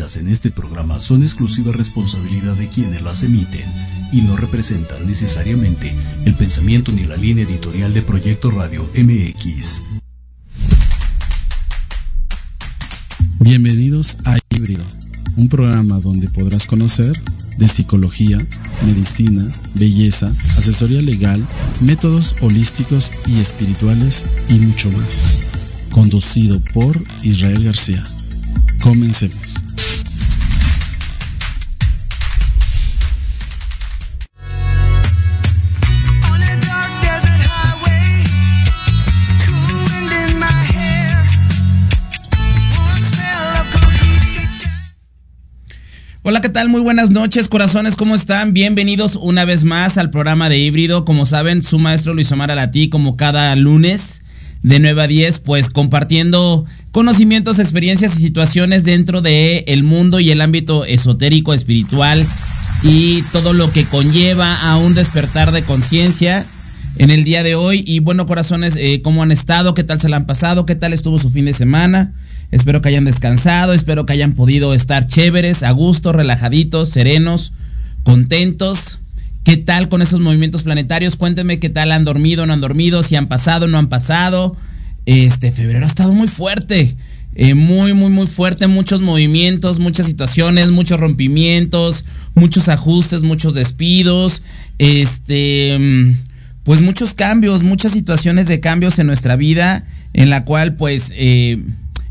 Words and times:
en 0.00 0.28
este 0.28 0.50
programa 0.50 0.98
son 0.98 1.22
exclusiva 1.22 1.72
responsabilidad 1.72 2.54
de 2.54 2.68
quienes 2.68 3.02
las 3.02 3.22
emiten 3.22 3.70
y 4.10 4.22
no 4.22 4.34
representan 4.34 5.06
necesariamente 5.06 5.94
el 6.24 6.34
pensamiento 6.34 6.90
ni 6.90 7.04
la 7.04 7.18
línea 7.18 7.44
editorial 7.44 7.92
de 7.92 8.00
Proyecto 8.00 8.50
Radio 8.50 8.88
MX. 8.96 9.84
Bienvenidos 13.40 14.16
a 14.24 14.38
Híbrido, 14.48 14.84
un 15.36 15.50
programa 15.50 16.00
donde 16.00 16.28
podrás 16.28 16.66
conocer 16.66 17.20
de 17.58 17.68
psicología, 17.68 18.38
medicina, 18.86 19.44
belleza, 19.74 20.32
asesoría 20.56 21.02
legal, 21.02 21.46
métodos 21.82 22.36
holísticos 22.40 23.12
y 23.26 23.38
espirituales 23.38 24.24
y 24.48 24.54
mucho 24.60 24.90
más. 24.92 25.50
Conducido 25.90 26.58
por 26.72 26.98
Israel 27.22 27.64
García. 27.64 28.02
Comencemos. 28.80 29.69
Tal? 46.50 46.68
Muy 46.68 46.80
buenas 46.80 47.10
noches, 47.10 47.48
corazones, 47.48 47.94
¿cómo 47.94 48.16
están? 48.16 48.52
Bienvenidos 48.52 49.14
una 49.14 49.44
vez 49.44 49.62
más 49.62 49.98
al 49.98 50.10
programa 50.10 50.48
de 50.48 50.58
híbrido. 50.58 51.04
Como 51.04 51.24
saben, 51.24 51.62
su 51.62 51.78
maestro 51.78 52.12
Luis 52.12 52.32
Omar 52.32 52.50
Alatí, 52.50 52.88
como 52.88 53.16
cada 53.16 53.54
lunes 53.54 54.22
de 54.62 54.80
9 54.80 55.02
a 55.02 55.06
10, 55.06 55.38
pues 55.40 55.70
compartiendo 55.70 56.64
conocimientos, 56.90 57.60
experiencias 57.60 58.16
y 58.16 58.20
situaciones 58.20 58.84
dentro 58.84 59.22
de 59.22 59.64
el 59.68 59.84
mundo 59.84 60.18
y 60.18 60.32
el 60.32 60.40
ámbito 60.40 60.84
esotérico, 60.84 61.54
espiritual 61.54 62.26
y 62.82 63.22
todo 63.30 63.52
lo 63.52 63.70
que 63.70 63.84
conlleva 63.84 64.56
a 64.56 64.76
un 64.76 64.94
despertar 64.94 65.52
de 65.52 65.62
conciencia 65.62 66.44
en 66.96 67.10
el 67.10 67.22
día 67.22 67.44
de 67.44 67.54
hoy. 67.54 67.84
Y 67.86 68.00
bueno, 68.00 68.26
corazones, 68.26 68.74
eh, 68.76 69.02
¿cómo 69.04 69.22
han 69.22 69.30
estado? 69.30 69.74
¿Qué 69.74 69.84
tal 69.84 70.00
se 70.00 70.08
la 70.08 70.16
han 70.16 70.26
pasado? 70.26 70.66
¿Qué 70.66 70.74
tal 70.74 70.92
estuvo 70.92 71.18
su 71.20 71.30
fin 71.30 71.44
de 71.44 71.52
semana? 71.52 72.12
Espero 72.50 72.82
que 72.82 72.88
hayan 72.88 73.04
descansado, 73.04 73.72
espero 73.72 74.06
que 74.06 74.12
hayan 74.12 74.32
podido 74.32 74.74
estar 74.74 75.06
chéveres, 75.06 75.62
a 75.62 75.70
gusto, 75.70 76.12
relajaditos, 76.12 76.88
serenos, 76.88 77.52
contentos. 78.02 78.98
¿Qué 79.44 79.56
tal 79.56 79.88
con 79.88 80.02
esos 80.02 80.20
movimientos 80.20 80.64
planetarios? 80.64 81.16
Cuéntenme 81.16 81.58
qué 81.60 81.70
tal 81.70 81.92
han 81.92 82.04
dormido, 82.04 82.46
no 82.46 82.52
han 82.52 82.60
dormido, 82.60 83.02
si 83.02 83.16
han 83.16 83.28
pasado, 83.28 83.68
no 83.68 83.78
han 83.78 83.88
pasado. 83.88 84.56
Este 85.06 85.52
febrero 85.52 85.84
ha 85.84 85.88
estado 85.88 86.12
muy 86.12 86.28
fuerte. 86.28 86.96
Eh, 87.36 87.54
muy, 87.54 87.94
muy, 87.94 88.10
muy 88.10 88.26
fuerte. 88.26 88.66
Muchos 88.66 89.00
movimientos, 89.00 89.78
muchas 89.78 90.06
situaciones, 90.06 90.70
muchos 90.70 91.00
rompimientos, 91.00 92.04
muchos 92.34 92.68
ajustes, 92.68 93.22
muchos 93.22 93.54
despidos. 93.54 94.42
Este. 94.78 95.78
Pues 96.64 96.82
muchos 96.82 97.14
cambios, 97.14 97.62
muchas 97.62 97.92
situaciones 97.92 98.46
de 98.46 98.60
cambios 98.60 98.98
en 98.98 99.06
nuestra 99.06 99.36
vida. 99.36 99.84
En 100.12 100.30
la 100.30 100.44
cual, 100.44 100.74
pues. 100.74 101.12
Eh, 101.16 101.62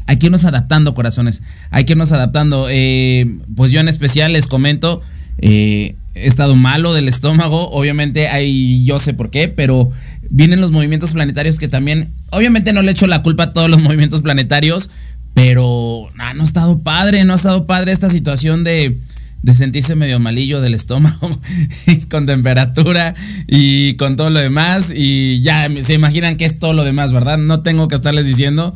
hay 0.10 0.18
que 0.18 0.26
irnos 0.26 0.44
adaptando, 0.44 0.96
corazones. 0.96 1.44
Hay 1.70 1.86
que 1.86 1.94
irnos 1.94 2.12
adaptando. 2.12 2.66
Eh, 2.68 3.32
pues 3.56 3.72
yo 3.72 3.80
en 3.80 3.88
especial 3.88 4.34
les 4.34 4.48
comento, 4.48 5.00
eh, 5.38 5.94
he 6.16 6.26
estado 6.26 6.56
malo 6.56 6.96
del 6.96 7.08
estómago. 7.08 7.70
Obviamente, 7.70 8.28
hay, 8.28 8.84
yo 8.86 8.98
sé 8.98 9.14
por 9.14 9.30
qué, 9.30 9.50
pero 9.50 9.92
vienen 10.32 10.62
los 10.62 10.72
movimientos 10.72 11.12
planetarios 11.12 11.60
que 11.60 11.68
también, 11.68 12.10
obviamente 12.32 12.74
no 12.74 12.82
le 12.82 12.90
echo 12.90 13.06
la 13.06 13.22
culpa 13.22 13.44
a 13.44 13.54
todos 13.54 13.70
los 13.70 13.82
movimientos 13.84 14.24
planetarios, 14.24 14.90
pero 15.36 16.10
no 16.16 16.42
ha 16.42 16.44
estado 16.44 16.80
padre, 16.82 17.24
no 17.24 17.34
ha 17.34 17.36
estado 17.36 17.68
padre 17.68 17.92
esta 17.92 18.10
situación 18.10 18.64
de, 18.64 18.98
de 19.44 19.54
sentirse 19.54 19.94
medio 19.94 20.20
malillo 20.20 20.60
del 20.60 20.74
estómago, 20.74 21.30
con 22.10 22.26
temperatura 22.26 23.14
y 23.46 23.94
con 23.98 24.16
todo 24.16 24.32
lo 24.32 24.40
demás. 24.40 24.92
Y 24.92 25.42
ya 25.42 25.70
se 25.84 25.94
imaginan 25.94 26.36
que 26.36 26.46
es 26.46 26.58
todo 26.58 26.74
lo 26.74 26.84
demás, 26.84 27.14
¿verdad? 27.14 27.38
No 27.38 27.60
tengo 27.60 27.88
que 27.88 27.94
estarles 27.94 28.26
diciendo. 28.26 28.74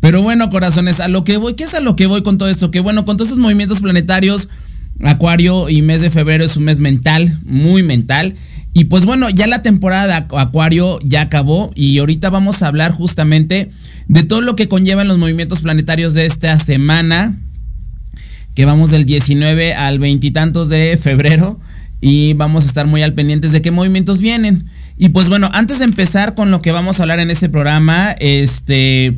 Pero 0.00 0.22
bueno, 0.22 0.50
corazones, 0.50 1.00
a 1.00 1.08
lo 1.08 1.24
que 1.24 1.36
voy, 1.36 1.54
¿qué 1.54 1.64
es 1.64 1.74
a 1.74 1.80
lo 1.80 1.96
que 1.96 2.06
voy 2.06 2.22
con 2.22 2.38
todo 2.38 2.48
esto? 2.48 2.70
Que 2.70 2.80
bueno, 2.80 3.04
con 3.04 3.16
todos 3.16 3.30
estos 3.30 3.42
movimientos 3.42 3.80
planetarios, 3.80 4.48
Acuario 5.04 5.68
y 5.68 5.82
mes 5.82 6.00
de 6.00 6.10
febrero 6.10 6.44
es 6.44 6.56
un 6.56 6.64
mes 6.64 6.80
mental, 6.80 7.36
muy 7.44 7.82
mental. 7.82 8.34
Y 8.72 8.84
pues 8.84 9.04
bueno, 9.04 9.30
ya 9.30 9.46
la 9.46 9.62
temporada 9.62 10.06
de 10.06 10.36
Acuario 10.36 10.98
ya 11.02 11.22
acabó 11.22 11.72
y 11.74 11.98
ahorita 11.98 12.30
vamos 12.30 12.62
a 12.62 12.68
hablar 12.68 12.92
justamente 12.92 13.70
de 14.08 14.22
todo 14.22 14.40
lo 14.40 14.54
que 14.54 14.68
conllevan 14.68 15.08
los 15.08 15.18
movimientos 15.18 15.60
planetarios 15.60 16.14
de 16.14 16.26
esta 16.26 16.56
semana, 16.56 17.34
que 18.54 18.64
vamos 18.64 18.90
del 18.90 19.06
19 19.06 19.74
al 19.74 19.98
veintitantos 19.98 20.68
de 20.68 20.98
febrero 21.00 21.58
y 22.00 22.34
vamos 22.34 22.64
a 22.64 22.68
estar 22.68 22.86
muy 22.86 23.02
al 23.02 23.14
pendientes 23.14 23.52
de 23.52 23.62
qué 23.62 23.70
movimientos 23.70 24.20
vienen. 24.20 24.62
Y 24.98 25.10
pues 25.10 25.28
bueno, 25.28 25.50
antes 25.52 25.78
de 25.78 25.84
empezar 25.84 26.34
con 26.34 26.50
lo 26.50 26.62
que 26.62 26.72
vamos 26.72 26.98
a 26.98 27.02
hablar 27.02 27.20
en 27.20 27.30
este 27.30 27.48
programa, 27.48 28.12
este 28.18 29.14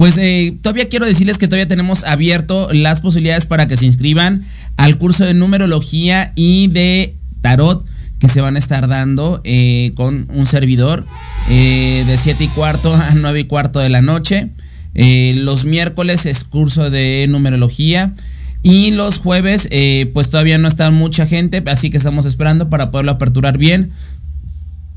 pues 0.00 0.16
eh, 0.16 0.56
todavía 0.62 0.88
quiero 0.88 1.04
decirles 1.04 1.36
que 1.36 1.46
todavía 1.46 1.68
tenemos 1.68 2.04
abierto 2.04 2.72
las 2.72 3.02
posibilidades 3.02 3.44
para 3.44 3.68
que 3.68 3.76
se 3.76 3.84
inscriban 3.84 4.42
al 4.78 4.96
curso 4.96 5.26
de 5.26 5.34
numerología 5.34 6.32
y 6.34 6.68
de 6.68 7.14
tarot 7.42 7.84
que 8.18 8.28
se 8.28 8.40
van 8.40 8.56
a 8.56 8.58
estar 8.60 8.88
dando 8.88 9.42
eh, 9.44 9.92
con 9.96 10.26
un 10.30 10.46
servidor 10.46 11.04
eh, 11.50 12.02
de 12.06 12.16
7 12.16 12.44
y 12.44 12.48
cuarto 12.48 12.94
a 12.94 13.10
9 13.14 13.40
y 13.40 13.44
cuarto 13.44 13.78
de 13.78 13.90
la 13.90 14.00
noche. 14.00 14.48
los 14.94 15.66
miércoles 15.66 16.24
es 16.24 16.44
curso 16.44 16.88
de 16.88 17.26
numerología. 17.28 18.14
Y 18.62 18.92
los 18.92 19.18
jueves, 19.18 19.68
pues 20.14 20.30
todavía 20.30 20.56
no 20.56 20.68
está 20.68 20.90
mucha 20.90 21.26
gente, 21.26 21.62
así 21.66 21.90
que 21.90 21.98
estamos 21.98 22.24
esperando 22.24 22.70
para 22.70 22.90
poderlo 22.90 23.12
aperturar 23.12 23.58
bien. 23.58 23.92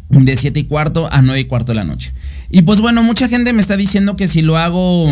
De 0.09 0.37
7 0.37 0.61
y 0.61 0.63
cuarto 0.63 1.09
a 1.11 1.21
9 1.21 1.41
y 1.41 1.45
cuarto 1.45 1.73
de 1.73 1.75
la 1.75 1.83
noche. 1.83 2.13
Y 2.55 2.61
pues 2.61 2.81
bueno, 2.81 3.01
mucha 3.01 3.27
gente 3.27 3.51
me 3.51 3.63
está 3.63 3.77
diciendo 3.77 4.15
que 4.15 4.27
si 4.27 4.43
lo 4.43 4.57
hago 4.57 5.11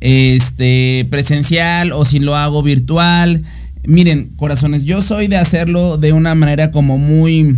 este 0.00 1.06
presencial 1.10 1.92
o 1.92 2.06
si 2.06 2.18
lo 2.18 2.34
hago 2.34 2.62
virtual. 2.62 3.42
Miren, 3.84 4.30
corazones, 4.36 4.84
yo 4.84 5.02
soy 5.02 5.26
de 5.26 5.36
hacerlo 5.36 5.98
de 5.98 6.14
una 6.14 6.34
manera 6.34 6.70
como 6.70 6.96
muy 6.96 7.56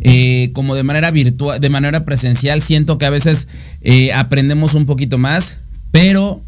eh, 0.00 0.50
como 0.52 0.74
de 0.74 0.82
manera 0.82 1.10
virtual, 1.10 1.62
de 1.62 1.70
manera 1.70 2.04
presencial. 2.04 2.60
Siento 2.60 2.98
que 2.98 3.06
a 3.06 3.10
veces 3.10 3.48
eh, 3.80 4.12
aprendemos 4.12 4.74
un 4.74 4.84
poquito 4.84 5.16
más, 5.16 5.56
pero 5.90 6.42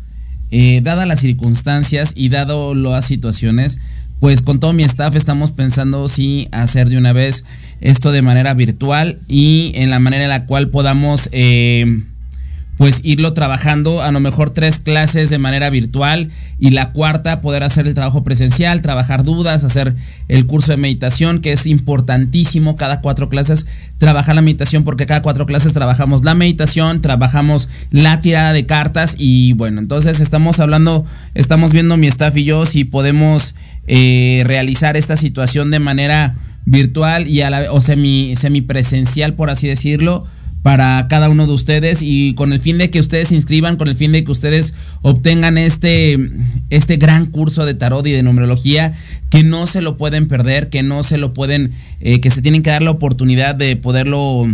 eh, 0.51 0.83
dadas 0.83 1.09
las 1.09 1.21
circunstancias 1.21 2.13
y 2.15 2.29
dado 2.29 2.75
las 2.75 3.07
situaciones, 3.07 3.79
pues 4.23 4.41
con 4.41 4.61
todo 4.61 4.73
mi 4.73 4.85
staff 4.85 5.17
estamos 5.17 5.51
pensando 5.51 6.07
si 6.07 6.47
hacer 6.53 6.89
de 6.89 6.97
una 6.97 7.13
vez 7.13 7.45
esto 7.81 8.13
de 8.13 8.23
manera 8.23 8.55
virtual 8.55 9.19
y 9.27 9.73
en 9.75 9.91
la 9.91 9.99
manera 9.99 10.23
en 10.23 10.31
la 10.31 10.47
cual 10.47 10.69
podamos 10.69 11.29
pues 12.77 13.01
irlo 13.03 13.33
trabajando 13.33 14.01
a 14.01 14.13
lo 14.13 14.21
mejor 14.21 14.51
tres 14.51 14.79
clases 14.79 15.29
de 15.29 15.39
manera 15.39 15.71
virtual 15.71 16.31
y 16.61 16.71
la 16.71 16.93
cuarta 16.93 17.41
poder 17.41 17.65
hacer 17.65 17.89
el 17.89 17.95
trabajo 17.95 18.23
presencial, 18.23 18.81
trabajar 18.81 19.25
dudas, 19.25 19.65
hacer 19.65 19.93
el 20.29 20.47
curso 20.47 20.71
de 20.71 20.79
meditación 20.79 21.41
que 21.41 21.51
es 21.51 21.67
importantísimo 21.67 22.77
cada 22.77 23.01
cuatro 23.01 23.29
clases 23.29 23.67
trabajar 23.99 24.37
la 24.37 24.43
meditación 24.43 24.85
porque 24.85 25.07
cada 25.07 25.23
cuatro 25.23 25.47
clases 25.47 25.75
trabajamos 25.75 26.23
la 26.23 26.35
meditación, 26.35 27.03
trabajamos 27.03 27.69
la 27.91 28.21
tirada 28.21 28.53
de 28.53 28.67
cartas 28.67 29.17
y 29.19 29.53
bueno, 29.55 29.81
entonces 29.81 30.21
estamos 30.21 30.61
hablando, 30.61 31.05
estamos 31.35 31.73
viendo 31.73 31.97
mi 31.97 32.07
staff 32.07 32.37
y 32.37 32.45
yo 32.45 32.67
si 32.67 32.85
podemos 32.85 33.55
eh, 33.87 34.43
realizar 34.47 34.97
esta 34.97 35.17
situación 35.17 35.71
de 35.71 35.79
manera 35.79 36.37
virtual 36.65 37.27
y 37.27 37.43
a 37.43 37.51
la, 37.51 37.73
o 37.73 37.81
semi, 37.81 38.35
semipresencial 38.37 39.35
por 39.35 39.51
así 39.51 39.67
decirlo 39.67 40.25
para 40.63 41.07
cada 41.09 41.29
uno 41.29 41.47
de 41.47 41.53
ustedes 41.53 41.99
y 42.03 42.35
con 42.35 42.53
el 42.53 42.61
fin 42.61 42.79
de 42.79 42.89
que 42.89 43.01
ustedes 43.01 43.29
se 43.29 43.35
inscriban, 43.35 43.77
con 43.77 43.89
el 43.89 43.97
fin 43.97 44.13
de 44.13 44.23
que 44.23 44.31
ustedes 44.31 44.75
obtengan 45.03 45.59
este, 45.59 46.19
este 46.71 46.97
gran 46.97 47.27
curso 47.27 47.67
de 47.67 47.75
tarot 47.75 48.07
y 48.07 48.13
de 48.13 48.23
numerología 48.23 48.95
que 49.29 49.43
no 49.43 49.67
se 49.67 49.83
lo 49.83 49.97
pueden 49.97 50.29
perder, 50.29 50.69
que 50.69 50.85
no 50.85 51.03
se 51.03 51.19
lo 51.19 51.35
pueden, 51.35 51.73
eh, 52.01 52.21
que 52.21 52.31
se 52.31 52.43
tienen 52.43 52.63
que 52.63 52.71
dar 52.71 52.83
la 52.83 52.93
oportunidad 52.93 53.57
de 53.57 53.75
poderlo, 53.75 54.47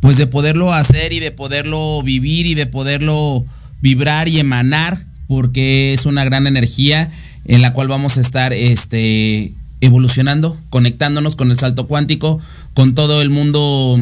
pues 0.00 0.16
de 0.16 0.26
poderlo 0.26 0.72
hacer 0.72 1.12
y 1.12 1.20
de 1.20 1.30
poderlo 1.30 2.02
vivir 2.02 2.46
y 2.46 2.54
de 2.54 2.66
poderlo 2.66 3.44
vibrar 3.82 4.28
y 4.28 4.40
emanar, 4.40 4.98
porque 5.26 5.92
es 5.92 6.06
una 6.06 6.24
gran 6.24 6.46
energía 6.46 7.10
en 7.48 7.62
la 7.62 7.72
cual 7.72 7.88
vamos 7.88 8.16
a 8.16 8.20
estar 8.20 8.52
este, 8.52 9.52
evolucionando, 9.80 10.56
conectándonos 10.70 11.34
con 11.34 11.50
el 11.50 11.58
salto 11.58 11.86
cuántico, 11.86 12.40
con 12.74 12.94
todo 12.94 13.20
el 13.22 13.30
mundo 13.30 13.98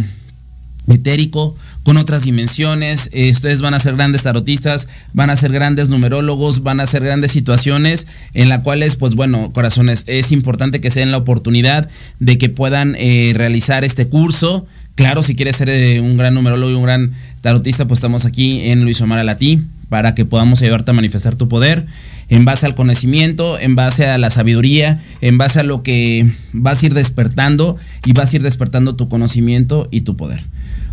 etérico, 0.89 1.57
con 1.83 1.97
otras 1.97 2.23
dimensiones. 2.23 3.11
ustedes 3.31 3.63
van 3.63 3.75
a 3.75 3.81
ser 3.81 3.97
grandes 3.97 4.25
tarotistas, 4.25 4.89
van 5.13 5.31
a 5.31 5.37
ser 5.37 5.53
grandes 5.53 5.89
numerólogos, 5.89 6.63
van 6.63 6.81
a 6.81 6.87
ser 6.87 7.05
grandes 7.05 7.33
situaciones 7.33 8.07
en 8.35 8.49
las 8.49 8.63
cuales, 8.63 8.97
pues 8.97 9.15
bueno, 9.15 9.53
corazones, 9.53 10.05
es 10.07 10.33
importante 10.33 10.81
que 10.81 10.91
se 10.91 11.01
den 11.01 11.13
la 11.13 11.19
oportunidad 11.19 11.89
de 12.19 12.39
que 12.39 12.49
puedan 12.49 12.97
eh, 12.99 13.33
realizar 13.37 13.85
este 13.85 14.09
curso. 14.09 14.67
Claro, 14.97 15.23
si 15.23 15.37
quieres 15.37 15.57
ser 15.57 15.69
eh, 15.69 16.01
un 16.01 16.17
gran 16.17 16.35
numerólogo 16.35 16.73
y 16.73 16.75
un 16.75 16.83
gran 16.83 17.13
tarotista, 17.43 17.87
pues 17.87 17.99
estamos 17.99 18.25
aquí 18.25 18.71
en 18.71 18.83
Luis 18.83 19.01
Omar 19.01 19.21
Alatí 19.21 19.63
para 19.88 20.15
que 20.15 20.25
podamos 20.25 20.62
ayudarte 20.62 20.91
a 20.91 20.94
manifestar 20.94 21.35
tu 21.35 21.49
poder 21.49 21.87
en 22.29 22.44
base 22.44 22.67
al 22.67 22.75
conocimiento, 22.75 23.59
en 23.59 23.77
base 23.77 24.06
a 24.06 24.19
la 24.19 24.31
sabiduría, 24.31 25.00
en 25.21 25.38
base 25.38 25.61
a 25.61 25.62
lo 25.62 25.83
que 25.83 26.29
vas 26.53 26.83
a 26.83 26.87
ir 26.87 26.94
despertando 26.94 27.77
y 28.05 28.12
vas 28.12 28.33
a 28.33 28.37
ir 28.37 28.43
despertando 28.43 28.97
tu 28.97 29.09
conocimiento 29.09 29.88
y 29.91 30.00
tu 30.00 30.17
poder. 30.17 30.43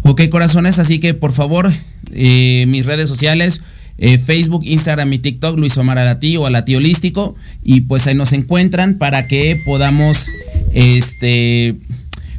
Ok, 0.03 0.21
corazones, 0.29 0.79
así 0.79 0.99
que 0.99 1.13
por 1.13 1.31
favor, 1.31 1.71
eh, 2.13 2.65
mis 2.67 2.85
redes 2.85 3.09
sociales, 3.09 3.61
eh, 3.97 4.17
Facebook, 4.17 4.63
Instagram 4.65 5.13
y 5.13 5.19
TikTok, 5.19 5.57
Luis 5.57 5.77
Omar 5.77 5.97
Alatí 5.97 6.35
o 6.37 6.45
Alatí 6.45 6.75
Holístico. 6.75 7.35
Y 7.63 7.81
pues 7.81 8.07
ahí 8.07 8.15
nos 8.15 8.33
encuentran 8.33 8.97
para 8.97 9.27
que 9.27 9.59
podamos 9.65 10.27
este, 10.73 11.75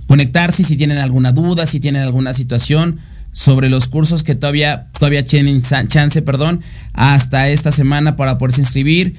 conectarse 0.07 0.65
si 0.65 0.77
tienen 0.77 0.99
alguna 0.99 1.33
duda, 1.33 1.67
si 1.67 1.81
tienen 1.81 2.03
alguna 2.03 2.35
situación 2.35 2.99
sobre 3.35 3.69
los 3.69 3.89
cursos 3.89 4.23
que 4.23 4.35
todavía, 4.37 4.87
todavía 4.99 5.25
tienen 5.25 5.61
chance, 5.61 6.23
perdón, 6.23 6.61
hasta 6.93 7.51
esta 7.51 7.73
semana 7.73 8.17
para 8.17 8.39
poderse 8.39 8.63
inscribir 8.63 9.15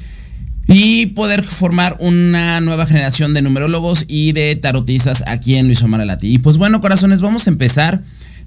y 0.68 1.08
poder 1.08 1.44
formar 1.44 1.98
una 2.00 2.62
nueva 2.62 2.88
generación 2.88 3.34
de 3.34 3.42
numerólogos 3.42 4.06
y 4.08 4.32
de 4.32 4.56
tarotistas 4.56 5.24
aquí 5.28 5.56
en 5.56 5.68
Luis 5.68 5.84
Omar 5.84 6.02
Alatí. 6.02 6.34
Y 6.34 6.38
pues 6.40 6.58
bueno, 6.58 6.82
corazones, 6.82 7.22
vamos 7.22 7.46
a 7.46 7.50
empezar. 7.52 8.02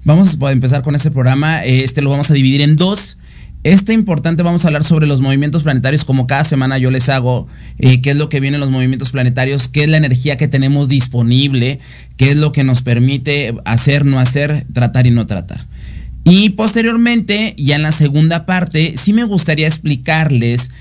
Vamos 0.05 0.37
a 0.41 0.51
empezar 0.51 0.81
con 0.81 0.95
este 0.95 1.11
programa. 1.11 1.63
Este 1.63 2.01
lo 2.01 2.09
vamos 2.09 2.31
a 2.31 2.33
dividir 2.33 2.61
en 2.61 2.75
dos. 2.75 3.17
Este 3.63 3.91
importante 3.91 4.41
vamos 4.41 4.63
a 4.63 4.69
hablar 4.69 4.85
sobre 4.85 5.05
los 5.05 5.19
movimientos 5.19 5.63
planetarios, 5.63 6.05
como 6.05 6.27
cada 6.27 6.45
semana 6.45 6.77
yo 6.77 6.91
les 6.91 7.09
hago, 7.09 7.45
eh, 7.77 7.99
qué 8.01 8.11
es 8.11 8.15
lo 8.15 8.29
que 8.29 8.39
viene 8.39 8.55
en 8.55 8.61
los 8.61 8.69
movimientos 8.69 9.09
planetarios, 9.09 9.67
qué 9.67 9.83
es 9.83 9.89
la 9.89 9.97
energía 9.97 10.37
que 10.37 10.47
tenemos 10.47 10.87
disponible, 10.87 11.79
qué 12.15 12.31
es 12.31 12.37
lo 12.37 12.53
que 12.53 12.63
nos 12.63 12.81
permite 12.83 13.53
hacer, 13.65 14.05
no 14.05 14.17
hacer, 14.17 14.65
tratar 14.71 15.07
y 15.07 15.11
no 15.11 15.27
tratar. 15.27 15.65
Y 16.23 16.51
posteriormente, 16.51 17.53
ya 17.57 17.75
en 17.75 17.81
la 17.81 17.91
segunda 17.91 18.45
parte, 18.45 18.93
sí 18.95 19.11
me 19.11 19.25
gustaría 19.25 19.67
explicarles 19.67 20.71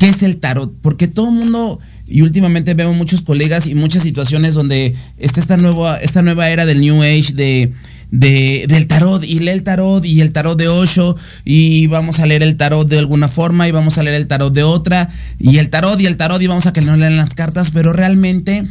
qué 0.00 0.08
es 0.08 0.24
el 0.24 0.38
tarot, 0.38 0.74
porque 0.82 1.06
todo 1.06 1.28
el 1.28 1.36
mundo, 1.36 1.78
y 2.08 2.22
últimamente 2.22 2.74
veo 2.74 2.92
muchos 2.94 3.22
colegas 3.22 3.68
y 3.68 3.76
muchas 3.76 4.02
situaciones 4.02 4.54
donde 4.54 4.92
está 5.18 5.38
esta 5.38 5.56
nueva, 5.56 5.98
esta 5.98 6.22
nueva 6.22 6.50
era 6.50 6.66
del 6.66 6.80
New 6.80 7.00
Age 7.00 7.32
de 7.34 7.72
de, 8.10 8.66
del 8.68 8.86
tarot 8.86 9.24
y 9.24 9.40
lee 9.40 9.50
el 9.50 9.62
tarot 9.62 10.04
y 10.04 10.20
el 10.20 10.32
tarot 10.32 10.58
de 10.58 10.68
Osho 10.68 11.16
y 11.44 11.86
vamos 11.86 12.20
a 12.20 12.26
leer 12.26 12.42
el 12.42 12.56
tarot 12.56 12.88
de 12.88 12.98
alguna 12.98 13.28
forma 13.28 13.68
y 13.68 13.72
vamos 13.72 13.98
a 13.98 14.02
leer 14.02 14.16
el 14.16 14.26
tarot 14.26 14.52
de 14.52 14.62
otra 14.62 15.08
y 15.38 15.58
el 15.58 15.70
tarot 15.70 16.00
y 16.00 16.06
el 16.06 16.16
tarot 16.16 16.40
y 16.40 16.46
vamos 16.46 16.66
a 16.66 16.72
que 16.72 16.80
no 16.80 16.96
lean 16.96 17.16
las 17.16 17.34
cartas, 17.34 17.70
pero 17.72 17.92
realmente 17.92 18.64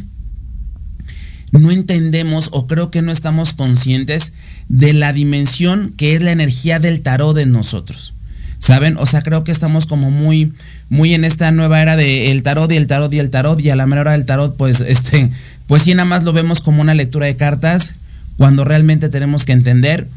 no 1.52 1.70
entendemos 1.70 2.48
o 2.52 2.66
creo 2.66 2.90
que 2.90 3.02
no 3.02 3.12
estamos 3.12 3.52
conscientes 3.52 4.32
de 4.68 4.92
la 4.92 5.12
dimensión 5.12 5.92
que 5.96 6.14
es 6.14 6.22
la 6.22 6.32
energía 6.32 6.78
del 6.78 7.00
tarot 7.02 7.36
en 7.38 7.52
nosotros. 7.52 8.14
¿Saben? 8.58 8.96
O 8.96 9.04
sea, 9.04 9.20
creo 9.20 9.44
que 9.44 9.52
estamos 9.52 9.84
como 9.84 10.10
muy, 10.10 10.54
muy 10.88 11.12
en 11.12 11.24
esta 11.24 11.50
nueva 11.50 11.82
era 11.82 11.96
de 11.96 12.30
el 12.30 12.42
tarot 12.42 12.72
y 12.72 12.76
el 12.76 12.86
tarot 12.86 13.12
y 13.12 13.18
el 13.18 13.28
tarot 13.28 13.60
y 13.60 13.68
a 13.68 13.76
la 13.76 13.84
menor 13.84 14.06
hora 14.06 14.12
del 14.12 14.24
tarot, 14.24 14.56
pues, 14.56 14.80
este, 14.80 15.30
pues 15.66 15.82
sí, 15.82 15.92
nada 15.92 16.06
más 16.06 16.24
lo 16.24 16.32
vemos 16.32 16.62
como 16.62 16.80
una 16.80 16.94
lectura 16.94 17.26
de 17.26 17.36
cartas 17.36 17.94
cuando 18.36 18.64
realmente 18.64 19.08
tenemos 19.08 19.44
que 19.44 19.52
entender 19.52 20.08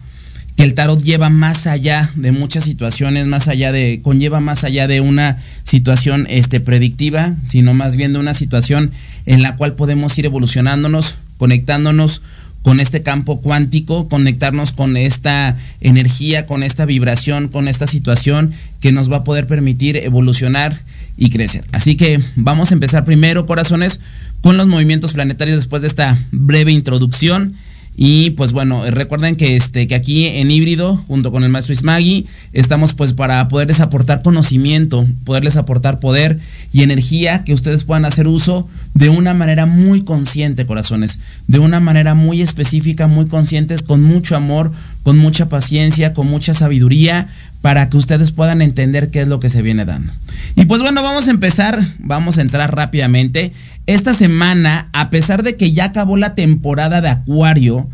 que 0.56 0.64
el 0.64 0.74
tarot 0.74 1.04
lleva 1.04 1.30
más 1.30 1.68
allá 1.68 2.10
de 2.16 2.32
muchas 2.32 2.64
situaciones, 2.64 3.28
más 3.28 3.48
allá 3.48 3.72
de, 3.72 4.02
conlleva 4.02 4.40
más 4.40 4.64
allá 4.64 4.88
de 4.88 5.02
una 5.02 5.38
situación 5.64 6.26
este, 6.30 6.60
predictiva, 6.60 7.36
sino 7.44 7.76
más 7.76 7.96
bien 7.96 8.14
de 8.14 8.20
una 8.20 8.34
situación 8.34 8.92
en 9.28 9.44
la 9.44 9.56
cual 9.56 9.76
podemos 9.76 10.18
ir 10.18 10.26
evolucionándonos, 10.26 11.18
conectándonos 11.38 12.24
con 12.64 12.80
este 12.80 13.04
campo 13.04 13.40
cuántico, 13.40 14.10
conectarnos 14.10 14.74
con 14.74 14.98
esta 14.98 15.56
energía, 15.80 16.46
con 16.48 16.64
esta 16.64 16.86
vibración, 16.86 17.50
con 17.50 17.68
esta 17.68 17.86
situación 17.86 18.52
que 18.82 18.92
nos 18.92 19.12
va 19.12 19.18
a 19.18 19.24
poder 19.24 19.48
permitir 19.48 19.96
evolucionar 19.98 20.78
y 21.18 21.30
crecer. 21.30 21.66
Así 21.72 21.96
que 21.96 22.20
vamos 22.36 22.72
a 22.72 22.74
empezar 22.74 23.06
primero, 23.06 23.46
corazones, 23.46 24.00
con 24.42 24.58
los 24.58 24.68
movimientos 24.68 25.14
planetarios 25.14 25.60
después 25.60 25.82
de 25.82 25.88
esta 25.88 26.18
breve 26.32 26.72
introducción. 26.72 27.56
Y 28.00 28.30
pues 28.32 28.54
bueno, 28.54 28.90
recuerden 28.92 29.36
que 29.36 29.56
este 29.56 29.88
que 29.88 29.96
aquí 29.96 30.28
en 30.28 30.52
híbrido, 30.52 30.96
junto 31.08 31.32
con 31.32 31.44
el 31.44 31.50
maestro 31.50 31.74
Ismagui, 31.74 32.28
estamos 32.54 32.94
pues 32.94 33.14
para 33.14 33.48
poderles 33.48 33.80
aportar 33.80 34.22
conocimiento, 34.22 35.08
poderles 35.26 35.58
aportar 35.58 36.00
poder 36.00 36.40
y 36.72 36.84
energía 36.84 37.44
que 37.44 37.56
ustedes 37.56 37.86
puedan 37.86 38.06
hacer 38.06 38.28
uso 38.28 38.70
de 38.94 39.10
una 39.10 39.34
manera 39.34 39.66
muy 39.66 40.04
consciente, 40.04 40.68
corazones, 40.68 41.18
de 41.48 41.58
una 41.58 41.80
manera 41.80 42.14
muy 42.14 42.44
específica, 42.44 43.08
muy 43.08 43.26
conscientes, 43.26 43.82
con 43.82 44.04
mucho 44.04 44.36
amor, 44.36 44.72
con 45.02 45.18
mucha 45.18 45.50
paciencia, 45.50 46.14
con 46.14 46.28
mucha 46.28 46.54
sabiduría, 46.54 47.28
para 47.62 47.90
que 47.90 47.98
ustedes 47.98 48.32
puedan 48.32 48.62
entender 48.62 49.10
qué 49.10 49.22
es 49.22 49.28
lo 49.28 49.40
que 49.40 49.50
se 49.50 49.64
viene 49.64 49.86
dando. 49.86 50.14
Y 50.56 50.66
pues 50.66 50.82
bueno, 50.82 51.02
vamos 51.02 51.28
a 51.28 51.32
empezar, 51.32 51.80
vamos 52.00 52.38
a 52.38 52.42
entrar 52.42 52.76
rápidamente. 52.76 53.52
Esta 53.88 54.14
semana, 54.14 54.90
a 54.92 55.10
pesar 55.10 55.44
de 55.44 55.56
que 55.56 55.72
ya 55.72 55.86
acabó 55.86 56.18
la 56.18 56.36
temporada 56.36 57.00
de 57.00 57.08
Acuario, 57.08 57.88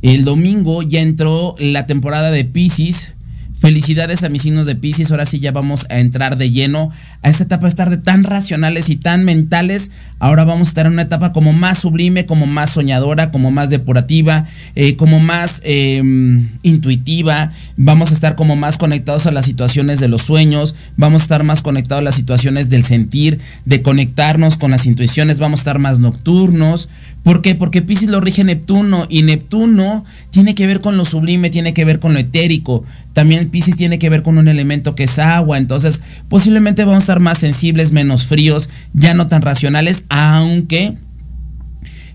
el 0.00 0.24
domingo 0.24 0.82
ya 0.82 1.00
entró 1.00 1.56
la 1.58 1.86
temporada 1.86 2.30
de 2.30 2.44
Pisces. 2.44 3.14
Felicidades 3.60 4.24
a 4.24 4.30
mis 4.30 4.40
signos 4.40 4.64
de 4.64 4.74
Pisces. 4.74 5.10
Ahora 5.10 5.26
sí 5.26 5.38
ya 5.38 5.52
vamos 5.52 5.84
a 5.90 5.98
entrar 5.98 6.38
de 6.38 6.50
lleno 6.50 6.90
a 7.20 7.28
esta 7.28 7.44
etapa 7.44 7.64
de 7.64 7.68
estar 7.68 7.90
de 7.90 7.98
tan 7.98 8.24
racionales 8.24 8.88
y 8.88 8.96
tan 8.96 9.26
mentales. 9.26 9.90
Ahora 10.18 10.44
vamos 10.44 10.68
a 10.68 10.70
estar 10.70 10.86
en 10.86 10.94
una 10.94 11.02
etapa 11.02 11.34
como 11.34 11.52
más 11.52 11.80
sublime, 11.80 12.24
como 12.24 12.46
más 12.46 12.70
soñadora, 12.70 13.30
como 13.30 13.50
más 13.50 13.68
depurativa, 13.68 14.46
eh, 14.76 14.96
como 14.96 15.20
más 15.20 15.60
em, 15.64 16.48
intuitiva. 16.62 17.52
Vamos 17.76 18.10
a 18.10 18.14
estar 18.14 18.34
como 18.34 18.56
más 18.56 18.78
conectados 18.78 19.26
a 19.26 19.30
las 19.30 19.44
situaciones 19.44 20.00
de 20.00 20.08
los 20.08 20.22
sueños. 20.22 20.74
Vamos 20.96 21.20
a 21.20 21.24
estar 21.24 21.44
más 21.44 21.60
conectados 21.60 22.00
a 22.00 22.04
las 22.04 22.14
situaciones 22.14 22.70
del 22.70 22.86
sentir, 22.86 23.38
de 23.66 23.82
conectarnos 23.82 24.56
con 24.56 24.70
las 24.70 24.86
intuiciones. 24.86 25.38
Vamos 25.38 25.60
a 25.60 25.62
estar 25.62 25.78
más 25.78 25.98
nocturnos. 25.98 26.88
¿Por 27.22 27.42
qué? 27.42 27.54
Porque 27.54 27.82
Pisces 27.82 28.08
lo 28.08 28.20
rige 28.20 28.44
Neptuno 28.44 29.06
y 29.08 29.22
Neptuno 29.22 30.04
tiene 30.30 30.54
que 30.54 30.66
ver 30.66 30.80
con 30.80 30.96
lo 30.96 31.04
sublime, 31.04 31.50
tiene 31.50 31.74
que 31.74 31.84
ver 31.84 32.00
con 32.00 32.14
lo 32.14 32.18
etérico. 32.18 32.84
también 33.12 33.50
Pisces 33.50 33.76
tiene 33.76 33.98
que 33.98 34.08
ver 34.08 34.22
con 34.22 34.38
un 34.38 34.48
elemento 34.48 34.94
que 34.94 35.04
es 35.04 35.18
agua, 35.18 35.58
entonces 35.58 36.00
posiblemente 36.28 36.84
vamos 36.84 37.02
a 37.02 37.04
estar 37.04 37.20
más 37.20 37.38
sensibles, 37.38 37.92
menos 37.92 38.26
fríos, 38.26 38.70
ya 38.94 39.14
no 39.14 39.26
tan 39.26 39.42
racionales, 39.42 40.04
aunque 40.08 40.94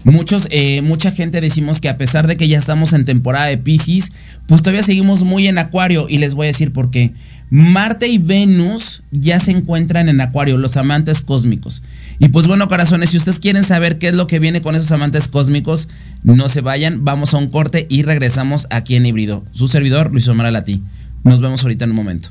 muchos, 0.03 0.47
eh, 0.50 0.81
mucha 0.81 1.12
gente 1.12 1.41
decimos 1.41 1.79
que 1.79 1.89
a 1.89 1.97
pesar 1.97 2.25
de 2.25 2.38
que 2.38 2.47
ya 2.47 2.57
estamos 2.57 2.93
en 2.93 3.05
temporada 3.05 3.45
de 3.45 3.57
Pisces, 3.57 4.12
pues 4.47 4.63
todavía 4.63 4.83
seguimos 4.83 5.24
muy 5.24 5.47
en 5.47 5.57
Acuario 5.59 6.07
y 6.09 6.17
les 6.17 6.33
voy 6.33 6.47
a 6.47 6.51
decir 6.51 6.71
por 6.74 6.89
qué. 6.89 7.13
Marte 7.50 8.07
y 8.07 8.17
Venus 8.17 9.03
ya 9.12 9.39
se 9.39 9.51
encuentran 9.51 10.09
en 10.09 10.19
Acuario, 10.19 10.57
los 10.57 10.77
amantes 10.77 11.21
cósmicos. 11.21 11.83
Y 12.19 12.29
pues 12.29 12.48
bueno, 12.48 12.67
corazones, 12.67 13.10
si 13.10 13.17
ustedes 13.17 13.39
quieren 13.39 13.63
saber 13.63 14.00
qué 14.00 14.07
es 14.07 14.13
lo 14.13 14.27
que 14.27 14.39
viene 14.39 14.62
con 14.62 14.75
esos 14.75 14.91
amantes 14.91 15.27
cósmicos, 15.27 15.88
no 16.24 16.50
se 16.50 16.62
vayan, 16.62 17.03
vamos 17.03 17.34
a 17.34 17.38
un 17.38 17.50
corte 17.50 17.86
y 17.89 18.03
regresamos 18.03 18.67
aquí 18.69 18.95
en 18.95 19.05
híbrido. 19.05 19.43
Su 19.51 19.67
servidor, 19.67 20.12
Luis 20.12 20.27
Omar 20.27 20.48
Alati. 20.48 20.81
Nos 21.24 21.41
vemos 21.41 21.63
ahorita 21.63 21.86
en 21.86 21.91
un 21.91 21.95
momento. 21.98 22.29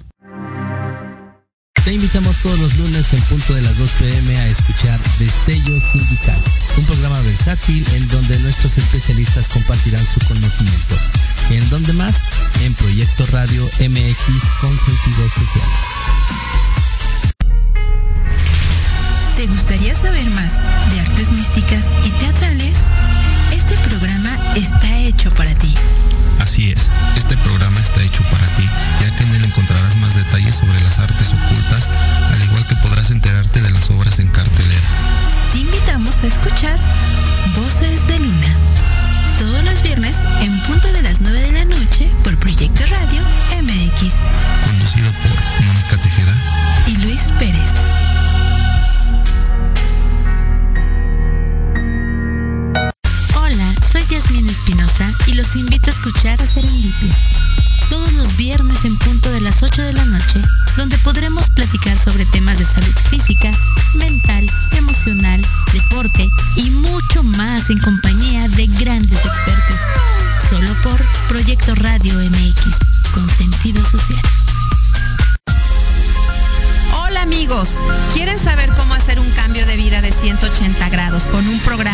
Te 1.84 1.92
invitamos 1.92 2.34
todos 2.38 2.58
los 2.58 2.76
lunes 2.78 3.12
en 3.12 3.20
punto 3.22 3.52
de 3.52 3.60
las 3.60 3.76
2 3.76 3.90
pm 4.00 4.36
a 4.38 4.48
escuchar 4.48 4.98
Destello 5.18 5.78
Sindical, 5.78 6.40
un 6.78 6.84
programa 6.86 7.20
versátil 7.20 7.84
en 7.94 8.08
donde 8.08 8.38
nuestros 8.38 8.78
especialistas 8.78 9.48
compartirán 9.48 10.02
su 10.06 10.18
conocimiento. 10.26 10.96
¿En 11.50 11.68
dónde 11.68 11.92
más? 11.92 12.22
En 12.62 12.72
Proyecto 12.72 13.26
Radio 13.32 13.64
MX 13.80 14.44
con 14.62 14.78
sentido 14.78 15.28
social. 15.28 15.68
¿Te 19.44 19.50
gustaría 19.50 19.94
saber 19.94 20.24
más 20.30 20.54
de 20.90 21.00
artes 21.00 21.30
místicas 21.30 21.88
y 22.02 22.10
teatrales? 22.12 22.78
Este 23.52 23.76
programa 23.76 24.30
está 24.56 24.96
hecho 24.96 25.30
para 25.34 25.54
ti. 25.56 25.74
Así 26.40 26.70
es, 26.70 26.88
este 27.14 27.36
programa 27.36 27.78
está 27.80 28.00
hecho 28.00 28.22
para 28.30 28.46
ti, 28.56 28.66
ya 29.02 29.14
que 29.14 29.22
en 29.22 29.34
él 29.34 29.44
encontrarás 29.44 29.96
más 29.96 30.14
detalles 30.16 30.56
sobre 30.56 30.80
las 30.80 30.98
artes 30.98 31.28
ocultas, 31.34 31.90
al 32.32 32.42
igual 32.42 32.66
que 32.68 32.74
podrás 32.76 33.10
enterarte 33.10 33.60
de 33.60 33.70
las 33.70 33.90
obras 33.90 34.18
en 34.18 34.28
cartelera. 34.28 34.88
Te 35.52 35.58
invitamos 35.58 36.22
a 36.22 36.26
escuchar 36.26 36.78
Voces 37.54 38.06
de 38.06 38.20
Luna, 38.20 38.54
todos 39.38 39.62
los 39.62 39.82
viernes 39.82 40.20
en 40.40 40.58
punto 40.62 40.90
de 40.90 41.02
las 41.02 41.20
9 41.20 41.38
de 41.38 41.52
la 41.52 41.64
noche 41.66 42.08
por 42.22 42.34
Proyecto 42.38 42.82
Radio 42.86 43.20
MX. 43.60 44.14
Conducido 44.64 45.12
por 45.20 45.66
Mónica 45.66 45.98
Tejeda 45.98 46.34
y 46.86 46.96
Luis 46.96 47.30
Pérez. 47.38 48.03
Yasmin 54.10 54.48
Espinosa 54.48 55.10
y 55.26 55.32
los 55.32 55.56
invito 55.56 55.88
a 55.88 55.94
escuchar 55.94 56.40
a 56.42 56.46
Serendipia. 56.46 57.16
Todos 57.88 58.12
los 58.12 58.36
viernes 58.36 58.84
en 58.84 58.96
punto 58.98 59.30
de 59.30 59.40
las 59.40 59.62
8 59.62 59.82
de 59.82 59.92
la 59.94 60.04
noche, 60.04 60.42
donde 60.76 60.98
podremos 60.98 61.48
platicar 61.50 61.96
sobre 61.96 62.26
temas 62.26 62.58
de 62.58 62.64
salud 62.64 62.94
física, 63.08 63.50
mental, 63.94 64.46
emocional, 64.76 65.40
deporte 65.72 66.28
y 66.56 66.70
mucho 66.70 67.22
más 67.22 67.70
en 67.70 67.78
compañía 67.78 68.46
de 68.48 68.66
grandes 68.66 69.18
expertos. 69.24 69.76
Solo 70.50 70.74
por 70.82 71.02
Proyecto 71.28 71.74
Radio 71.76 72.14
MX, 72.18 72.76
con 73.14 73.28
sentido 73.30 73.82
social. 73.84 74.22
Hola 77.04 77.22
amigos, 77.22 77.68
¿quieren 78.12 78.38
saber 78.38 78.68
cómo 78.76 78.92
hacer 78.94 79.18
un 79.18 79.30
cambio 79.30 79.64
de 79.66 79.76
vida 79.76 80.02
de 80.02 80.12
180 80.12 80.88
grados 80.90 81.26
con 81.26 81.46
un 81.46 81.58
programa 81.60 81.93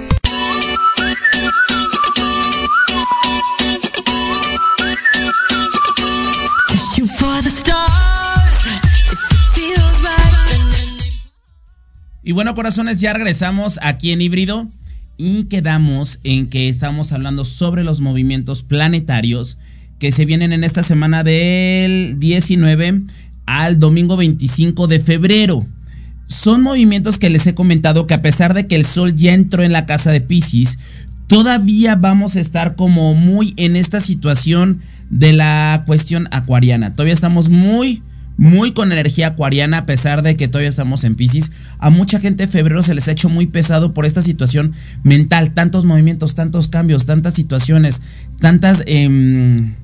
Y 12.23 12.33
bueno, 12.33 12.53
corazones, 12.53 13.01
ya 13.01 13.13
regresamos 13.13 13.79
aquí 13.81 14.11
en 14.11 14.21
híbrido 14.21 14.67
y 15.17 15.45
quedamos 15.45 16.19
en 16.23 16.47
que 16.47 16.69
estamos 16.69 17.13
hablando 17.13 17.45
sobre 17.45 17.83
los 17.83 17.99
movimientos 17.99 18.61
planetarios 18.61 19.57
que 19.97 20.11
se 20.11 20.25
vienen 20.25 20.53
en 20.53 20.63
esta 20.63 20.83
semana 20.83 21.23
del 21.23 22.19
19 22.19 23.03
al 23.47 23.79
domingo 23.79 24.17
25 24.17 24.85
de 24.85 24.99
febrero. 24.99 25.65
Son 26.27 26.61
movimientos 26.61 27.17
que 27.17 27.31
les 27.31 27.47
he 27.47 27.55
comentado 27.55 28.05
que 28.05 28.13
a 28.13 28.21
pesar 28.21 28.53
de 28.53 28.67
que 28.67 28.75
el 28.75 28.85
sol 28.85 29.15
ya 29.15 29.33
entró 29.33 29.63
en 29.63 29.71
la 29.71 29.87
casa 29.87 30.11
de 30.11 30.21
Pisces, 30.21 30.77
todavía 31.25 31.95
vamos 31.95 32.35
a 32.35 32.39
estar 32.39 32.75
como 32.75 33.15
muy 33.15 33.55
en 33.57 33.75
esta 33.75 33.99
situación 33.99 34.79
de 35.09 35.33
la 35.33 35.83
cuestión 35.87 36.27
acuariana. 36.29 36.93
Todavía 36.93 37.15
estamos 37.15 37.49
muy 37.49 38.03
muy 38.41 38.71
con 38.71 38.91
energía 38.91 39.27
acuariana 39.27 39.77
a 39.77 39.85
pesar 39.85 40.23
de 40.23 40.35
que 40.35 40.47
todavía 40.47 40.67
estamos 40.67 41.03
en 41.03 41.13
Pisces. 41.13 41.51
A 41.77 41.91
mucha 41.91 42.19
gente 42.19 42.47
febrero 42.47 42.81
se 42.81 42.95
les 42.95 43.07
ha 43.07 43.11
hecho 43.11 43.29
muy 43.29 43.45
pesado 43.45 43.93
por 43.93 44.03
esta 44.03 44.23
situación 44.23 44.73
mental, 45.03 45.51
tantos 45.51 45.85
movimientos, 45.85 46.33
tantos 46.33 46.67
cambios, 46.67 47.05
tantas 47.05 47.35
situaciones, 47.35 48.01
tantas 48.39 48.81
em, 48.87 49.75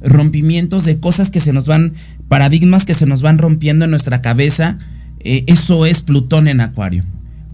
rompimientos 0.00 0.84
de 0.84 0.98
cosas 0.98 1.30
que 1.30 1.38
se 1.38 1.52
nos 1.52 1.66
van, 1.66 1.92
paradigmas 2.26 2.84
que 2.84 2.94
se 2.94 3.06
nos 3.06 3.22
van 3.22 3.38
rompiendo 3.38 3.84
en 3.84 3.92
nuestra 3.92 4.20
cabeza. 4.20 4.80
Eh, 5.20 5.44
eso 5.46 5.86
es 5.86 6.02
Plutón 6.02 6.48
en 6.48 6.60
Acuario. 6.60 7.04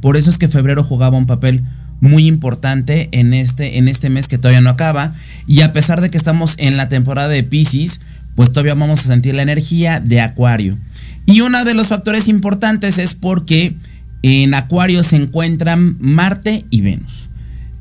Por 0.00 0.16
eso 0.16 0.30
es 0.30 0.38
que 0.38 0.48
febrero 0.48 0.82
jugaba 0.82 1.18
un 1.18 1.26
papel 1.26 1.62
muy 2.00 2.26
importante 2.26 3.10
en 3.12 3.34
este, 3.34 3.76
en 3.76 3.86
este 3.86 4.08
mes 4.08 4.28
que 4.28 4.38
todavía 4.38 4.62
no 4.62 4.70
acaba. 4.70 5.12
Y 5.46 5.60
a 5.60 5.74
pesar 5.74 6.00
de 6.00 6.08
que 6.08 6.16
estamos 6.16 6.54
en 6.56 6.78
la 6.78 6.88
temporada 6.88 7.28
de 7.28 7.42
Pisces, 7.42 8.00
pues 8.38 8.52
todavía 8.52 8.74
vamos 8.74 9.00
a 9.00 9.08
sentir 9.08 9.34
la 9.34 9.42
energía 9.42 9.98
de 9.98 10.20
Acuario. 10.20 10.78
Y 11.26 11.40
uno 11.40 11.64
de 11.64 11.74
los 11.74 11.88
factores 11.88 12.28
importantes 12.28 12.98
es 12.98 13.14
porque 13.14 13.74
en 14.22 14.54
Acuario 14.54 15.02
se 15.02 15.16
encuentran 15.16 15.96
Marte 15.98 16.64
y 16.70 16.82
Venus. 16.82 17.30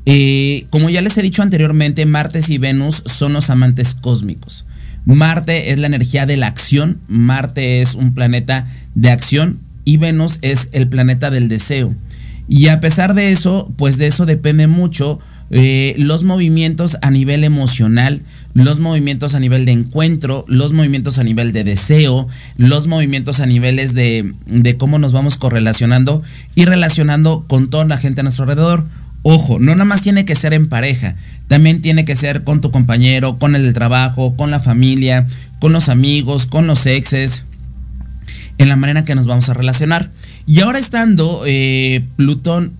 Eh, 0.04 0.66
como 0.70 0.90
ya 0.90 1.00
les 1.00 1.16
he 1.16 1.22
dicho 1.22 1.42
anteriormente, 1.42 2.04
Marte 2.06 2.40
y 2.44 2.58
Venus 2.58 3.04
son 3.06 3.34
los 3.34 3.50
amantes 3.50 3.94
cósmicos. 3.94 4.66
Marte 5.04 5.70
es 5.70 5.78
la 5.78 5.86
energía 5.86 6.26
de 6.26 6.36
la 6.36 6.48
acción, 6.48 6.98
Marte 7.06 7.80
es 7.80 7.94
un 7.94 8.12
planeta 8.12 8.66
de 8.96 9.12
acción 9.12 9.60
y 9.84 9.96
Venus 9.96 10.40
es 10.42 10.70
el 10.72 10.88
planeta 10.88 11.30
del 11.30 11.46
deseo. 11.46 11.94
Y 12.48 12.66
a 12.66 12.80
pesar 12.80 13.14
de 13.14 13.30
eso, 13.30 13.72
pues 13.76 13.96
de 13.96 14.08
eso 14.08 14.26
depende 14.26 14.66
mucho 14.66 15.20
eh, 15.50 15.94
los 15.98 16.24
movimientos 16.24 16.98
a 17.00 17.12
nivel 17.12 17.44
emocional, 17.44 18.22
los 18.54 18.80
movimientos 18.80 19.34
a 19.34 19.40
nivel 19.40 19.64
de 19.64 19.72
encuentro, 19.72 20.44
los 20.48 20.72
movimientos 20.72 21.18
a 21.18 21.24
nivel 21.24 21.52
de 21.52 21.64
deseo, 21.64 22.28
los 22.56 22.86
movimientos 22.86 23.40
a 23.40 23.46
niveles 23.46 23.94
de, 23.94 24.32
de 24.46 24.76
cómo 24.76 24.98
nos 24.98 25.12
vamos 25.12 25.36
correlacionando 25.36 26.22
y 26.54 26.64
relacionando 26.64 27.44
con 27.46 27.70
toda 27.70 27.84
la 27.84 27.98
gente 27.98 28.20
a 28.20 28.24
nuestro 28.24 28.44
alrededor. 28.44 28.84
Ojo, 29.22 29.58
no 29.58 29.72
nada 29.72 29.84
más 29.84 30.02
tiene 30.02 30.24
que 30.24 30.36
ser 30.36 30.54
en 30.54 30.68
pareja, 30.68 31.14
también 31.48 31.82
tiene 31.82 32.04
que 32.04 32.16
ser 32.16 32.44
con 32.44 32.60
tu 32.60 32.70
compañero, 32.70 33.38
con 33.38 33.54
el 33.54 33.62
del 33.62 33.74
trabajo, 33.74 34.34
con 34.36 34.50
la 34.50 34.60
familia, 34.60 35.26
con 35.60 35.72
los 35.72 35.88
amigos, 35.88 36.46
con 36.46 36.66
los 36.66 36.86
exes, 36.86 37.44
en 38.58 38.68
la 38.68 38.76
manera 38.76 39.04
que 39.04 39.14
nos 39.14 39.26
vamos 39.26 39.48
a 39.48 39.54
relacionar. 39.54 40.10
Y 40.46 40.60
ahora 40.60 40.78
estando 40.78 41.42
eh, 41.46 42.04
Plutón, 42.16 42.72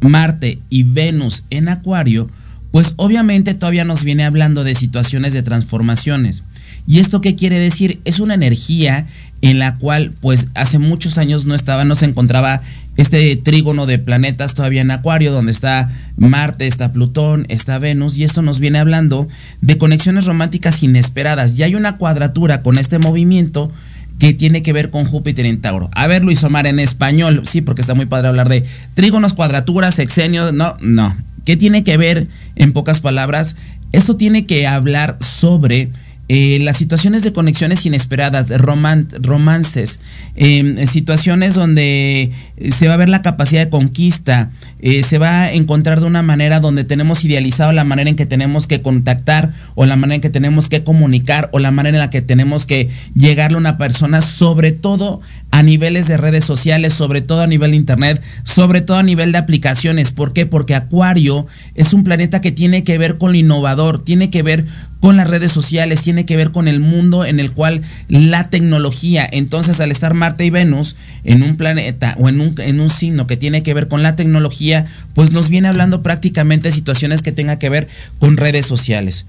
Marte 0.00 0.58
y 0.70 0.82
Venus 0.82 1.44
en 1.50 1.68
Acuario, 1.68 2.28
pues 2.70 2.94
obviamente 2.96 3.54
todavía 3.54 3.84
nos 3.84 4.04
viene 4.04 4.24
hablando 4.24 4.64
de 4.64 4.74
situaciones 4.74 5.32
de 5.32 5.42
transformaciones. 5.42 6.44
¿Y 6.86 6.98
esto 6.98 7.20
qué 7.20 7.34
quiere 7.36 7.58
decir? 7.58 8.00
Es 8.04 8.20
una 8.20 8.34
energía 8.34 9.06
en 9.42 9.58
la 9.58 9.76
cual 9.76 10.12
pues 10.20 10.48
hace 10.54 10.78
muchos 10.78 11.18
años 11.18 11.46
no 11.46 11.54
estaba, 11.54 11.84
no 11.84 11.96
se 11.96 12.06
encontraba 12.06 12.62
este 12.96 13.34
trígono 13.36 13.86
de 13.86 13.98
planetas 13.98 14.54
todavía 14.54 14.82
en 14.82 14.90
Acuario, 14.90 15.32
donde 15.32 15.52
está 15.52 15.90
Marte, 16.16 16.66
está 16.66 16.92
Plutón, 16.92 17.46
está 17.48 17.78
Venus, 17.78 18.18
y 18.18 18.24
esto 18.24 18.42
nos 18.42 18.60
viene 18.60 18.78
hablando 18.78 19.26
de 19.62 19.78
conexiones 19.78 20.26
románticas 20.26 20.82
inesperadas. 20.82 21.58
Y 21.58 21.62
hay 21.62 21.74
una 21.74 21.96
cuadratura 21.96 22.62
con 22.62 22.78
este 22.78 22.98
movimiento 22.98 23.72
que 24.20 24.34
tiene 24.34 24.62
que 24.62 24.74
ver 24.74 24.90
con 24.90 25.06
Júpiter 25.06 25.46
en 25.46 25.60
Tauro. 25.60 25.90
A 25.94 26.06
ver, 26.06 26.22
Luis 26.22 26.44
Omar, 26.44 26.66
en 26.66 26.78
español, 26.78 27.42
sí, 27.46 27.62
porque 27.62 27.80
está 27.80 27.94
muy 27.94 28.04
padre 28.04 28.28
hablar 28.28 28.50
de 28.50 28.64
trígonos, 28.94 29.32
cuadraturas, 29.32 29.94
sexenios, 29.94 30.52
no, 30.52 30.76
no. 30.80 31.16
¿Qué 31.46 31.56
tiene 31.56 31.82
que 31.82 31.96
ver, 31.96 32.28
en 32.54 32.72
pocas 32.72 33.00
palabras? 33.00 33.56
Esto 33.92 34.16
tiene 34.16 34.44
que 34.44 34.66
hablar 34.66 35.16
sobre 35.20 35.88
eh, 36.32 36.60
las 36.60 36.76
situaciones 36.76 37.24
de 37.24 37.32
conexiones 37.32 37.84
inesperadas, 37.84 38.50
romances, 38.56 39.98
em, 40.36 40.86
situaciones 40.86 41.54
donde 41.54 42.30
se 42.70 42.86
va 42.86 42.94
a 42.94 42.98
ver 42.98 43.08
la 43.08 43.20
capacidad 43.20 43.64
de 43.64 43.68
conquista, 43.68 44.52
eh, 44.78 45.02
se 45.02 45.18
va 45.18 45.42
a 45.42 45.52
encontrar 45.52 45.98
de 45.98 46.06
una 46.06 46.22
manera 46.22 46.60
donde 46.60 46.84
tenemos 46.84 47.24
idealizado 47.24 47.72
la 47.72 47.82
manera 47.82 48.10
en 48.10 48.14
que 48.14 48.26
tenemos 48.26 48.68
que 48.68 48.80
contactar 48.80 49.50
o 49.74 49.86
la 49.86 49.96
manera 49.96 50.14
en 50.14 50.20
que 50.20 50.30
tenemos 50.30 50.68
que 50.68 50.84
comunicar 50.84 51.48
o 51.50 51.58
la 51.58 51.72
manera 51.72 51.96
en 51.96 52.00
la 52.00 52.10
que 52.10 52.22
tenemos 52.22 52.64
que 52.64 52.88
llegarle 53.16 53.56
a 53.56 53.58
una 53.58 53.76
persona, 53.76 54.22
sobre 54.22 54.70
todo 54.70 55.20
a 55.50 55.62
niveles 55.62 56.06
de 56.06 56.16
redes 56.16 56.44
sociales, 56.44 56.92
sobre 56.92 57.20
todo 57.20 57.42
a 57.42 57.46
nivel 57.46 57.72
de 57.72 57.76
internet, 57.76 58.22
sobre 58.44 58.80
todo 58.80 58.98
a 58.98 59.02
nivel 59.02 59.32
de 59.32 59.38
aplicaciones. 59.38 60.12
¿Por 60.12 60.32
qué? 60.32 60.46
Porque 60.46 60.74
Acuario 60.74 61.46
es 61.74 61.92
un 61.92 62.04
planeta 62.04 62.40
que 62.40 62.52
tiene 62.52 62.84
que 62.84 62.98
ver 62.98 63.18
con 63.18 63.32
lo 63.32 63.38
innovador, 63.38 64.04
tiene 64.04 64.30
que 64.30 64.42
ver 64.42 64.64
con 65.00 65.16
las 65.16 65.28
redes 65.28 65.50
sociales, 65.50 66.02
tiene 66.02 66.26
que 66.26 66.36
ver 66.36 66.50
con 66.50 66.68
el 66.68 66.78
mundo 66.78 67.24
en 67.24 67.40
el 67.40 67.52
cual 67.52 67.82
la 68.08 68.44
tecnología, 68.44 69.26
entonces 69.30 69.80
al 69.80 69.90
estar 69.90 70.14
Marte 70.14 70.44
y 70.44 70.50
Venus 70.50 70.94
en 71.24 71.42
un 71.42 71.56
planeta 71.56 72.14
o 72.18 72.28
en 72.28 72.40
un, 72.40 72.54
en 72.58 72.80
un 72.80 72.90
signo 72.90 73.26
que 73.26 73.38
tiene 73.38 73.62
que 73.62 73.74
ver 73.74 73.88
con 73.88 74.02
la 74.02 74.14
tecnología, 74.14 74.84
pues 75.14 75.32
nos 75.32 75.48
viene 75.48 75.68
hablando 75.68 76.02
prácticamente 76.02 76.68
de 76.68 76.74
situaciones 76.74 77.22
que 77.22 77.32
tengan 77.32 77.58
que 77.58 77.70
ver 77.70 77.88
con 78.18 78.36
redes 78.36 78.66
sociales. 78.66 79.24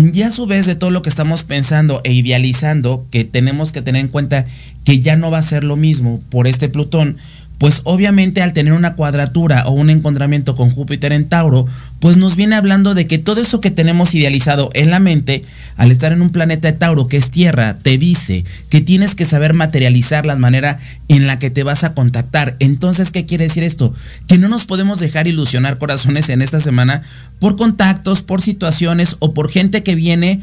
Y 0.00 0.22
a 0.22 0.30
su 0.30 0.46
vez 0.46 0.66
de 0.66 0.76
todo 0.76 0.90
lo 0.90 1.02
que 1.02 1.08
estamos 1.08 1.42
pensando 1.42 2.00
e 2.04 2.12
idealizando, 2.12 3.04
que 3.10 3.24
tenemos 3.24 3.72
que 3.72 3.82
tener 3.82 4.00
en 4.00 4.08
cuenta 4.08 4.46
que 4.84 5.00
ya 5.00 5.16
no 5.16 5.30
va 5.30 5.38
a 5.38 5.42
ser 5.42 5.64
lo 5.64 5.76
mismo 5.76 6.20
por 6.30 6.46
este 6.46 6.68
Plutón, 6.68 7.18
pues 7.58 7.80
obviamente 7.84 8.40
al 8.40 8.52
tener 8.52 8.72
una 8.72 8.94
cuadratura 8.94 9.66
o 9.66 9.72
un 9.72 9.90
encontramiento 9.90 10.54
con 10.54 10.70
Júpiter 10.70 11.12
en 11.12 11.28
Tauro, 11.28 11.66
pues 12.00 12.16
nos 12.16 12.36
viene 12.36 12.54
hablando 12.54 12.94
de 12.94 13.06
que 13.06 13.18
todo 13.18 13.40
eso 13.40 13.60
que 13.60 13.72
tenemos 13.72 14.14
idealizado 14.14 14.70
en 14.74 14.90
la 14.90 15.00
mente, 15.00 15.44
al 15.76 15.90
estar 15.90 16.12
en 16.12 16.22
un 16.22 16.30
planeta 16.30 16.70
de 16.70 16.78
Tauro 16.78 17.08
que 17.08 17.16
es 17.16 17.30
Tierra, 17.30 17.78
te 17.82 17.98
dice 17.98 18.44
que 18.70 18.80
tienes 18.80 19.16
que 19.16 19.24
saber 19.24 19.54
materializar 19.54 20.24
la 20.24 20.36
manera 20.36 20.78
en 21.08 21.26
la 21.26 21.38
que 21.38 21.50
te 21.50 21.64
vas 21.64 21.82
a 21.82 21.94
contactar. 21.94 22.56
Entonces, 22.60 23.10
¿qué 23.10 23.26
quiere 23.26 23.44
decir 23.44 23.64
esto? 23.64 23.92
Que 24.28 24.38
no 24.38 24.48
nos 24.48 24.64
podemos 24.64 25.00
dejar 25.00 25.26
ilusionar 25.26 25.78
corazones 25.78 26.28
en 26.28 26.42
esta 26.42 26.60
semana 26.60 27.02
por 27.40 27.56
contactos, 27.56 28.22
por 28.22 28.40
situaciones 28.40 29.16
o 29.18 29.34
por 29.34 29.50
gente 29.50 29.82
que 29.82 29.96
viene 29.96 30.40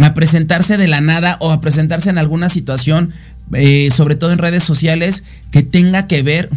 a 0.00 0.14
presentarse 0.14 0.76
de 0.76 0.86
la 0.86 1.00
nada 1.00 1.36
o 1.40 1.50
a 1.50 1.60
presentarse 1.60 2.10
en 2.10 2.18
alguna 2.18 2.48
situación 2.48 3.12
eh, 3.52 3.88
sobre 3.94 4.14
todo 4.14 4.32
en 4.32 4.38
redes 4.38 4.62
sociales, 4.62 5.22
que 5.50 5.62
tenga 5.62 6.06
que 6.06 6.22
ver 6.22 6.50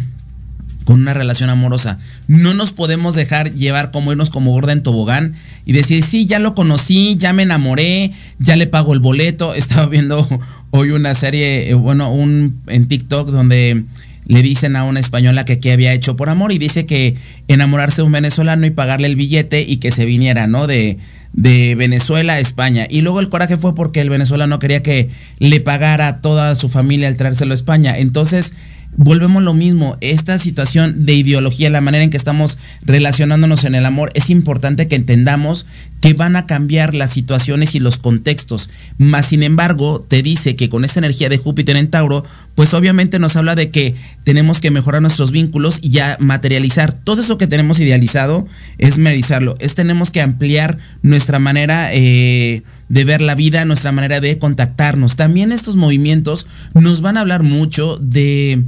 con 0.84 1.00
una 1.00 1.14
relación 1.14 1.50
amorosa. 1.50 1.98
No 2.26 2.54
nos 2.54 2.72
podemos 2.72 3.14
dejar 3.14 3.54
llevar 3.54 3.90
como 3.90 4.12
irnos 4.12 4.30
como 4.30 4.52
gorda 4.52 4.72
en 4.72 4.82
tobogán 4.82 5.34
y 5.64 5.72
decir, 5.72 6.02
sí, 6.02 6.26
ya 6.26 6.38
lo 6.38 6.54
conocí, 6.54 7.16
ya 7.16 7.32
me 7.32 7.44
enamoré, 7.44 8.12
ya 8.38 8.56
le 8.56 8.66
pago 8.66 8.92
el 8.92 9.00
boleto. 9.00 9.54
Estaba 9.54 9.86
viendo 9.86 10.26
hoy 10.70 10.90
una 10.90 11.14
serie, 11.14 11.70
eh, 11.70 11.74
bueno, 11.74 12.12
un 12.12 12.60
en 12.66 12.88
TikTok 12.88 13.30
donde 13.30 13.84
le 14.26 14.42
dicen 14.42 14.76
a 14.76 14.84
una 14.84 15.00
española 15.00 15.44
que 15.44 15.58
qué 15.58 15.72
había 15.72 15.92
hecho 15.92 16.16
por 16.16 16.28
amor 16.28 16.52
y 16.52 16.58
dice 16.58 16.86
que 16.86 17.16
enamorarse 17.48 17.96
de 17.96 18.02
un 18.04 18.12
venezolano 18.12 18.66
y 18.66 18.70
pagarle 18.70 19.08
el 19.08 19.16
billete 19.16 19.62
y 19.62 19.78
que 19.78 19.90
se 19.90 20.04
viniera, 20.04 20.46
¿no? 20.46 20.66
De, 20.66 20.98
de 21.32 21.74
Venezuela 21.74 22.34
a 22.34 22.40
España. 22.40 22.86
Y 22.88 23.00
luego 23.00 23.20
el 23.20 23.28
coraje 23.28 23.56
fue 23.56 23.74
porque 23.74 24.00
el 24.00 24.10
venezolano 24.10 24.58
quería 24.58 24.82
que 24.82 25.08
le 25.38 25.60
pagara 25.60 26.08
a 26.08 26.20
toda 26.20 26.54
su 26.54 26.68
familia 26.68 27.08
al 27.08 27.16
traérselo 27.16 27.52
a 27.52 27.54
España. 27.54 27.98
Entonces, 27.98 28.54
volvemos 28.96 29.42
lo 29.42 29.54
mismo, 29.54 29.96
esta 30.00 30.38
situación 30.38 31.06
de 31.06 31.14
ideología, 31.14 31.70
la 31.70 31.80
manera 31.80 32.04
en 32.04 32.10
que 32.10 32.16
estamos 32.16 32.58
relacionándonos 32.82 33.64
en 33.64 33.74
el 33.74 33.86
amor, 33.86 34.10
es 34.14 34.30
importante 34.30 34.88
que 34.88 34.96
entendamos 34.96 35.66
que 36.02 36.14
van 36.14 36.34
a 36.34 36.46
cambiar 36.46 36.94
las 36.94 37.10
situaciones 37.10 37.76
y 37.76 37.80
los 37.80 37.96
contextos. 37.96 38.68
Más 38.98 39.26
sin 39.26 39.44
embargo, 39.44 40.04
te 40.06 40.20
dice 40.20 40.56
que 40.56 40.68
con 40.68 40.84
esta 40.84 40.98
energía 40.98 41.28
de 41.28 41.38
Júpiter 41.38 41.76
en 41.76 41.90
Tauro, 41.90 42.24
pues 42.56 42.74
obviamente 42.74 43.20
nos 43.20 43.36
habla 43.36 43.54
de 43.54 43.70
que 43.70 43.94
tenemos 44.24 44.60
que 44.60 44.72
mejorar 44.72 45.00
nuestros 45.00 45.30
vínculos 45.30 45.78
y 45.80 45.90
ya 45.90 46.16
materializar 46.18 46.92
todo 46.92 47.22
eso 47.22 47.38
que 47.38 47.46
tenemos 47.46 47.78
idealizado, 47.78 48.44
es 48.78 48.98
materializarlo, 48.98 49.54
es 49.60 49.76
tenemos 49.76 50.10
que 50.10 50.20
ampliar 50.20 50.76
nuestra 51.02 51.38
manera 51.38 51.90
eh, 51.92 52.62
de 52.88 53.04
ver 53.04 53.22
la 53.22 53.36
vida, 53.36 53.64
nuestra 53.64 53.92
manera 53.92 54.20
de 54.20 54.38
contactarnos. 54.38 55.14
También 55.14 55.52
estos 55.52 55.76
movimientos 55.76 56.48
nos 56.74 57.00
van 57.00 57.16
a 57.16 57.20
hablar 57.20 57.44
mucho 57.44 57.96
de 57.98 58.64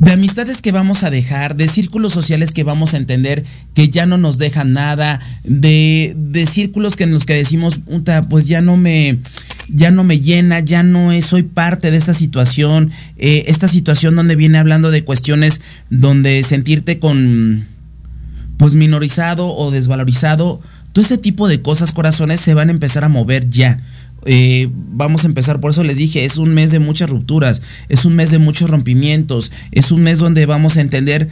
de 0.00 0.12
amistades 0.12 0.62
que 0.62 0.72
vamos 0.72 1.02
a 1.04 1.10
dejar, 1.10 1.56
de 1.56 1.68
círculos 1.68 2.14
sociales 2.14 2.52
que 2.52 2.64
vamos 2.64 2.94
a 2.94 2.96
entender 2.96 3.44
que 3.74 3.90
ya 3.90 4.06
no 4.06 4.16
nos 4.16 4.38
dejan 4.38 4.72
nada, 4.72 5.20
de, 5.44 6.14
de 6.16 6.46
círculos 6.46 6.96
que 6.96 7.04
en 7.04 7.12
los 7.12 7.26
que 7.26 7.34
decimos, 7.34 7.80
pues 8.30 8.48
ya 8.48 8.62
no 8.62 8.78
me, 8.78 9.14
ya 9.68 9.90
no 9.90 10.02
me 10.02 10.20
llena, 10.20 10.60
ya 10.60 10.82
no 10.82 11.10
soy 11.20 11.42
parte 11.42 11.90
de 11.90 11.98
esta 11.98 12.14
situación, 12.14 12.90
eh, 13.18 13.44
esta 13.46 13.68
situación 13.68 14.16
donde 14.16 14.36
viene 14.36 14.58
hablando 14.58 14.90
de 14.90 15.04
cuestiones 15.04 15.60
donde 15.90 16.42
sentirte 16.44 16.98
con, 16.98 17.66
pues 18.56 18.72
minorizado 18.72 19.54
o 19.54 19.70
desvalorizado, 19.70 20.62
todo 20.92 21.04
ese 21.04 21.18
tipo 21.18 21.46
de 21.46 21.60
cosas, 21.60 21.92
corazones, 21.92 22.40
se 22.40 22.54
van 22.54 22.68
a 22.68 22.72
empezar 22.72 23.04
a 23.04 23.08
mover 23.10 23.46
ya. 23.48 23.78
Vamos 24.92 25.24
a 25.24 25.28
empezar, 25.28 25.60
por 25.60 25.70
eso 25.70 25.82
les 25.82 25.96
dije, 25.96 26.24
es 26.24 26.36
un 26.36 26.52
mes 26.52 26.70
de 26.70 26.78
muchas 26.78 27.08
rupturas, 27.08 27.62
es 27.88 28.04
un 28.04 28.14
mes 28.14 28.30
de 28.30 28.38
muchos 28.38 28.68
rompimientos, 28.68 29.50
es 29.72 29.90
un 29.90 30.02
mes 30.02 30.18
donde 30.18 30.46
vamos 30.46 30.76
a 30.76 30.82
entender 30.82 31.28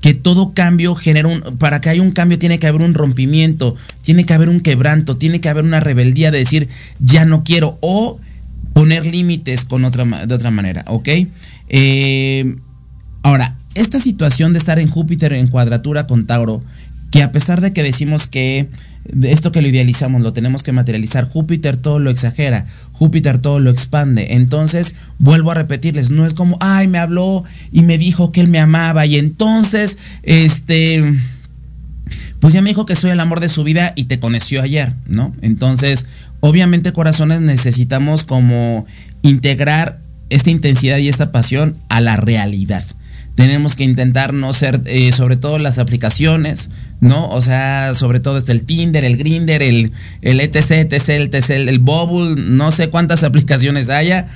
que 0.00 0.14
todo 0.14 0.52
cambio 0.52 0.96
genera 0.96 1.28
un, 1.28 1.40
para 1.58 1.80
que 1.80 1.88
haya 1.88 2.02
un 2.02 2.10
cambio 2.10 2.38
tiene 2.38 2.58
que 2.58 2.66
haber 2.66 2.82
un 2.82 2.94
rompimiento, 2.94 3.76
tiene 4.02 4.26
que 4.26 4.34
haber 4.34 4.48
un 4.48 4.60
quebranto, 4.60 5.16
tiene 5.16 5.40
que 5.40 5.48
haber 5.48 5.64
una 5.64 5.80
rebeldía 5.80 6.32
de 6.32 6.38
decir 6.38 6.68
ya 6.98 7.24
no 7.24 7.44
quiero 7.44 7.78
o 7.80 8.18
poner 8.72 9.06
límites 9.06 9.64
con 9.64 9.84
otra, 9.84 10.04
de 10.26 10.34
otra 10.34 10.50
manera, 10.50 10.84
¿ok? 10.88 11.08
Eh, 11.68 12.56
ahora, 13.22 13.56
esta 13.74 14.00
situación 14.00 14.52
de 14.52 14.58
estar 14.58 14.78
en 14.78 14.88
Júpiter 14.88 15.32
en 15.32 15.46
cuadratura 15.46 16.06
con 16.08 16.26
Tauro, 16.26 16.62
que 17.12 17.22
a 17.22 17.30
pesar 17.30 17.60
de 17.60 17.72
que 17.72 17.82
decimos 17.82 18.26
que 18.26 18.68
esto 19.22 19.52
que 19.52 19.62
lo 19.62 19.68
idealizamos 19.68 20.22
lo 20.22 20.32
tenemos 20.32 20.62
que 20.62 20.72
materializar. 20.72 21.28
Júpiter 21.28 21.76
todo 21.76 21.98
lo 21.98 22.10
exagera, 22.10 22.66
Júpiter 22.92 23.38
todo 23.38 23.58
lo 23.58 23.70
expande. 23.70 24.34
Entonces, 24.34 24.94
vuelvo 25.18 25.50
a 25.50 25.54
repetirles, 25.54 26.10
no 26.10 26.26
es 26.26 26.34
como, 26.34 26.56
ay, 26.60 26.88
me 26.88 26.98
habló 26.98 27.44
y 27.72 27.82
me 27.82 27.98
dijo 27.98 28.32
que 28.32 28.40
él 28.40 28.48
me 28.48 28.60
amaba 28.60 29.06
y 29.06 29.18
entonces, 29.18 29.98
este, 30.22 31.04
pues 32.40 32.54
ya 32.54 32.62
me 32.62 32.70
dijo 32.70 32.86
que 32.86 32.96
soy 32.96 33.10
el 33.10 33.20
amor 33.20 33.40
de 33.40 33.48
su 33.48 33.64
vida 33.64 33.92
y 33.96 34.04
te 34.04 34.18
conoció 34.18 34.62
ayer, 34.62 34.92
¿no? 35.06 35.34
Entonces, 35.42 36.06
obviamente, 36.40 36.92
corazones, 36.92 37.40
necesitamos 37.40 38.24
como 38.24 38.86
integrar 39.22 40.00
esta 40.30 40.50
intensidad 40.50 40.98
y 40.98 41.08
esta 41.08 41.32
pasión 41.32 41.76
a 41.88 42.00
la 42.00 42.16
realidad 42.16 42.84
tenemos 43.34 43.76
que 43.76 43.84
intentar 43.84 44.34
no 44.34 44.52
ser, 44.52 44.82
eh, 44.84 45.10
sobre 45.12 45.36
todo 45.36 45.58
las 45.58 45.78
aplicaciones, 45.78 46.68
¿no? 47.00 47.30
O 47.30 47.40
sea, 47.40 47.94
sobre 47.94 48.20
todo 48.20 48.36
está 48.36 48.52
el 48.52 48.64
Tinder, 48.64 49.04
el 49.04 49.16
Grinder, 49.16 49.62
el, 49.62 49.92
el 50.20 50.40
ETC, 50.40 50.70
ETC, 50.70 51.08
el 51.10 51.30
TC, 51.30 51.50
el, 51.68 51.78
Bubble, 51.78 52.40
no 52.42 52.70
sé 52.72 52.90
cuántas 52.90 53.22
aplicaciones 53.24 53.88
haya, 53.88 54.26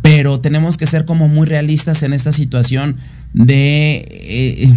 pero 0.00 0.40
tenemos 0.40 0.76
que 0.76 0.86
ser 0.86 1.04
como 1.04 1.28
muy 1.28 1.46
realistas 1.46 2.02
en 2.02 2.12
esta 2.12 2.32
situación 2.32 2.96
de, 3.34 4.06
eh, 4.10 4.74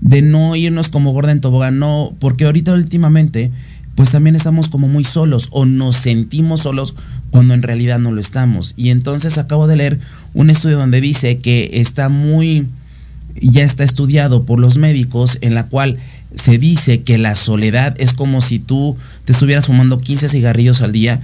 de 0.00 0.22
no 0.22 0.54
irnos 0.54 0.88
como 0.88 1.12
gorda 1.12 1.32
en 1.32 1.40
tobogán, 1.40 1.78
no, 1.78 2.14
porque 2.20 2.44
ahorita 2.44 2.72
últimamente, 2.74 3.50
pues 3.96 4.10
también 4.10 4.36
estamos 4.36 4.68
como 4.68 4.86
muy 4.86 5.02
solos 5.02 5.48
o 5.50 5.66
nos 5.66 5.96
sentimos 5.96 6.60
solos 6.60 6.94
cuando 7.30 7.54
en 7.54 7.62
realidad 7.62 7.98
no 7.98 8.12
lo 8.12 8.20
estamos. 8.20 8.74
Y 8.76 8.90
entonces 8.90 9.36
acabo 9.36 9.66
de 9.66 9.76
leer 9.76 9.98
un 10.32 10.48
estudio 10.48 10.78
donde 10.78 11.00
dice 11.00 11.38
que 11.38 11.70
está 11.74 12.08
muy 12.08 12.66
ya 13.40 13.62
está 13.62 13.84
estudiado 13.84 14.44
por 14.44 14.58
los 14.58 14.78
médicos 14.78 15.38
en 15.40 15.54
la 15.54 15.66
cual 15.66 15.98
se 16.34 16.58
dice 16.58 17.02
que 17.02 17.18
la 17.18 17.34
soledad 17.34 17.94
es 17.98 18.12
como 18.12 18.40
si 18.40 18.58
tú 18.58 18.96
te 19.24 19.32
estuvieras 19.32 19.66
fumando 19.66 20.00
15 20.00 20.28
cigarrillos 20.28 20.80
al 20.80 20.92
día 20.92 21.20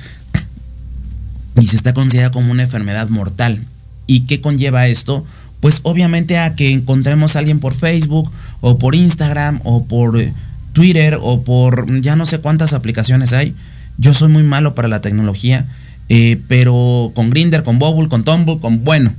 y 1.61 1.66
se 1.66 1.77
está 1.77 1.95
considerada 1.95 2.33
como 2.33 2.53
una 2.53 2.64
enfermedad 2.64 3.09
mortal. 3.09 3.64
¿Y 4.07 4.21
qué 4.21 4.40
conlleva 4.40 4.87
esto? 4.88 5.25
Pues 5.61 5.81
obviamente 5.83 6.38
a 6.38 6.55
que 6.55 6.73
encontremos 6.73 7.35
a 7.35 7.40
alguien 7.40 7.61
por 7.61 7.75
Facebook 7.75 8.31
o 8.61 8.79
por 8.79 8.95
Instagram 8.95 9.61
o 9.64 9.87
por 9.87 10.21
eh, 10.21 10.33
Twitter 10.73 11.19
o 11.21 11.42
por 11.42 12.01
ya 12.01 12.16
no 12.16 12.27
sé 12.27 12.38
cuántas 12.38 12.73
aplicaciones 12.73 13.33
hay. 13.33 13.55
Yo 13.99 14.12
soy 14.12 14.29
muy 14.29 14.42
malo 14.42 14.75
para 14.75 14.88
la 14.88 15.01
tecnología, 15.01 15.66
eh, 16.09 16.40
pero 16.49 17.12
con 17.14 17.31
Grinder, 17.31 17.62
con 17.62 17.79
Bubble, 17.79 18.09
con 18.09 18.25
Tumble, 18.25 18.59
con 18.59 18.85
bueno, 18.85 19.12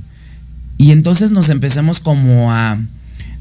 y 0.78 0.92
entonces 0.92 1.32
nos 1.32 1.50
empezamos 1.50 2.00
como 2.00 2.52
a, 2.52 2.78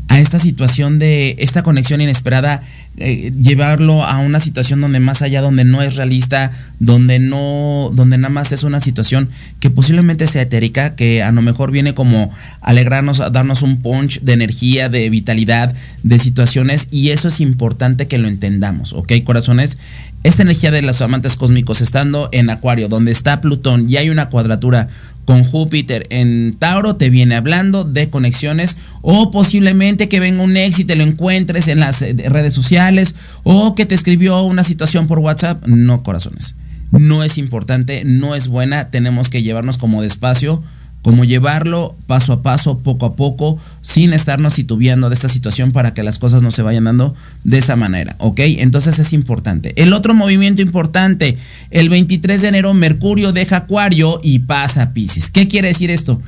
a 0.08 0.19
esta 0.19 0.39
situación 0.39 1.00
de 1.00 1.36
esta 1.39 1.63
conexión 1.63 2.02
inesperada 2.02 2.62
eh, 3.00 3.32
llevarlo 3.39 4.04
a 4.04 4.17
una 4.17 4.39
situación 4.39 4.82
donde 4.82 5.00
más 5.00 5.21
allá, 5.21 5.41
donde 5.41 5.63
no 5.63 5.84
es 5.84 5.97
realista, 5.97 6.50
donde 6.80 7.19
no, 7.19 7.91
donde 7.93 8.17
nada 8.17 8.34
más 8.34 8.52
es 8.52 8.63
una 8.63 8.82
situación 8.82 9.30
que 9.60 9.69
posiblemente 9.69 10.26
sea 10.26 10.41
etérica, 10.41 10.95
que 10.95 11.21
a 11.21 11.32
lo 11.32 11.43
mejor 11.43 11.69
viene 11.69 11.93
como 11.93 12.32
alegrarnos, 12.60 13.19
a 13.19 13.30
darnos 13.30 13.62
un 13.62 13.84
punch 13.84 14.21
de 14.21 14.34
energía, 14.34 14.89
de 14.89 15.12
vitalidad, 15.12 15.76
de 16.02 16.17
situaciones, 16.17 16.88
y 16.89 17.10
eso 17.10 17.28
es 17.28 17.39
importante 17.39 18.08
que 18.08 18.17
lo 18.17 18.28
entendamos, 18.28 18.93
¿ok, 18.93 19.13
corazones? 19.23 19.78
Esta 20.23 20.41
energía 20.41 20.71
de 20.71 20.82
los 20.82 21.00
amantes 21.04 21.36
cósmicos 21.36 21.82
estando 21.82 22.30
en 22.32 22.50
Acuario, 22.50 22.88
donde 22.88 23.12
está 23.12 23.41
Plutón 23.41 23.88
y 23.88 23.97
hay 23.97 24.10
una 24.10 24.30
cuadratura 24.30 24.89
con 25.28 25.44
Júpiter 25.44 26.08
en 26.10 26.56
Tauro 26.58 26.96
te 26.96 27.10
viene 27.10 27.36
hablando 27.36 27.84
de 27.84 28.10
conexiones 28.10 28.78
o 29.02 29.30
posiblemente 29.30 30.08
que 30.08 30.22
venga 30.22 30.42
un 30.42 30.56
ex 30.56 30.80
y 30.80 30.86
te 30.86 30.96
lo 30.96 31.04
encuentres 31.04 31.68
en 31.68 31.82
las 31.82 32.02
eh, 32.02 32.16
redes 32.30 32.54
sociales 32.54 33.13
o 33.44 33.76
que 33.76 33.86
te 33.86 33.94
escribió 33.94 34.42
una 34.44 34.63
situación 34.63 35.06
por 35.06 35.20
WhatsApp. 35.20 35.68
No, 35.68 36.02
corazones. 36.02 36.56
No 36.92 37.26
es 37.26 37.38
importante, 37.38 38.04
no 38.06 38.36
es 38.36 38.48
buena, 38.48 38.90
tenemos 38.90 39.30
que 39.30 39.44
llevarnos 39.44 39.78
como 39.78 40.02
despacio 40.02 40.63
como 41.08 41.24
llevarlo 41.24 41.96
paso 42.06 42.34
a 42.34 42.41
paso, 42.41 42.80
poco 42.80 43.06
a 43.06 43.15
poco, 43.15 43.58
sin 43.82 44.12
estarnos 44.12 44.56
titubeando 44.56 45.08
de 45.08 45.15
esta 45.15 45.30
situación 45.30 45.72
para 45.72 45.93
que 45.93 46.04
las 46.04 46.20
cosas 46.20 46.41
no 46.41 46.52
se 46.52 46.63
vayan 46.63 46.84
dando 46.84 47.15
de 47.46 47.60
esa 47.60 47.78
manera, 47.78 48.17
¿ok? 48.17 48.41
Entonces 48.41 49.00
es 49.00 49.13
importante. 49.13 49.72
El 49.82 49.93
otro 49.93 50.13
movimiento 50.13 50.62
importante, 50.62 51.38
el 51.72 51.88
23 51.88 52.41
de 52.41 52.48
enero 52.50 52.74
Mercurio 52.74 53.32
deja 53.32 53.56
Acuario 53.56 54.20
y 54.22 54.39
pasa 54.39 54.82
a 54.82 54.91
Pisces. 54.91 55.30
¿Qué 55.30 55.48
quiere 55.48 55.70
decir 55.70 55.91
esto? 55.91 56.22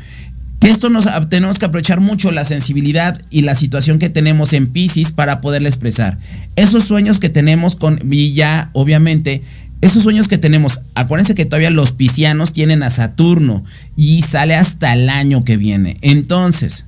Que 0.62 0.70
esto 0.70 0.90
nos 0.90 1.10
tenemos 1.28 1.60
que 1.60 1.66
aprovechar 1.66 2.00
mucho 2.00 2.32
la 2.32 2.46
sensibilidad 2.46 3.22
y 3.30 3.42
la 3.42 3.58
situación 3.58 4.00
que 4.00 4.10
tenemos 4.10 4.54
en 4.54 4.68
Pisces 4.68 5.12
para 5.12 5.42
poderle 5.42 5.68
expresar. 5.68 6.18
Esos 6.56 6.86
sueños 6.86 7.20
que 7.20 7.28
tenemos 7.28 7.76
con 7.76 8.00
y 8.10 8.32
ya 8.32 8.70
obviamente 8.72 9.42
esos 9.82 10.04
sueños 10.04 10.28
que 10.28 10.38
tenemos, 10.38 10.82
acuérdense 10.96 11.36
que 11.36 11.46
todavía 11.46 11.70
los 11.70 11.94
piscianos 11.94 12.52
tienen 12.52 12.84
a 12.84 12.90
Saturno 12.90 13.64
y 13.96 14.24
sale 14.24 14.56
hasta 14.56 14.94
el 14.94 15.10
año 15.10 15.46
que 15.46 15.58
viene. 15.58 15.98
Entonces, 16.02 16.86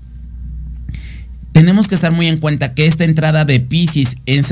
tenemos 1.51 1.87
que 1.87 1.95
estar 1.95 2.11
muy 2.11 2.27
en 2.27 2.37
cuenta 2.37 2.73
que 2.73 2.85
esta 2.85 3.03
entrada 3.03 3.43
de 3.43 3.59
Pisces 3.59 4.17
en, 4.25 4.45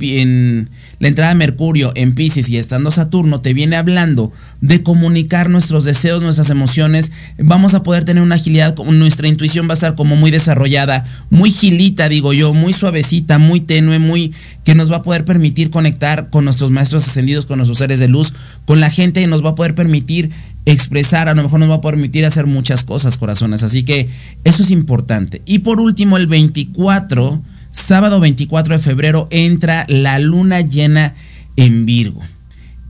en, 0.00 0.70
la 1.00 1.08
entrada 1.08 1.30
de 1.30 1.38
Mercurio 1.38 1.92
en 1.96 2.14
Pisces 2.14 2.48
y 2.48 2.56
estando 2.56 2.90
Saturno 2.90 3.40
te 3.40 3.52
viene 3.52 3.76
hablando 3.76 4.32
de 4.60 4.82
comunicar 4.82 5.50
nuestros 5.50 5.84
deseos, 5.84 6.22
nuestras 6.22 6.50
emociones. 6.50 7.10
Vamos 7.38 7.74
a 7.74 7.82
poder 7.82 8.04
tener 8.04 8.22
una 8.22 8.36
agilidad, 8.36 8.76
nuestra 8.76 9.28
intuición 9.28 9.66
va 9.66 9.72
a 9.72 9.74
estar 9.74 9.94
como 9.96 10.16
muy 10.16 10.30
desarrollada, 10.30 11.04
muy 11.30 11.50
gilita, 11.50 12.08
digo 12.08 12.32
yo, 12.32 12.54
muy 12.54 12.72
suavecita, 12.72 13.38
muy 13.38 13.60
tenue, 13.60 13.98
muy 13.98 14.32
que 14.64 14.74
nos 14.74 14.92
va 14.92 14.96
a 14.96 15.02
poder 15.02 15.24
permitir 15.24 15.70
conectar 15.70 16.30
con 16.30 16.44
nuestros 16.44 16.70
maestros 16.70 17.08
ascendidos, 17.08 17.46
con 17.46 17.58
nuestros 17.58 17.78
seres 17.78 17.98
de 17.98 18.08
luz, 18.08 18.32
con 18.66 18.80
la 18.80 18.90
gente, 18.90 19.20
y 19.22 19.26
nos 19.26 19.44
va 19.44 19.50
a 19.50 19.54
poder 19.54 19.74
permitir 19.74 20.30
expresar, 20.66 21.28
a 21.28 21.34
lo 21.34 21.42
mejor 21.42 21.60
nos 21.60 21.70
va 21.70 21.76
a 21.76 21.80
permitir 21.80 22.24
hacer 22.24 22.46
muchas 22.46 22.82
cosas, 22.82 23.18
corazones. 23.18 23.62
Así 23.62 23.82
que 23.82 24.08
eso 24.44 24.62
es 24.62 24.70
importante. 24.70 25.42
Y 25.46 25.60
por 25.60 25.80
último, 25.80 26.16
el 26.16 26.26
24, 26.26 27.42
sábado 27.72 28.20
24 28.20 28.76
de 28.76 28.82
febrero, 28.82 29.28
entra 29.30 29.86
la 29.88 30.18
luna 30.18 30.60
llena 30.60 31.14
en 31.56 31.86
Virgo. 31.86 32.22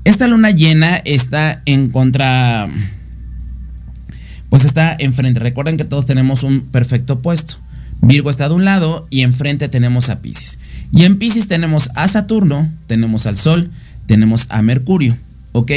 Esta 0.04 0.26
luna 0.26 0.50
llena 0.50 0.96
está 0.96 1.62
en 1.66 1.90
contra, 1.90 2.68
pues 4.48 4.64
está 4.64 4.96
enfrente. 4.98 5.40
Recuerden 5.40 5.76
que 5.76 5.85
todos 5.85 6.06
tenemos 6.06 6.42
un 6.42 6.62
perfecto 6.62 7.14
opuesto. 7.14 7.56
Virgo 8.02 8.30
está 8.30 8.48
de 8.48 8.54
un 8.54 8.64
lado 8.64 9.06
y 9.11 9.20
enfrente 9.20 9.68
tenemos 9.68 10.09
a 10.09 10.20
Pisces. 10.22 10.59
Y 10.90 11.04
en 11.04 11.18
Pisces 11.18 11.48
tenemos 11.48 11.90
a 11.94 12.09
Saturno, 12.09 12.68
tenemos 12.87 13.26
al 13.26 13.37
Sol, 13.37 13.70
tenemos 14.06 14.46
a 14.48 14.62
Mercurio, 14.62 15.16
¿ok? 15.52 15.72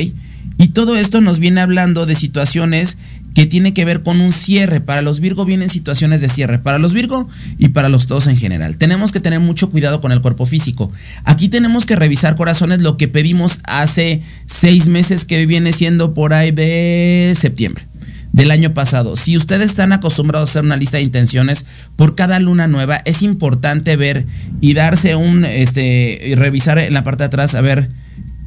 Y 0.63 0.69
todo 0.69 0.95
esto 0.95 1.19
nos 1.19 1.39
viene 1.39 1.59
hablando 1.59 2.05
de 2.05 2.15
situaciones 2.15 2.97
que 3.35 3.45
tiene 3.45 3.73
que 3.73 3.83
ver 3.83 4.01
con 4.01 4.21
un 4.21 4.31
cierre. 4.31 4.79
Para 4.79 5.01
los 5.01 5.19
Virgo 5.19 5.43
vienen 5.43 5.67
situaciones 5.67 6.21
de 6.21 6.29
cierre, 6.29 6.57
para 6.57 6.79
los 6.79 6.93
Virgo 6.93 7.27
y 7.57 7.67
para 7.67 7.89
los 7.89 8.07
todos 8.07 8.27
en 8.27 8.37
general. 8.37 8.77
Tenemos 8.77 9.11
que 9.11 9.19
tener 9.19 9.41
mucho 9.41 9.69
cuidado 9.69 9.99
con 9.99 10.13
el 10.13 10.21
cuerpo 10.21 10.45
físico. 10.45 10.89
Aquí 11.25 11.49
tenemos 11.49 11.85
que 11.85 11.97
revisar 11.97 12.37
corazones 12.37 12.81
lo 12.81 12.95
que 12.95 13.09
pedimos 13.09 13.59
hace 13.65 14.21
seis 14.45 14.87
meses 14.87 15.25
que 15.25 15.45
viene 15.45 15.73
siendo 15.73 16.13
por 16.13 16.33
ahí 16.33 16.51
de 16.51 17.33
septiembre 17.37 17.85
del 18.31 18.49
año 18.49 18.73
pasado. 18.73 19.17
Si 19.17 19.35
ustedes 19.35 19.69
están 19.69 19.91
acostumbrados 19.91 20.47
a 20.47 20.51
hacer 20.51 20.63
una 20.63 20.77
lista 20.77 20.95
de 20.95 21.03
intenciones 21.03 21.65
por 21.97 22.15
cada 22.15 22.39
luna 22.39 22.69
nueva, 22.69 23.01
es 23.03 23.21
importante 23.21 23.97
ver 23.97 24.25
y 24.61 24.75
darse 24.75 25.17
un, 25.17 25.43
este, 25.43 26.25
y 26.25 26.35
revisar 26.35 26.77
en 26.79 26.93
la 26.93 27.03
parte 27.03 27.23
de 27.23 27.27
atrás 27.27 27.53
a 27.53 27.59
ver 27.59 27.89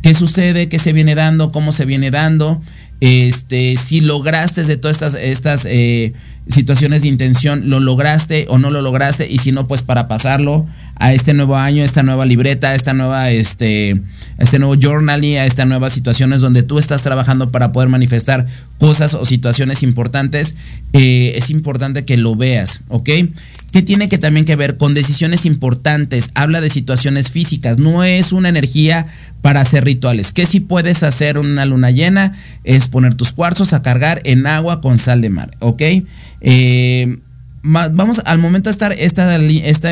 qué 0.06 0.14
sucede, 0.14 0.68
qué 0.68 0.78
se 0.78 0.92
viene 0.92 1.16
dando, 1.16 1.50
cómo 1.50 1.72
se 1.72 1.84
viene 1.84 2.12
dando, 2.12 2.62
este, 3.00 3.76
si 3.76 4.00
lograste 4.00 4.62
de 4.62 4.76
todas 4.76 4.94
estas, 4.94 5.14
estas 5.16 5.66
eh, 5.68 6.12
situaciones 6.48 7.02
de 7.02 7.08
intención, 7.08 7.68
lo 7.68 7.80
lograste 7.80 8.46
o 8.48 8.56
no 8.56 8.70
lo 8.70 8.82
lograste, 8.82 9.28
y 9.28 9.38
si 9.38 9.50
no, 9.50 9.66
pues 9.66 9.82
para 9.82 10.06
pasarlo 10.06 10.64
a 10.96 11.12
este 11.12 11.34
nuevo 11.34 11.56
año, 11.56 11.84
esta 11.84 12.02
nueva 12.02 12.26
libreta, 12.26 12.74
esta 12.74 12.92
nueva, 12.92 13.30
este, 13.30 14.00
este 14.38 14.58
nuevo 14.58 14.74
journal 14.74 15.24
y 15.24 15.36
a 15.36 15.46
estas 15.46 15.66
nuevas 15.66 15.92
situaciones 15.92 16.40
donde 16.40 16.62
tú 16.62 16.78
estás 16.78 17.02
trabajando 17.02 17.50
para 17.50 17.72
poder 17.72 17.88
manifestar 17.88 18.46
cosas 18.78 19.14
o 19.14 19.24
situaciones 19.24 19.82
importantes, 19.82 20.54
eh, 20.92 21.32
es 21.36 21.50
importante 21.50 22.04
que 22.04 22.16
lo 22.16 22.34
veas, 22.36 22.80
¿ok? 22.88 23.10
que 23.76 23.82
tiene 23.82 24.08
que 24.08 24.16
también 24.16 24.46
que 24.46 24.56
ver 24.56 24.78
con 24.78 24.94
decisiones 24.94 25.44
importantes, 25.44 26.30
habla 26.32 26.62
de 26.62 26.70
situaciones 26.70 27.30
físicas, 27.30 27.76
no 27.76 28.04
es 28.04 28.32
una 28.32 28.48
energía 28.48 29.06
para 29.42 29.60
hacer 29.60 29.84
rituales. 29.84 30.32
Que 30.32 30.46
si 30.46 30.60
puedes 30.60 31.02
hacer 31.02 31.36
una 31.36 31.66
luna 31.66 31.90
llena 31.90 32.34
es 32.64 32.88
poner 32.88 33.14
tus 33.16 33.32
cuarzos 33.32 33.74
a 33.74 33.82
cargar 33.82 34.22
en 34.24 34.46
agua 34.46 34.80
con 34.80 34.96
sal 34.96 35.20
de 35.20 35.28
mar, 35.28 35.54
¿ok? 35.58 35.82
Eh, 36.40 37.18
vamos 37.62 38.22
al 38.24 38.38
momento 38.38 38.70
de 38.70 38.72
estar 38.72 38.92
esta, 38.92 39.36
esta 39.36 39.90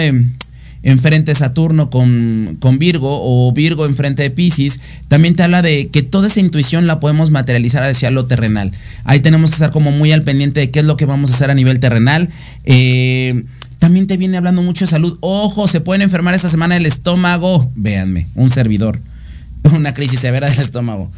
enfrente 0.85 1.35
Saturno 1.35 1.90
con, 1.90 2.59
con, 2.61 2.79
Virgo 2.79 3.18
o 3.23 3.53
Virgo 3.53 3.87
enfrente 3.87 4.23
de 4.23 4.31
Pisces, 4.31 4.79
también 5.09 5.35
te 5.35 5.42
habla 5.42 5.62
de 5.62 5.88
que 5.88 6.03
toda 6.03 6.29
esa 6.29 6.40
intuición 6.40 6.87
la 6.87 7.01
podemos 7.01 7.31
materializar 7.31 7.83
hacia 7.83 8.11
lo 8.11 8.27
terrenal. 8.27 8.70
Ahí 9.05 9.20
tenemos 9.20 9.51
que 9.51 9.55
estar 9.55 9.70
como 9.73 9.90
muy 9.90 10.12
al 10.12 10.23
pendiente 10.23 10.61
de 10.61 10.70
qué 10.70 10.81
es 10.81 10.85
lo 10.85 10.97
que 10.97 11.07
vamos 11.07 11.31
a 11.31 11.35
hacer 11.35 11.51
a 11.51 11.55
nivel 11.55 11.81
terrenal. 11.81 12.29
Eh, 12.64 13.44
también 13.79 14.07
te 14.07 14.16
viene 14.16 14.37
hablando 14.37 14.62
mucho 14.62 14.85
de 14.87 14.90
salud. 14.90 15.18
Ojo, 15.20 15.68
se 15.68 15.81
pueden 15.81 16.03
enfermar 16.03 16.35
esta 16.35 16.49
semana 16.49 16.77
el 16.77 16.87
estómago. 16.87 17.70
Véanme, 17.75 18.27
un 18.35 18.51
servidor. 18.51 18.99
Una 19.75 19.94
crisis 19.94 20.20
severa 20.20 20.49
del 20.49 20.59
estómago. 20.59 21.11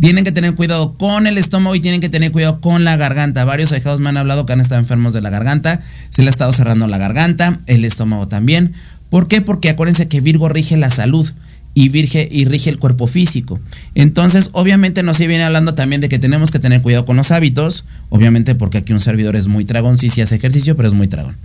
Tienen 0.00 0.24
que 0.24 0.32
tener 0.32 0.54
cuidado 0.54 0.94
con 0.94 1.26
el 1.26 1.36
estómago 1.36 1.74
y 1.74 1.80
tienen 1.80 2.00
que 2.00 2.08
tener 2.08 2.32
cuidado 2.32 2.60
con 2.60 2.84
la 2.84 2.96
garganta. 2.96 3.44
Varios 3.44 3.72
ahijados 3.72 4.00
me 4.00 4.08
han 4.08 4.16
hablado 4.16 4.46
que 4.46 4.52
han 4.52 4.60
estado 4.60 4.80
enfermos 4.80 5.12
de 5.12 5.20
la 5.20 5.30
garganta. 5.30 5.80
Se 6.10 6.22
le 6.22 6.28
ha 6.28 6.30
estado 6.30 6.52
cerrando 6.52 6.86
la 6.86 6.98
garganta, 6.98 7.60
el 7.66 7.84
estómago 7.84 8.26
también. 8.28 8.72
¿Por 9.10 9.28
qué? 9.28 9.40
Porque 9.42 9.68
acuérdense 9.68 10.08
que 10.08 10.20
Virgo 10.20 10.48
rige 10.48 10.76
la 10.76 10.88
salud 10.88 11.30
y, 11.74 11.88
virge, 11.88 12.28
y 12.30 12.44
rige 12.44 12.70
el 12.70 12.78
cuerpo 12.78 13.06
físico. 13.06 13.60
Entonces, 13.94 14.50
obviamente 14.52 15.02
nos 15.02 15.18
viene 15.18 15.44
hablando 15.44 15.74
también 15.74 16.00
de 16.00 16.08
que 16.08 16.18
tenemos 16.18 16.50
que 16.50 16.58
tener 16.58 16.82
cuidado 16.82 17.04
con 17.04 17.16
los 17.16 17.30
hábitos, 17.30 17.84
obviamente 18.08 18.54
porque 18.54 18.78
aquí 18.78 18.92
un 18.92 19.00
servidor 19.00 19.36
es 19.36 19.46
muy 19.46 19.64
tragón, 19.64 19.98
sí, 19.98 20.08
sí 20.08 20.20
hace 20.20 20.36
ejercicio, 20.36 20.76
pero 20.76 20.88
es 20.88 20.94
muy 20.94 21.08
tragón. 21.08 21.36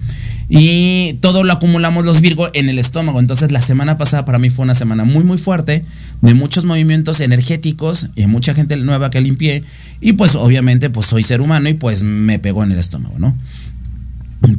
Y 0.48 1.14
todo 1.22 1.44
lo 1.44 1.54
acumulamos 1.54 2.06
los 2.06 2.22
Virgo 2.22 2.50
en 2.54 2.70
el 2.70 2.78
estómago. 2.78 3.20
Entonces, 3.20 3.52
la 3.52 3.62
semana 3.62 3.98
pasada 3.98 4.26
para 4.26 4.40
mí 4.40 4.50
fue 4.50 4.64
una 4.64 4.76
semana 4.76 5.04
muy, 5.04 5.24
muy 5.24 5.38
fuerte, 5.38 5.84
de 6.22 6.34
muchos 6.34 6.66
movimientos 6.66 7.20
energéticos 7.20 8.08
y 8.16 8.26
mucha 8.28 8.54
gente 8.54 8.78
nueva 8.78 9.10
que 9.10 9.22
limpié. 9.22 9.64
Y 10.02 10.14
pues, 10.14 10.36
obviamente, 10.36 10.90
pues 10.90 11.08
soy 11.08 11.24
ser 11.24 11.42
humano 11.42 11.70
y 11.70 11.74
pues 11.74 12.04
me 12.04 12.38
pegó 12.40 12.64
en 12.64 12.72
el 12.72 12.80
estómago, 12.80 13.18
¿no? 13.18 13.36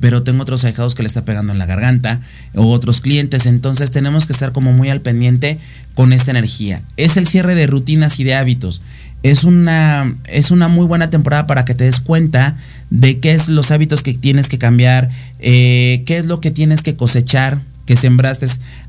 Pero 0.00 0.22
tengo 0.22 0.42
otros 0.42 0.64
ahijados 0.64 0.94
que 0.94 1.02
le 1.02 1.06
está 1.08 1.24
pegando 1.24 1.52
en 1.52 1.58
la 1.58 1.66
garganta 1.66 2.20
o 2.54 2.70
otros 2.70 3.00
clientes, 3.00 3.46
entonces 3.46 3.90
tenemos 3.90 4.26
que 4.26 4.32
estar 4.32 4.52
como 4.52 4.72
muy 4.72 4.90
al 4.90 5.00
pendiente 5.00 5.58
con 5.94 6.12
esta 6.12 6.30
energía. 6.30 6.82
Es 6.96 7.16
el 7.16 7.26
cierre 7.26 7.54
de 7.54 7.66
rutinas 7.66 8.18
y 8.20 8.24
de 8.24 8.34
hábitos. 8.34 8.82
Es 9.22 9.44
una, 9.44 10.14
es 10.26 10.50
una 10.50 10.68
muy 10.68 10.86
buena 10.86 11.10
temporada 11.10 11.46
para 11.46 11.64
que 11.64 11.74
te 11.74 11.84
des 11.84 12.00
cuenta 12.00 12.56
de 12.90 13.18
qué 13.18 13.32
es 13.32 13.48
los 13.48 13.70
hábitos 13.70 14.02
que 14.02 14.14
tienes 14.14 14.48
que 14.48 14.58
cambiar, 14.58 15.10
eh, 15.38 16.02
qué 16.06 16.18
es 16.18 16.26
lo 16.26 16.40
que 16.40 16.50
tienes 16.50 16.82
que 16.82 16.96
cosechar, 16.96 17.60
que 17.86 17.96
sembraste 17.96 18.46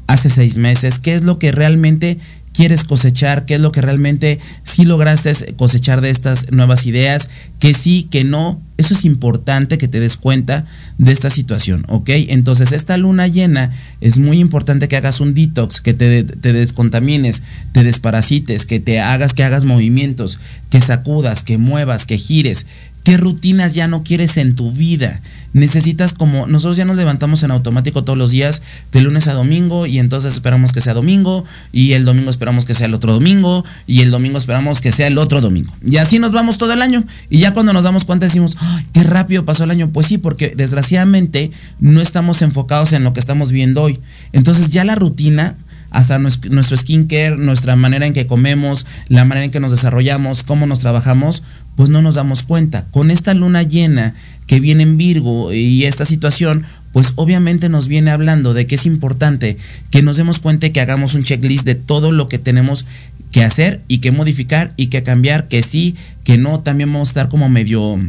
hace 0.07 0.29
seis 0.29 0.57
meses, 0.57 0.99
qué 0.99 1.15
es 1.15 1.23
lo 1.23 1.39
que 1.39 1.51
realmente 1.51 2.17
quieres 2.53 2.83
cosechar, 2.83 3.45
qué 3.45 3.55
es 3.55 3.61
lo 3.61 3.71
que 3.71 3.81
realmente 3.81 4.39
sí 4.63 4.83
lograste 4.83 5.53
cosechar 5.55 6.01
de 6.01 6.09
estas 6.09 6.51
nuevas 6.51 6.85
ideas, 6.87 7.29
que 7.59 7.73
sí, 7.73 8.07
que 8.09 8.23
no. 8.23 8.59
Eso 8.77 8.93
es 8.93 9.05
importante 9.05 9.77
que 9.77 9.87
te 9.87 9.99
des 9.99 10.17
cuenta 10.17 10.65
de 10.97 11.11
esta 11.11 11.29
situación, 11.29 11.83
¿ok? 11.87 12.09
Entonces 12.09 12.71
esta 12.71 12.95
luna 12.97 13.27
llena 13.27 13.71
es 14.01 14.19
muy 14.19 14.39
importante 14.39 14.87
que 14.87 14.97
hagas 14.97 15.19
un 15.19 15.33
detox, 15.33 15.81
que 15.81 15.93
te, 15.93 16.23
te 16.23 16.53
descontamines, 16.53 17.41
te 17.71 17.83
desparasites, 17.83 18.65
que 18.65 18.79
te 18.79 18.99
hagas, 18.99 19.33
que 19.33 19.43
hagas 19.43 19.65
movimientos, 19.65 20.39
que 20.69 20.79
sacudas, 20.79 21.43
que 21.43 21.57
muevas, 21.57 22.05
que 22.05 22.17
gires, 22.17 22.67
¿Qué 23.07 23.15
rutinas 23.15 23.73
ya 23.73 23.87
no 23.87 24.03
quieres 24.03 24.35
en 24.35 24.53
tu 24.53 24.69
vida? 24.69 25.21
Necesitas 25.53 26.11
como, 26.11 26.45
nosotros 26.45 26.75
ya 26.75 26.83
nos 26.83 26.97
levantamos 26.97 27.41
en 27.41 27.51
automático 27.51 28.03
todos 28.03 28.19
los 28.19 28.31
días, 28.31 28.61
de 28.91 28.99
lunes 28.99 29.29
a 29.29 29.33
domingo, 29.33 29.85
y 29.85 29.99
entonces 29.99 30.33
esperamos 30.33 30.73
que 30.73 30.81
sea 30.81 30.93
domingo, 30.93 31.45
y 31.71 31.93
el 31.93 32.03
domingo 32.03 32.29
esperamos 32.29 32.65
que 32.65 32.73
sea 32.73 32.87
el 32.87 32.93
otro 32.93 33.13
domingo, 33.13 33.63
y 33.87 34.01
el 34.01 34.11
domingo 34.11 34.37
esperamos 34.37 34.81
que 34.81 34.91
sea 34.91 35.07
el 35.07 35.17
otro 35.19 35.39
domingo. 35.39 35.71
Y 35.85 35.95
así 35.95 36.19
nos 36.19 36.33
vamos 36.33 36.57
todo 36.57 36.73
el 36.73 36.81
año. 36.81 37.01
Y 37.29 37.37
ya 37.37 37.53
cuando 37.53 37.71
nos 37.71 37.85
damos 37.85 38.03
cuenta 38.03 38.25
decimos, 38.25 38.57
¡ay, 38.59 38.85
qué 38.91 39.03
rápido 39.05 39.45
pasó 39.45 39.63
el 39.63 39.71
año! 39.71 39.89
Pues 39.89 40.07
sí, 40.07 40.17
porque 40.17 40.53
desgraciadamente 40.57 41.51
no 41.79 42.01
estamos 42.01 42.41
enfocados 42.41 42.91
en 42.91 43.05
lo 43.05 43.13
que 43.13 43.21
estamos 43.21 43.53
viendo 43.53 43.83
hoy. 43.83 44.01
Entonces 44.33 44.71
ya 44.71 44.83
la 44.83 44.95
rutina 44.95 45.55
hasta 45.91 46.19
nuestro 46.19 46.75
skincare, 46.75 47.37
nuestra 47.37 47.75
manera 47.75 48.05
en 48.05 48.13
que 48.13 48.27
comemos, 48.27 48.85
la 49.07 49.23
manera 49.23 49.45
en 49.45 49.51
que 49.51 49.61
nos 49.61 49.71
desarrollamos, 49.71 50.43
cómo 50.43 50.67
nos 50.67 50.79
trabajamos, 50.79 51.43
pues 51.77 51.89
no 51.89 52.01
nos 52.01 52.15
damos 52.15 52.43
cuenta. 52.43 52.85
Con 52.91 53.11
esta 53.11 53.33
luna 53.33 53.63
llena 53.63 54.13
que 54.47 54.59
viene 54.59 54.83
en 54.83 54.97
Virgo 54.97 55.53
y 55.53 55.85
esta 55.85 56.05
situación, 56.05 56.65
pues 56.91 57.13
obviamente 57.15 57.69
nos 57.69 57.87
viene 57.87 58.09
hablando 58.09 58.55
de 58.55 58.65
que 58.65 58.75
es 58.75 58.87
importante 58.87 59.57
que 59.91 60.01
nos 60.01 60.17
demos 60.17 60.39
cuenta 60.39 60.65
y 60.65 60.71
que 60.71 60.81
hagamos 60.81 61.13
un 61.13 61.23
checklist 61.23 61.63
de 61.63 61.75
todo 61.75 62.11
lo 62.11 62.27
que 62.27 62.39
tenemos 62.39 62.85
que 63.31 63.43
hacer 63.43 63.81
y 63.87 63.99
que 63.99 64.11
modificar 64.11 64.73
y 64.75 64.87
que 64.87 65.03
cambiar, 65.03 65.47
que 65.47 65.61
sí, 65.61 65.95
que 66.23 66.39
no, 66.39 66.61
también 66.61 66.91
vamos 66.91 67.09
a 67.09 67.11
estar 67.11 67.29
como 67.29 67.47
medio 67.47 67.99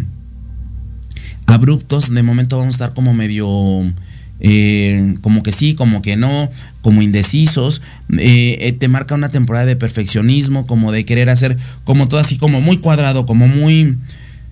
abruptos, 1.44 2.12
de 2.12 2.22
momento 2.22 2.56
vamos 2.56 2.74
a 2.74 2.76
estar 2.76 2.94
como 2.94 3.12
medio... 3.12 3.92
Eh, 4.40 5.14
como 5.20 5.42
que 5.42 5.52
sí, 5.52 5.74
como 5.74 6.00
que 6.00 6.16
no, 6.16 6.48
como 6.80 7.02
indecisos, 7.02 7.82
eh, 8.16 8.56
eh, 8.60 8.72
te 8.72 8.86
marca 8.88 9.14
una 9.14 9.30
temporada 9.30 9.66
de 9.66 9.76
perfeccionismo, 9.76 10.66
como 10.66 10.92
de 10.92 11.04
querer 11.04 11.28
hacer 11.28 11.56
como 11.84 12.08
todo 12.08 12.20
así, 12.20 12.38
como 12.38 12.60
muy 12.60 12.78
cuadrado, 12.78 13.26
como 13.26 13.48
muy, 13.48 13.96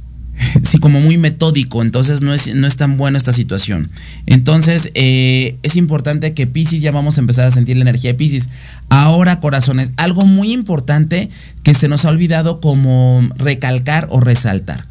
sí, 0.64 0.78
como 0.78 1.00
muy 1.00 1.18
metódico, 1.18 1.82
entonces 1.82 2.20
no 2.20 2.34
es, 2.34 2.52
no 2.52 2.66
es 2.66 2.76
tan 2.76 2.96
buena 2.96 3.16
esta 3.16 3.32
situación. 3.32 3.88
Entonces 4.26 4.90
es 4.94 5.76
importante 5.76 6.34
que 6.34 6.48
Pisces 6.48 6.80
ya 6.80 6.90
vamos 6.90 7.16
a 7.16 7.20
empezar 7.20 7.46
a 7.46 7.52
sentir 7.52 7.76
la 7.76 7.82
energía 7.82 8.10
de 8.10 8.18
Pisces. 8.18 8.48
Ahora, 8.88 9.38
corazones, 9.38 9.92
algo 9.96 10.26
muy 10.26 10.52
importante 10.52 11.30
que 11.62 11.74
se 11.74 11.86
nos 11.86 12.04
ha 12.04 12.08
olvidado 12.08 12.60
como 12.60 13.28
recalcar 13.36 14.08
o 14.10 14.18
resaltar. 14.18 14.84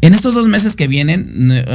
En 0.00 0.14
estos 0.14 0.34
dos 0.34 0.46
meses 0.46 0.76
que 0.76 0.88
vienen, 0.88 1.66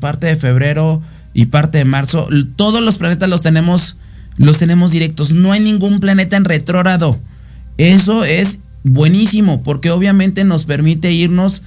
parte 0.00 0.26
de 0.26 0.36
febrero 0.36 1.02
y 1.36 1.46
parte 1.46 1.76
de 1.76 1.84
marzo, 1.84 2.28
todos 2.56 2.80
los 2.80 2.96
planetas 2.96 3.28
los 3.28 3.42
tenemos 3.42 3.96
los 4.38 4.56
tenemos 4.56 4.90
directos. 4.90 5.32
No 5.32 5.52
hay 5.52 5.60
ningún 5.60 6.00
planeta 6.00 6.36
en 6.38 6.46
retrógrado. 6.46 7.18
Eso 7.76 8.24
es 8.24 8.58
buenísimo 8.84 9.62
porque 9.62 9.90
obviamente 9.90 10.44
nos 10.44 10.64
permite 10.64 11.12
irnos 11.12 11.60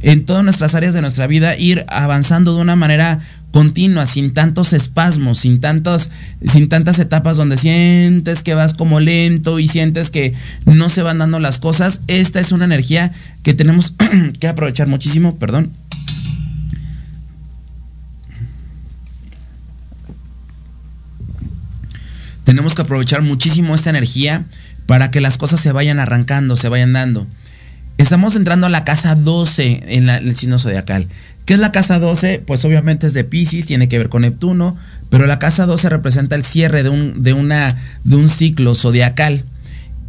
en 0.00 0.24
todas 0.24 0.42
nuestras 0.42 0.74
áreas 0.74 0.94
de 0.94 1.02
nuestra 1.02 1.26
vida, 1.26 1.54
ir 1.58 1.84
avanzando 1.88 2.54
de 2.54 2.62
una 2.62 2.76
manera 2.76 3.20
continua, 3.50 4.06
sin 4.06 4.32
tantos 4.32 4.72
espasmos, 4.72 5.36
sin 5.36 5.60
tantos, 5.60 6.08
sin 6.46 6.70
tantas 6.70 6.98
etapas 6.98 7.36
donde 7.36 7.58
sientes 7.58 8.42
que 8.42 8.54
vas 8.54 8.72
como 8.72 9.00
lento 9.00 9.58
y 9.58 9.68
sientes 9.68 10.08
que 10.08 10.32
no 10.64 10.88
se 10.88 11.02
van 11.02 11.18
dando 11.18 11.40
las 11.40 11.58
cosas. 11.58 12.00
Esta 12.06 12.40
es 12.40 12.52
una 12.52 12.64
energía 12.64 13.12
que 13.42 13.52
tenemos 13.52 13.92
que 14.40 14.48
aprovechar 14.48 14.86
muchísimo, 14.88 15.36
perdón. 15.36 15.72
Tenemos 22.50 22.74
que 22.74 22.82
aprovechar 22.82 23.22
muchísimo 23.22 23.76
esta 23.76 23.90
energía 23.90 24.44
para 24.86 25.12
que 25.12 25.20
las 25.20 25.38
cosas 25.38 25.60
se 25.60 25.70
vayan 25.70 26.00
arrancando, 26.00 26.56
se 26.56 26.68
vayan 26.68 26.92
dando. 26.92 27.24
Estamos 27.96 28.34
entrando 28.34 28.66
a 28.66 28.70
la 28.70 28.82
casa 28.82 29.14
12 29.14 29.84
en, 29.86 30.08
el 30.10 30.34
signo 30.34 30.58
zodiacal. 30.58 31.06
¿Qué 31.44 31.54
es 31.54 31.60
la 31.60 31.70
casa 31.70 32.00
12? 32.00 32.42
Pues 32.44 32.64
obviamente 32.64 33.06
es 33.06 33.14
de 33.14 33.22
Pisces, 33.22 33.66
tiene 33.66 33.86
que 33.86 33.98
ver 33.98 34.08
con 34.08 34.22
Neptuno, 34.22 34.76
pero 35.10 35.28
la 35.28 35.38
casa 35.38 35.64
12 35.64 35.90
representa 35.90 36.34
el 36.34 36.42
cierre 36.42 36.82
de 36.82 36.88
un, 36.88 37.22
de 37.22 37.34
una, 37.34 37.72
de 38.02 38.16
un 38.16 38.28
ciclo 38.28 38.74
zodiacal. 38.74 39.44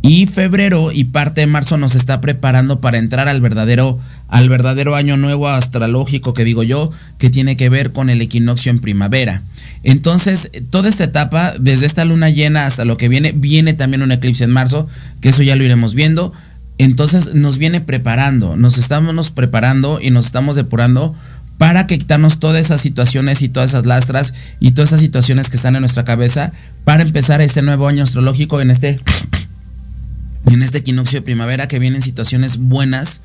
Y 0.01 0.25
febrero 0.25 0.91
y 0.91 1.03
parte 1.03 1.41
de 1.41 1.47
marzo 1.47 1.77
nos 1.77 1.93
está 1.93 2.21
preparando 2.21 2.81
para 2.81 2.97
entrar 2.97 3.27
al 3.27 3.39
verdadero, 3.39 3.99
al 4.29 4.49
verdadero 4.49 4.95
año 4.95 5.15
nuevo 5.15 5.47
astrológico 5.47 6.33
que 6.33 6.43
digo 6.43 6.63
yo, 6.63 6.91
que 7.19 7.29
tiene 7.29 7.55
que 7.55 7.69
ver 7.69 7.91
con 7.91 8.09
el 8.09 8.19
equinoccio 8.19 8.71
en 8.71 8.79
primavera. 8.79 9.43
Entonces, 9.83 10.51
toda 10.69 10.89
esta 10.89 11.05
etapa, 11.05 11.55
desde 11.59 11.85
esta 11.85 12.05
luna 12.05 12.29
llena 12.29 12.65
hasta 12.65 12.85
lo 12.85 12.97
que 12.97 13.09
viene, 13.09 13.31
viene 13.31 13.73
también 13.73 14.03
un 14.03 14.11
eclipse 14.11 14.43
en 14.43 14.51
marzo, 14.51 14.87
que 15.21 15.29
eso 15.29 15.43
ya 15.43 15.55
lo 15.55 15.63
iremos 15.63 15.95
viendo. 15.95 16.33
Entonces 16.77 17.35
nos 17.35 17.59
viene 17.59 17.79
preparando, 17.79 18.55
nos 18.55 18.79
estamos 18.79 19.29
preparando 19.29 19.99
y 20.01 20.09
nos 20.09 20.25
estamos 20.25 20.55
depurando 20.55 21.15
para 21.59 21.85
quitarnos 21.85 22.39
todas 22.39 22.59
esas 22.59 22.81
situaciones 22.81 23.43
y 23.43 23.49
todas 23.49 23.69
esas 23.69 23.85
lastras 23.85 24.33
y 24.59 24.71
todas 24.71 24.89
esas 24.89 25.01
situaciones 25.01 25.51
que 25.51 25.57
están 25.57 25.75
en 25.75 25.81
nuestra 25.81 26.05
cabeza 26.05 26.51
para 26.83 27.03
empezar 27.03 27.39
este 27.39 27.61
nuevo 27.61 27.87
año 27.87 28.03
astrológico 28.03 28.61
en 28.61 28.71
este 28.71 28.99
en 30.47 30.63
este 30.63 30.79
equinoccio 30.79 31.19
de 31.19 31.23
primavera 31.23 31.67
que 31.67 31.77
vienen 31.77 32.01
situaciones 32.01 32.57
buenas 32.57 33.21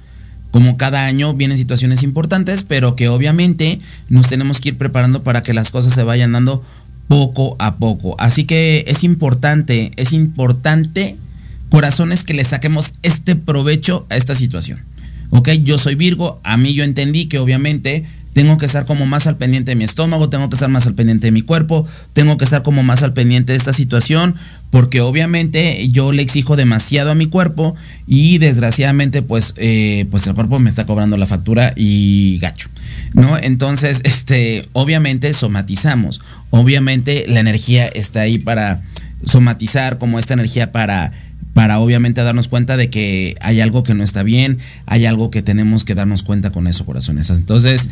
como 0.57 0.79
cada 0.79 1.05
año 1.05 1.35
vienen 1.35 1.59
situaciones 1.59 2.03
importantes, 2.03 2.63
pero 2.63 2.97
que 2.97 3.11
obviamente 3.11 3.79
nos 4.09 4.27
tenemos 4.29 4.59
que 4.59 4.71
ir 4.71 4.79
preparando 4.79 5.23
para 5.23 5.43
que 5.43 5.53
las 5.53 5.71
cosas 5.71 5.93
se 5.93 6.03
vayan 6.03 6.33
dando 6.33 6.65
poco 7.09 7.57
a 7.59 7.77
poco. 7.77 8.17
Así 8.19 8.45
que 8.45 8.83
es 8.89 9.05
importante, 9.05 9.93
es 9.97 10.15
importante, 10.15 11.19
corazones, 11.69 12.25
que 12.25 12.33
le 12.33 12.43
saquemos 12.43 12.93
este 13.03 13.37
provecho 13.37 14.07
a 14.09 14.17
esta 14.17 14.35
situación. 14.35 14.81
Ok, 15.29 15.51
yo 15.63 15.77
soy 15.77 15.95
Virgo, 15.95 16.41
a 16.43 16.57
mí 16.57 16.73
yo 16.73 16.85
entendí 16.85 17.27
que 17.27 17.39
obviamente 17.39 18.07
tengo 18.37 18.59
que 18.59 18.67
estar 18.67 18.85
como 18.85 19.07
más 19.07 19.27
al 19.27 19.39
pendiente 19.39 19.71
de 19.71 19.77
mi 19.77 19.85
estómago, 19.85 20.29
tengo 20.29 20.51
que 20.51 20.57
estar 20.57 20.69
más 20.69 20.87
al 20.87 20.93
pendiente 20.93 21.29
de 21.29 21.31
mi 21.31 21.41
cuerpo, 21.41 21.89
tengo 22.13 22.37
que 22.37 22.45
estar 22.45 22.63
como 22.63 22.83
más 22.83 23.03
al 23.03 23.15
pendiente 23.15 23.53
de 23.53 23.57
esta 23.57 23.73
situación, 23.73 24.35
porque 24.71 25.01
obviamente 25.01 25.89
yo 25.89 26.13
le 26.13 26.21
exijo 26.21 26.55
demasiado 26.55 27.13
a 27.13 27.15
mi 27.15 27.29
cuerpo 27.29 27.75
y 28.07 28.37
desgraciadamente 28.37 29.23
pues, 29.23 29.55
eh, 29.57 30.05
pues 30.11 30.27
el 30.27 30.35
cuerpo 30.35 30.59
me 30.59 30.69
está 30.69 30.85
cobrando 30.85 31.17
la 31.17 31.25
factura 31.25 31.73
y 31.77 32.39
gacho, 32.39 32.69
¿no? 33.15 33.39
Entonces, 33.39 34.01
este, 34.05 34.69
obviamente 34.75 35.33
somatizamos, 35.33 36.21
obviamente 36.51 37.25
la 37.29 37.41
energía 37.41 37.87
está 37.87 38.21
ahí 38.21 38.37
para 38.37 38.83
somatizar, 39.25 39.97
como 39.97 40.19
esta 40.19 40.35
energía 40.35 40.73
para 40.73 41.11
para 41.55 41.79
obviamente 41.79 42.23
darnos 42.23 42.49
cuenta 42.49 42.77
de 42.77 42.91
que 42.91 43.35
hay 43.41 43.63
algo 43.63 43.83
que 43.83 43.95
no 43.95 44.05
está 44.05 44.23
bien, 44.23 44.59
hay 44.85 45.07
algo 45.07 45.31
que 45.31 45.41
tenemos 45.41 45.87
que 45.87 45.95
darnos 45.95 46.23
cuenta 46.23 46.51
con 46.51 46.67
eso, 46.67 46.85
corazones. 46.85 47.31
Entonces, 47.31 47.89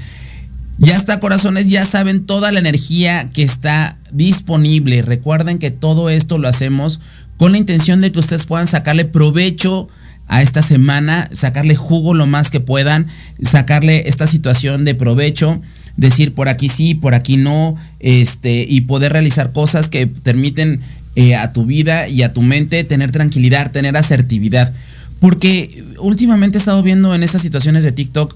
ya 0.78 0.96
está, 0.96 1.20
corazones, 1.20 1.68
ya 1.68 1.84
saben 1.84 2.26
toda 2.26 2.50
la 2.52 2.58
energía 2.58 3.28
que 3.32 3.42
está 3.42 3.96
disponible. 4.10 5.02
Recuerden 5.02 5.58
que 5.58 5.70
todo 5.70 6.10
esto 6.10 6.38
lo 6.38 6.48
hacemos 6.48 7.00
con 7.36 7.52
la 7.52 7.58
intención 7.58 8.00
de 8.00 8.12
que 8.12 8.18
ustedes 8.18 8.46
puedan 8.46 8.66
sacarle 8.66 9.04
provecho 9.04 9.88
a 10.26 10.42
esta 10.42 10.62
semana, 10.62 11.28
sacarle 11.32 11.76
jugo 11.76 12.14
lo 12.14 12.26
más 12.26 12.50
que 12.50 12.60
puedan, 12.60 13.06
sacarle 13.42 14.08
esta 14.08 14.26
situación 14.26 14.84
de 14.84 14.94
provecho, 14.94 15.60
decir 15.96 16.34
por 16.34 16.48
aquí 16.48 16.68
sí, 16.68 16.94
por 16.94 17.14
aquí 17.14 17.36
no, 17.36 17.76
este, 18.00 18.66
y 18.68 18.82
poder 18.82 19.12
realizar 19.12 19.52
cosas 19.52 19.88
que 19.88 20.06
permiten 20.06 20.80
eh, 21.16 21.36
a 21.36 21.52
tu 21.52 21.66
vida 21.66 22.08
y 22.08 22.22
a 22.22 22.32
tu 22.32 22.42
mente 22.42 22.82
tener 22.84 23.12
tranquilidad, 23.12 23.70
tener 23.70 23.96
asertividad. 23.96 24.72
Porque 25.20 25.84
últimamente 25.98 26.58
he 26.58 26.60
estado 26.60 26.82
viendo 26.82 27.14
en 27.14 27.22
estas 27.22 27.42
situaciones 27.42 27.84
de 27.84 27.92
TikTok 27.92 28.34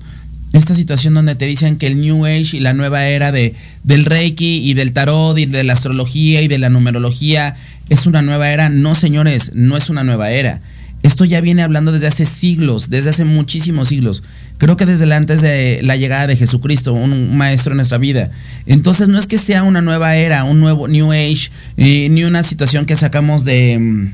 esta 0.52 0.74
situación 0.74 1.14
donde 1.14 1.34
te 1.34 1.46
dicen 1.46 1.76
que 1.76 1.86
el 1.86 2.00
New 2.00 2.24
Age 2.24 2.56
y 2.56 2.60
la 2.60 2.72
nueva 2.72 3.06
era 3.06 3.32
de, 3.32 3.54
del 3.84 4.04
Reiki 4.04 4.62
y 4.68 4.74
del 4.74 4.92
tarot 4.92 5.38
y 5.38 5.46
de 5.46 5.62
la 5.64 5.74
astrología 5.74 6.40
y 6.42 6.48
de 6.48 6.58
la 6.58 6.70
numerología 6.70 7.54
es 7.88 8.06
una 8.06 8.22
nueva 8.22 8.50
era. 8.50 8.68
No, 8.68 8.94
señores, 8.94 9.52
no 9.54 9.76
es 9.76 9.90
una 9.90 10.04
nueva 10.04 10.30
era. 10.30 10.60
Esto 11.02 11.24
ya 11.24 11.40
viene 11.40 11.62
hablando 11.62 11.92
desde 11.92 12.08
hace 12.08 12.24
siglos, 12.24 12.90
desde 12.90 13.10
hace 13.10 13.24
muchísimos 13.24 13.88
siglos. 13.88 14.24
Creo 14.56 14.76
que 14.76 14.86
desde 14.86 15.12
antes 15.14 15.40
de 15.42 15.80
la 15.82 15.96
llegada 15.96 16.26
de 16.26 16.36
Jesucristo, 16.36 16.92
un 16.92 17.36
maestro 17.36 17.72
en 17.72 17.76
nuestra 17.76 17.98
vida. 17.98 18.30
Entonces 18.66 19.08
no 19.08 19.18
es 19.18 19.28
que 19.28 19.38
sea 19.38 19.62
una 19.62 19.80
nueva 19.80 20.16
era, 20.16 20.42
un 20.42 20.58
nuevo 20.60 20.88
New 20.88 21.12
Age, 21.12 21.50
eh, 21.76 22.08
ni 22.10 22.24
una 22.24 22.42
situación 22.42 22.84
que 22.84 22.96
sacamos 22.96 23.44
de 23.44 23.78
mm, 23.78 24.12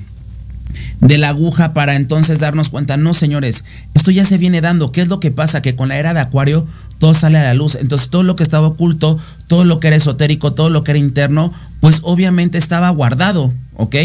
de 1.04 1.18
la 1.18 1.28
aguja 1.28 1.74
para 1.74 1.96
entonces 1.96 2.38
darnos 2.38 2.70
cuenta, 2.70 2.96
no 2.96 3.12
señores, 3.12 3.64
esto 3.92 4.10
ya 4.10 4.24
se 4.24 4.38
viene 4.38 4.62
dando, 4.62 4.90
¿qué 4.90 5.02
es 5.02 5.08
lo 5.08 5.20
que 5.20 5.30
pasa? 5.30 5.60
Que 5.60 5.74
con 5.74 5.90
la 5.90 5.98
era 5.98 6.14
de 6.14 6.20
Acuario 6.20 6.66
todo 6.98 7.12
sale 7.12 7.36
a 7.36 7.42
la 7.42 7.52
luz, 7.52 7.74
entonces 7.74 8.08
todo 8.08 8.22
lo 8.22 8.36
que 8.36 8.42
estaba 8.42 8.68
oculto, 8.68 9.18
todo 9.46 9.66
lo 9.66 9.80
que 9.80 9.88
era 9.88 9.96
esotérico, 9.96 10.54
todo 10.54 10.70
lo 10.70 10.82
que 10.82 10.92
era 10.92 10.98
interno, 10.98 11.52
pues 11.80 11.98
obviamente 12.02 12.56
estaba 12.56 12.88
guardado, 12.88 13.52
¿ok? 13.76 13.96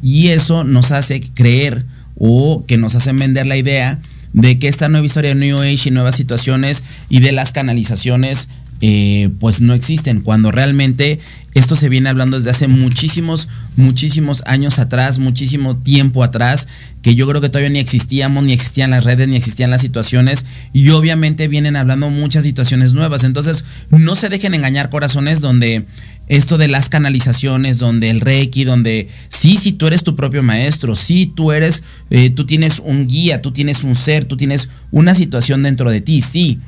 Y 0.00 0.28
eso 0.28 0.64
nos 0.64 0.92
hace 0.92 1.20
creer 1.20 1.84
o 2.18 2.64
que 2.66 2.78
nos 2.78 2.94
hace 2.94 3.12
vender 3.12 3.44
la 3.44 3.58
idea 3.58 4.00
de 4.32 4.58
que 4.58 4.68
esta 4.68 4.88
nueva 4.88 5.04
historia 5.04 5.34
de 5.34 5.40
New 5.40 5.58
Age 5.58 5.88
y 5.88 5.90
nuevas 5.90 6.16
situaciones 6.16 6.84
y 7.10 7.20
de 7.20 7.32
las 7.32 7.52
canalizaciones 7.52 8.48
eh, 8.80 9.30
pues 9.40 9.60
no 9.60 9.74
existen, 9.74 10.20
cuando 10.20 10.52
realmente 10.52 11.18
esto 11.56 11.74
se 11.74 11.88
viene 11.88 12.10
hablando 12.10 12.36
desde 12.36 12.50
hace 12.50 12.68
muchísimos, 12.68 13.48
muchísimos 13.76 14.42
años 14.44 14.78
atrás, 14.78 15.18
muchísimo 15.18 15.78
tiempo 15.78 16.22
atrás, 16.22 16.68
que 17.00 17.14
yo 17.14 17.26
creo 17.26 17.40
que 17.40 17.48
todavía 17.48 17.70
ni 17.70 17.78
existíamos, 17.78 18.44
ni 18.44 18.52
existían 18.52 18.90
las 18.90 19.04
redes, 19.04 19.26
ni 19.26 19.36
existían 19.36 19.70
las 19.70 19.80
situaciones, 19.80 20.44
y 20.74 20.90
obviamente 20.90 21.48
vienen 21.48 21.76
hablando 21.76 22.10
muchas 22.10 22.44
situaciones 22.44 22.92
nuevas. 22.92 23.24
Entonces, 23.24 23.64
no 23.88 24.16
se 24.16 24.28
dejen 24.28 24.52
engañar 24.52 24.90
corazones 24.90 25.40
donde 25.40 25.86
esto 26.28 26.58
de 26.58 26.68
las 26.68 26.90
canalizaciones, 26.90 27.78
donde 27.78 28.10
el 28.10 28.20
Reiki, 28.20 28.64
donde 28.64 29.08
sí, 29.30 29.56
sí, 29.56 29.72
tú 29.72 29.86
eres 29.86 30.04
tu 30.04 30.14
propio 30.14 30.42
maestro, 30.42 30.94
sí, 30.94 31.32
tú 31.34 31.52
eres, 31.52 31.82
eh, 32.10 32.28
tú 32.28 32.44
tienes 32.44 32.82
un 32.84 33.06
guía, 33.06 33.40
tú 33.40 33.52
tienes 33.52 33.82
un 33.82 33.94
ser, 33.94 34.26
tú 34.26 34.36
tienes 34.36 34.68
una 34.90 35.14
situación 35.14 35.62
dentro 35.62 35.90
de 35.90 36.02
ti, 36.02 36.20
sí, 36.20 36.58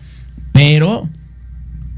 pero 0.55 1.11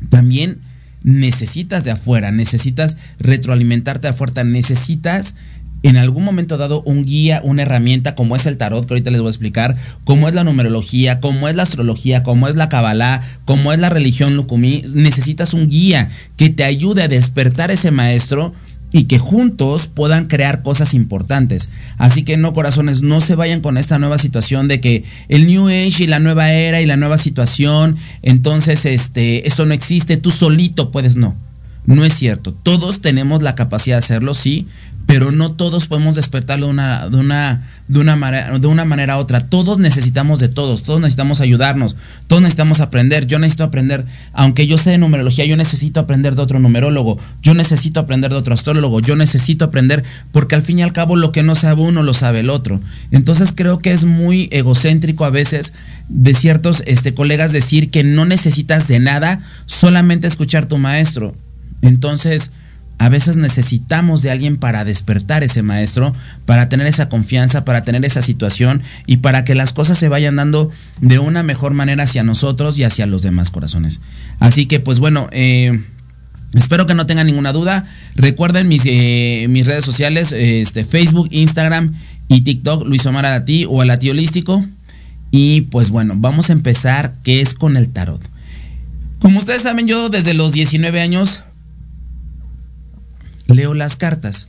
también 0.08 0.58
necesitas 1.02 1.84
de 1.84 1.92
afuera, 1.92 2.30
necesitas 2.30 2.96
retroalimentarte 3.18 4.06
de 4.06 4.10
afuera, 4.10 4.44
necesitas 4.44 5.34
en 5.82 5.96
algún 5.96 6.24
momento 6.24 6.58
dado 6.58 6.82
un 6.82 7.06
guía, 7.06 7.40
una 7.42 7.62
herramienta 7.62 8.14
como 8.14 8.36
es 8.36 8.46
el 8.46 8.58
tarot, 8.58 8.86
que 8.86 8.94
ahorita 8.94 9.10
les 9.10 9.20
voy 9.20 9.28
a 9.28 9.30
explicar, 9.30 9.76
como 10.04 10.28
es 10.28 10.34
la 10.34 10.44
numerología, 10.44 11.20
como 11.20 11.48
es 11.48 11.56
la 11.56 11.62
astrología, 11.62 12.22
como 12.22 12.48
es 12.48 12.54
la 12.54 12.68
kabbalah, 12.68 13.22
como 13.44 13.72
es 13.72 13.78
la 13.78 13.88
religión 13.88 14.36
lukumi, 14.36 14.84
necesitas 14.94 15.54
un 15.54 15.68
guía 15.68 16.08
que 16.36 16.50
te 16.50 16.64
ayude 16.64 17.02
a 17.02 17.08
despertar 17.08 17.70
ese 17.70 17.90
maestro 17.90 18.52
y 18.92 19.04
que 19.04 19.18
juntos 19.18 19.86
puedan 19.86 20.26
crear 20.26 20.62
cosas 20.62 20.94
importantes. 20.94 21.68
Así 21.98 22.22
que 22.22 22.36
no, 22.36 22.52
corazones, 22.52 23.02
no 23.02 23.20
se 23.20 23.34
vayan 23.34 23.60
con 23.60 23.76
esta 23.76 23.98
nueva 23.98 24.18
situación 24.18 24.68
de 24.68 24.80
que 24.80 25.04
el 25.28 25.46
New 25.46 25.68
Age 25.68 26.04
y 26.04 26.06
la 26.06 26.18
nueva 26.18 26.52
era 26.52 26.80
y 26.80 26.86
la 26.86 26.96
nueva 26.96 27.18
situación, 27.18 27.96
entonces 28.22 28.86
este, 28.86 29.46
esto 29.46 29.66
no 29.66 29.74
existe, 29.74 30.16
tú 30.16 30.30
solito 30.30 30.90
puedes, 30.90 31.16
no. 31.16 31.36
No 31.86 32.04
es 32.04 32.14
cierto. 32.14 32.52
Todos 32.52 33.00
tenemos 33.00 33.42
la 33.42 33.54
capacidad 33.54 33.96
de 33.96 34.04
hacerlo, 34.04 34.34
sí, 34.34 34.66
pero 35.10 35.32
no 35.32 35.50
todos 35.50 35.88
podemos 35.88 36.14
despertarlo 36.14 36.66
de 36.66 36.70
una, 36.70 37.08
de 37.08 37.16
una, 37.16 37.66
de 37.88 37.98
una, 37.98 38.14
manera, 38.14 38.56
de 38.60 38.66
una 38.68 38.84
manera 38.84 39.16
u 39.16 39.18
otra. 39.18 39.40
Todos 39.40 39.80
necesitamos 39.80 40.38
de 40.38 40.48
todos, 40.48 40.84
todos 40.84 41.00
necesitamos 41.00 41.40
ayudarnos, 41.40 41.96
todos 42.28 42.40
necesitamos 42.40 42.78
aprender. 42.78 43.26
Yo 43.26 43.40
necesito 43.40 43.64
aprender, 43.64 44.04
aunque 44.32 44.68
yo 44.68 44.78
sé 44.78 44.90
de 44.90 44.98
numerología, 44.98 45.44
yo 45.46 45.56
necesito 45.56 45.98
aprender 45.98 46.36
de 46.36 46.42
otro 46.42 46.60
numerólogo, 46.60 47.18
yo 47.42 47.54
necesito 47.54 47.98
aprender 47.98 48.30
de 48.30 48.36
otro 48.36 48.54
astrólogo, 48.54 49.00
yo 49.00 49.16
necesito 49.16 49.64
aprender, 49.64 50.04
porque 50.30 50.54
al 50.54 50.62
fin 50.62 50.78
y 50.78 50.84
al 50.84 50.92
cabo 50.92 51.16
lo 51.16 51.32
que 51.32 51.42
no 51.42 51.56
sabe 51.56 51.82
uno 51.82 52.04
lo 52.04 52.14
sabe 52.14 52.38
el 52.38 52.48
otro. 52.48 52.80
Entonces 53.10 53.52
creo 53.52 53.80
que 53.80 53.90
es 53.90 54.04
muy 54.04 54.48
egocéntrico 54.52 55.24
a 55.24 55.30
veces 55.30 55.72
de 56.08 56.34
ciertos 56.34 56.84
este, 56.86 57.14
colegas 57.14 57.50
decir 57.50 57.90
que 57.90 58.04
no 58.04 58.26
necesitas 58.26 58.86
de 58.86 59.00
nada, 59.00 59.40
solamente 59.66 60.28
escuchar 60.28 60.66
tu 60.66 60.78
maestro. 60.78 61.34
Entonces, 61.82 62.52
a 63.00 63.08
veces 63.08 63.38
necesitamos 63.38 64.20
de 64.20 64.30
alguien 64.30 64.58
para 64.58 64.84
despertar 64.84 65.42
ese 65.42 65.62
maestro, 65.62 66.12
para 66.44 66.68
tener 66.68 66.86
esa 66.86 67.08
confianza, 67.08 67.64
para 67.64 67.82
tener 67.82 68.04
esa 68.04 68.20
situación 68.20 68.82
y 69.06 69.16
para 69.16 69.42
que 69.42 69.54
las 69.54 69.72
cosas 69.72 69.96
se 69.96 70.10
vayan 70.10 70.36
dando 70.36 70.70
de 71.00 71.18
una 71.18 71.42
mejor 71.42 71.72
manera 71.72 72.04
hacia 72.04 72.24
nosotros 72.24 72.78
y 72.78 72.84
hacia 72.84 73.06
los 73.06 73.22
demás 73.22 73.50
corazones. 73.50 74.00
Así 74.38 74.66
que 74.66 74.80
pues 74.80 75.00
bueno, 75.00 75.30
eh, 75.32 75.80
espero 76.52 76.84
que 76.84 76.94
no 76.94 77.06
tengan 77.06 77.26
ninguna 77.26 77.54
duda. 77.54 77.86
Recuerden 78.16 78.68
mis, 78.68 78.82
eh, 78.84 79.46
mis 79.48 79.64
redes 79.64 79.86
sociales, 79.86 80.32
este, 80.32 80.84
Facebook, 80.84 81.28
Instagram 81.30 81.94
y 82.28 82.42
TikTok, 82.42 82.84
Luis 82.86 83.06
Omar 83.06 83.24
a 83.24 83.46
ti 83.46 83.64
o 83.66 83.80
a 83.80 83.86
la 83.86 83.94
holístico. 83.94 84.62
Y 85.30 85.62
pues 85.62 85.88
bueno, 85.88 86.16
vamos 86.18 86.50
a 86.50 86.52
empezar, 86.52 87.14
¿qué 87.22 87.40
es 87.40 87.54
con 87.54 87.78
el 87.78 87.88
tarot? 87.88 88.22
Como 89.20 89.38
ustedes 89.38 89.62
saben, 89.62 89.86
yo 89.86 90.10
desde 90.10 90.34
los 90.34 90.52
19 90.52 91.00
años 91.00 91.44
leo 93.54 93.74
las 93.74 93.96
cartas. 93.96 94.48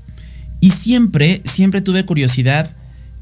Y 0.59 0.71
siempre, 0.71 1.41
siempre 1.43 1.81
tuve 1.81 2.05
curiosidad. 2.05 2.71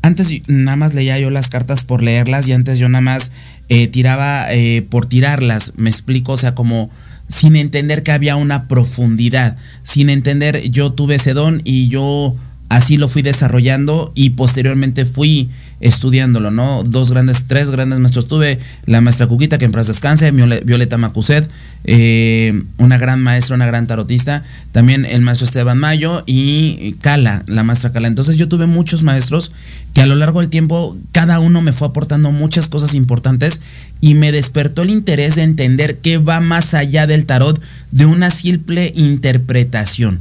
Antes 0.01 0.31
nada 0.47 0.77
más 0.77 0.93
leía 0.93 1.19
yo 1.19 1.29
las 1.29 1.49
cartas 1.49 1.83
por 1.83 2.03
leerlas 2.03 2.47
y 2.47 2.53
antes 2.53 2.79
yo 2.79 2.87
nada 2.89 3.01
más 3.01 3.31
eh, 3.69 3.87
tiraba 3.87 4.51
eh, 4.51 4.85
por 4.89 5.07
tirarlas. 5.07 5.73
Me 5.75 5.89
explico, 5.89 6.33
o 6.33 6.37
sea, 6.37 6.55
como 6.55 6.89
sin 7.27 7.55
entender 7.55 8.03
que 8.03 8.11
había 8.11 8.35
una 8.35 8.67
profundidad. 8.67 9.57
Sin 9.83 10.09
entender, 10.09 10.69
yo 10.69 10.91
tuve 10.91 11.15
ese 11.15 11.33
don 11.33 11.61
y 11.63 11.87
yo 11.87 12.35
así 12.69 12.97
lo 12.97 13.09
fui 13.09 13.23
desarrollando 13.23 14.11
y 14.15 14.31
posteriormente 14.31 15.05
fui 15.05 15.49
estudiándolo, 15.81 16.51
¿no? 16.51 16.83
Dos 16.83 17.11
grandes, 17.11 17.45
tres 17.47 17.71
grandes 17.71 17.99
maestros 17.99 18.27
tuve, 18.27 18.59
la 18.85 19.01
maestra 19.01 19.27
Cuquita, 19.27 19.57
que 19.57 19.65
en 19.65 19.71
paz 19.71 19.87
descanse, 19.87 20.31
Violeta 20.31 20.97
Macuset, 20.97 21.49
eh, 21.85 22.61
una 22.77 22.97
gran 22.97 23.21
maestra, 23.21 23.55
una 23.55 23.65
gran 23.65 23.87
tarotista, 23.87 24.43
también 24.71 25.05
el 25.05 25.21
maestro 25.21 25.45
Esteban 25.45 25.77
Mayo 25.77 26.23
y 26.25 26.93
Cala, 27.01 27.43
la 27.47 27.63
maestra 27.63 27.91
Cala. 27.91 28.07
Entonces 28.07 28.37
yo 28.37 28.47
tuve 28.47 28.65
muchos 28.65 29.03
maestros 29.03 29.51
que 29.93 30.01
a 30.01 30.05
lo 30.05 30.15
largo 30.15 30.41
del 30.41 30.49
tiempo 30.49 30.97
cada 31.11 31.39
uno 31.39 31.61
me 31.61 31.71
fue 31.71 31.87
aportando 31.87 32.31
muchas 32.31 32.67
cosas 32.67 32.93
importantes 32.93 33.61
y 34.01 34.13
me 34.13 34.31
despertó 34.31 34.83
el 34.83 34.89
interés 34.89 35.35
de 35.35 35.43
entender 35.43 35.97
que 35.97 36.17
va 36.17 36.41
más 36.41 36.73
allá 36.73 37.07
del 37.07 37.25
tarot 37.25 37.59
de 37.91 38.05
una 38.05 38.29
simple 38.29 38.93
interpretación. 38.95 40.19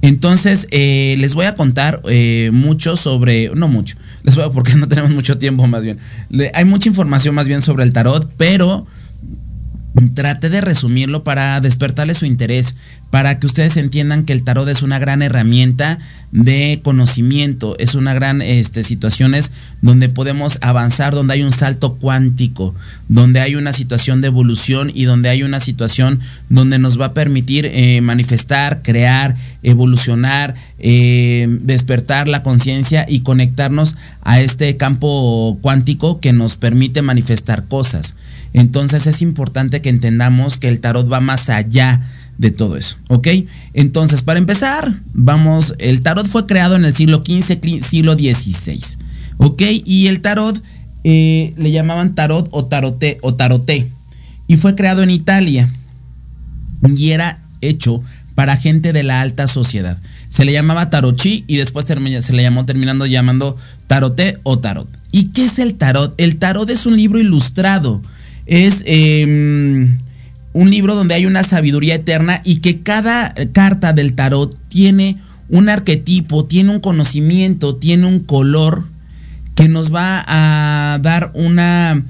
Entonces, 0.00 0.68
eh, 0.70 1.16
les 1.18 1.34
voy 1.34 1.46
a 1.46 1.54
contar 1.54 2.00
eh, 2.08 2.50
mucho 2.52 2.96
sobre, 2.96 3.50
no 3.54 3.68
mucho, 3.68 3.96
les 4.22 4.36
voy 4.36 4.44
a, 4.44 4.50
porque 4.50 4.74
no 4.76 4.88
tenemos 4.88 5.10
mucho 5.10 5.38
tiempo 5.38 5.66
más 5.66 5.82
bien. 5.82 5.98
hay 6.54 6.64
mucha 6.64 6.88
información 6.88 7.34
más 7.34 7.46
bien 7.46 7.62
sobre 7.62 7.84
el 7.84 7.92
tarot, 7.92 8.30
pero 8.36 8.86
Trate 10.14 10.48
de 10.48 10.60
resumirlo 10.60 11.24
para 11.24 11.60
despertarle 11.60 12.14
su 12.14 12.24
interés, 12.26 12.76
para 13.10 13.38
que 13.38 13.46
ustedes 13.46 13.76
entiendan 13.76 14.24
que 14.24 14.32
el 14.32 14.44
tarot 14.44 14.68
es 14.68 14.82
una 14.82 14.98
gran 14.98 15.22
herramienta 15.22 15.98
de 16.30 16.80
conocimiento, 16.84 17.76
es 17.78 17.94
una 17.94 18.12
gran 18.14 18.42
este, 18.42 18.82
situaciones 18.82 19.50
donde 19.80 20.08
podemos 20.08 20.58
avanzar, 20.60 21.14
donde 21.14 21.34
hay 21.34 21.42
un 21.42 21.50
salto 21.50 21.94
cuántico, 21.94 22.74
donde 23.08 23.40
hay 23.40 23.54
una 23.56 23.72
situación 23.72 24.20
de 24.20 24.28
evolución 24.28 24.92
y 24.94 25.04
donde 25.04 25.30
hay 25.30 25.42
una 25.42 25.58
situación 25.58 26.20
donde 26.48 26.78
nos 26.78 27.00
va 27.00 27.06
a 27.06 27.14
permitir 27.14 27.66
eh, 27.66 28.00
manifestar, 28.02 28.82
crear, 28.82 29.34
evolucionar, 29.62 30.54
eh, 30.78 31.46
despertar 31.62 32.28
la 32.28 32.42
conciencia 32.42 33.06
y 33.08 33.20
conectarnos 33.20 33.96
a 34.22 34.40
este 34.40 34.76
campo 34.76 35.58
cuántico 35.62 36.20
que 36.20 36.32
nos 36.32 36.56
permite 36.56 37.02
manifestar 37.02 37.64
cosas. 37.64 38.14
Entonces 38.52 39.06
es 39.06 39.22
importante 39.22 39.80
que 39.80 39.88
entendamos 39.88 40.58
que 40.58 40.68
el 40.68 40.80
tarot 40.80 41.10
va 41.10 41.20
más 41.20 41.48
allá 41.48 42.00
de 42.38 42.50
todo 42.50 42.76
eso, 42.76 42.96
¿ok? 43.08 43.28
Entonces, 43.74 44.22
para 44.22 44.38
empezar, 44.38 44.92
vamos, 45.12 45.74
el 45.78 46.02
tarot 46.02 46.26
fue 46.26 46.46
creado 46.46 46.76
en 46.76 46.84
el 46.84 46.94
siglo 46.94 47.22
XV, 47.24 47.82
siglo 47.82 48.14
XVI, 48.14 48.80
¿ok? 49.38 49.62
Y 49.84 50.06
el 50.06 50.20
tarot 50.20 50.62
eh, 51.02 51.52
le 51.56 51.72
llamaban 51.72 52.14
tarot 52.14 52.48
o 52.52 52.64
taroté 52.64 53.18
o 53.22 53.34
taroté, 53.34 53.90
y 54.46 54.56
fue 54.56 54.76
creado 54.76 55.02
en 55.02 55.10
Italia, 55.10 55.68
y 56.96 57.10
era 57.10 57.40
hecho 57.60 58.02
para 58.36 58.56
gente 58.56 58.92
de 58.92 59.02
la 59.02 59.20
alta 59.20 59.48
sociedad. 59.48 59.98
Se 60.28 60.44
le 60.44 60.52
llamaba 60.52 60.90
tarochi 60.90 61.44
y 61.48 61.56
después 61.56 61.86
se 61.86 62.32
le 62.32 62.42
llamó 62.42 62.64
terminando 62.66 63.06
llamando 63.06 63.56
taroté 63.88 64.38
o 64.44 64.58
tarot. 64.58 64.88
¿Y 65.10 65.30
qué 65.30 65.46
es 65.46 65.58
el 65.58 65.74
tarot? 65.74 66.14
El 66.18 66.36
tarot 66.36 66.68
es 66.70 66.86
un 66.86 66.96
libro 66.96 67.18
ilustrado 67.18 68.00
es 68.48 68.82
em, 68.86 69.98
un 70.52 70.70
libro 70.70 70.96
donde 70.96 71.14
hay 71.14 71.26
una 71.26 71.44
sabiduría 71.44 71.94
eterna 71.94 72.40
y 72.44 72.56
que 72.56 72.80
cada 72.80 73.32
carta 73.52 73.92
del 73.92 74.14
tarot 74.14 74.56
tiene 74.68 75.16
un 75.48 75.68
arquetipo, 75.68 76.44
tiene 76.44 76.70
un 76.70 76.80
conocimiento, 76.80 77.76
tiene 77.76 78.06
un 78.06 78.20
color 78.20 78.84
que 79.54 79.68
nos 79.68 79.94
va 79.94 80.24
a 80.26 80.98
dar 80.98 81.30
una, 81.34 82.02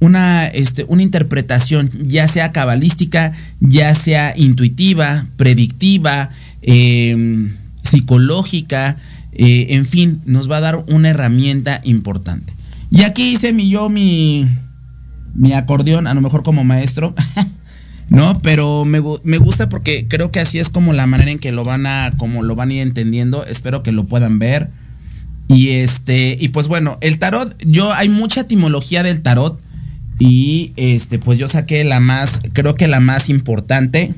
una, 0.00 0.46
este, 0.46 0.84
una 0.88 1.02
interpretación, 1.02 1.90
ya 2.02 2.28
sea 2.28 2.52
cabalística, 2.52 3.32
ya 3.60 3.94
sea 3.94 4.34
intuitiva, 4.36 5.26
predictiva, 5.36 6.30
em, 6.62 7.54
psicológica, 7.82 8.96
eh, 9.32 9.66
en 9.70 9.86
fin, 9.86 10.20
nos 10.26 10.50
va 10.50 10.58
a 10.58 10.62
dar 10.62 10.84
una 10.88 11.10
herramienta 11.10 11.80
importante. 11.84 12.52
Y 12.90 13.02
aquí 13.02 13.34
hice 13.34 13.52
mi 13.52 13.68
yo 13.68 13.88
mi, 13.88 14.46
mi 15.36 15.52
acordeón, 15.52 16.06
a 16.06 16.14
lo 16.14 16.20
mejor 16.20 16.42
como 16.42 16.64
maestro, 16.64 17.14
¿no? 18.08 18.40
Pero 18.40 18.84
me, 18.84 18.98
gusta 19.00 19.68
porque 19.68 20.06
creo 20.08 20.30
que 20.30 20.40
así 20.40 20.58
es 20.58 20.70
como 20.70 20.92
la 20.92 21.06
manera 21.06 21.30
en 21.30 21.38
que 21.38 21.52
lo 21.52 21.64
van 21.64 21.86
a, 21.86 22.12
como 22.16 22.42
lo 22.42 22.56
van 22.56 22.70
a 22.70 22.74
ir 22.74 22.80
entendiendo. 22.80 23.44
Espero 23.44 23.82
que 23.82 23.92
lo 23.92 24.04
puedan 24.04 24.38
ver. 24.38 24.70
Y 25.48 25.68
este, 25.68 26.36
y 26.40 26.48
pues 26.48 26.68
bueno, 26.68 26.98
el 27.00 27.18
tarot, 27.18 27.54
yo 27.64 27.92
hay 27.92 28.08
mucha 28.08 28.42
etimología 28.42 29.02
del 29.02 29.22
tarot. 29.22 29.60
Y 30.18 30.72
este, 30.76 31.18
pues 31.18 31.38
yo 31.38 31.46
saqué 31.46 31.84
la 31.84 32.00
más, 32.00 32.40
creo 32.54 32.74
que 32.74 32.88
la 32.88 33.00
más 33.00 33.28
importante. 33.28 34.14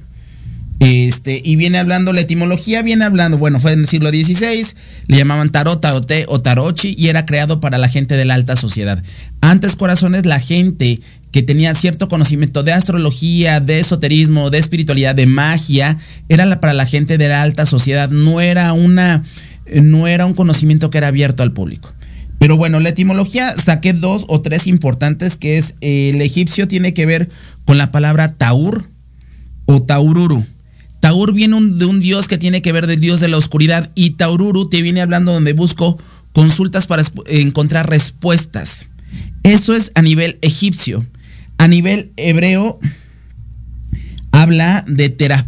Este, 0.81 1.41
y 1.45 1.57
viene 1.57 1.79
hablando, 1.79 2.13
la 2.13 2.21
etimología 2.21 2.83
viene 2.83 3.05
hablando, 3.05 3.37
bueno, 3.37 3.59
fue 3.59 3.73
en 3.73 3.81
el 3.81 3.89
siglo 3.89 4.11
XVI, 4.11 4.65
le 5.09 5.17
llamaban 5.17 5.51
tarot, 5.51 5.85
o 6.29 6.41
tarochi 6.41 6.95
y 6.97 7.09
era 7.09 7.27
creado 7.27 7.61
para 7.61 7.79
la 7.79 7.89
gente 7.89 8.17
de 8.17 8.25
la 8.25 8.35
alta 8.35 8.57
sociedad. 8.57 9.03
Antes, 9.41 9.75
corazones, 9.75 10.25
la 10.25 10.39
gente 10.39 11.01
que 11.33 11.43
tenía 11.43 11.75
cierto 11.75 12.09
conocimiento 12.09 12.63
de 12.63 12.73
astrología, 12.73 13.61
de 13.61 13.81
esoterismo, 13.81 14.51
de 14.51 14.59
espiritualidad, 14.59 15.15
de 15.15 15.27
magia, 15.27 15.97
era 16.29 16.61
para 16.61 16.73
la 16.73 16.87
gente 16.87 17.19
de 17.19 17.29
la 17.29 17.43
alta 17.43 17.67
sociedad, 17.67 18.11
no 18.11 18.41
era 18.41 18.73
una 18.73 19.25
no 19.83 20.07
era 20.07 20.25
un 20.25 20.33
conocimiento 20.33 20.89
que 20.89 20.97
era 20.97 21.09
abierto 21.09 21.43
al 21.43 21.53
público. 21.53 21.93
Pero 22.39 22.57
bueno, 22.57 22.81
la 22.81 22.89
etimología 22.89 23.55
saqué 23.57 23.93
dos 23.93 24.25
o 24.29 24.41
tres 24.41 24.67
importantes, 24.67 25.37
que 25.37 25.59
es 25.59 25.75
eh, 25.81 26.11
el 26.15 26.23
egipcio 26.23 26.69
tiene 26.69 26.95
que 26.95 27.05
ver 27.05 27.29
con 27.67 27.77
la 27.77 27.91
palabra 27.91 28.33
taur 28.33 28.89
o 29.67 29.83
taururu. 29.83 30.45
Taur 31.09 31.33
viene 31.33 31.59
de 31.59 31.87
un 31.87 32.01
dios 32.01 32.29
que 32.29 32.37
tiene 32.37 32.61
que 32.61 32.71
ver 32.71 32.87
del 32.87 33.01
dios 33.01 33.19
de 33.21 33.29
la 33.29 33.39
oscuridad 33.39 33.91
y 33.95 34.11
taururu 34.11 34.69
te 34.69 34.83
viene 34.83 35.01
hablando 35.01 35.33
donde 35.33 35.55
busco 35.55 35.99
consultas 36.35 36.87
para 36.87 37.03
encontrar 37.25 37.89
respuestas. 37.89 38.89
Eso 39.43 39.75
es 39.75 39.91
a 39.95 40.03
nivel 40.03 40.39
egipcio. 40.43 41.07
A 41.57 41.67
nivel 41.67 42.13
hebreo 42.19 42.79
habla 44.33 44.85
de 44.87 45.09
teraf, 45.09 45.47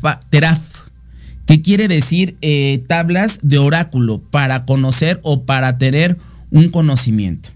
que 1.45 1.61
quiere 1.61 1.89
decir 1.89 2.39
eh, 2.41 2.83
tablas 2.87 3.41
de 3.43 3.59
oráculo 3.59 4.23
para 4.31 4.65
conocer 4.65 5.21
o 5.25 5.45
para 5.45 5.77
tener 5.77 6.17
un 6.51 6.71
conocimiento. 6.71 7.51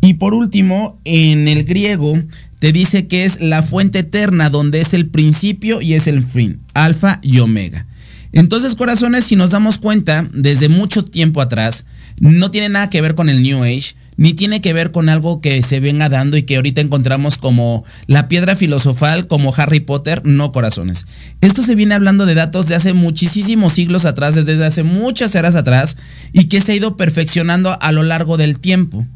Y 0.00 0.14
por 0.14 0.34
último, 0.34 0.98
en 1.04 1.46
el 1.46 1.62
griego 1.62 2.18
te 2.64 2.72
dice 2.72 3.06
que 3.08 3.26
es 3.26 3.42
la 3.42 3.62
fuente 3.62 3.98
eterna 3.98 4.48
donde 4.48 4.80
es 4.80 4.94
el 4.94 5.04
principio 5.10 5.82
y 5.82 5.92
es 5.92 6.06
el 6.06 6.22
fin, 6.22 6.60
alfa 6.72 7.18
y 7.20 7.40
omega. 7.40 7.84
Entonces, 8.32 8.74
corazones, 8.74 9.26
si 9.26 9.36
nos 9.36 9.50
damos 9.50 9.76
cuenta, 9.76 10.30
desde 10.32 10.70
mucho 10.70 11.04
tiempo 11.04 11.42
atrás, 11.42 11.84
no 12.20 12.50
tiene 12.50 12.70
nada 12.70 12.88
que 12.88 13.02
ver 13.02 13.14
con 13.14 13.28
el 13.28 13.42
New 13.42 13.62
Age, 13.64 13.96
ni 14.16 14.32
tiene 14.32 14.62
que 14.62 14.72
ver 14.72 14.92
con 14.92 15.10
algo 15.10 15.42
que 15.42 15.62
se 15.62 15.78
venga 15.78 16.08
dando 16.08 16.38
y 16.38 16.44
que 16.44 16.56
ahorita 16.56 16.80
encontramos 16.80 17.36
como 17.36 17.84
la 18.06 18.28
piedra 18.28 18.56
filosofal, 18.56 19.26
como 19.26 19.54
Harry 19.54 19.80
Potter, 19.80 20.22
no 20.24 20.50
corazones. 20.50 21.06
Esto 21.42 21.60
se 21.60 21.74
viene 21.74 21.94
hablando 21.94 22.24
de 22.24 22.34
datos 22.34 22.66
de 22.66 22.76
hace 22.76 22.94
muchísimos 22.94 23.74
siglos 23.74 24.06
atrás, 24.06 24.36
desde 24.36 24.64
hace 24.64 24.84
muchas 24.84 25.34
eras 25.34 25.54
atrás, 25.54 25.98
y 26.32 26.44
que 26.44 26.62
se 26.62 26.72
ha 26.72 26.76
ido 26.76 26.96
perfeccionando 26.96 27.76
a 27.78 27.92
lo 27.92 28.04
largo 28.04 28.38
del 28.38 28.58
tiempo. 28.58 29.06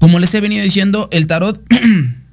Como 0.00 0.18
les 0.18 0.34
he 0.34 0.40
venido 0.40 0.64
diciendo, 0.64 1.08
el 1.12 1.28
tarot 1.28 1.62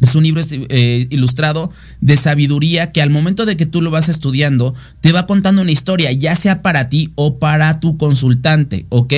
Es 0.00 0.14
un 0.14 0.24
libro 0.24 0.42
eh, 0.50 1.06
ilustrado 1.08 1.70
de 2.02 2.18
sabiduría 2.18 2.92
que 2.92 3.00
al 3.00 3.08
momento 3.08 3.46
de 3.46 3.56
que 3.56 3.64
tú 3.64 3.80
lo 3.80 3.90
vas 3.90 4.10
estudiando, 4.10 4.74
te 5.00 5.12
va 5.12 5.26
contando 5.26 5.62
una 5.62 5.72
historia, 5.72 6.12
ya 6.12 6.36
sea 6.36 6.60
para 6.60 6.90
ti 6.90 7.12
o 7.14 7.38
para 7.38 7.80
tu 7.80 7.96
consultante, 7.96 8.84
¿ok? 8.90 9.14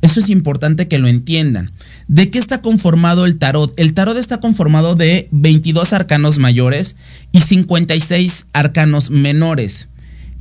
Eso 0.00 0.20
es 0.20 0.30
importante 0.30 0.88
que 0.88 0.98
lo 0.98 1.08
entiendan. 1.08 1.70
¿De 2.08 2.30
qué 2.30 2.38
está 2.38 2.62
conformado 2.62 3.26
el 3.26 3.38
tarot? 3.38 3.78
El 3.78 3.92
tarot 3.92 4.16
está 4.16 4.40
conformado 4.40 4.94
de 4.94 5.28
22 5.32 5.92
arcanos 5.92 6.38
mayores 6.38 6.96
y 7.30 7.40
56 7.40 8.46
arcanos 8.54 9.10
menores. 9.10 9.88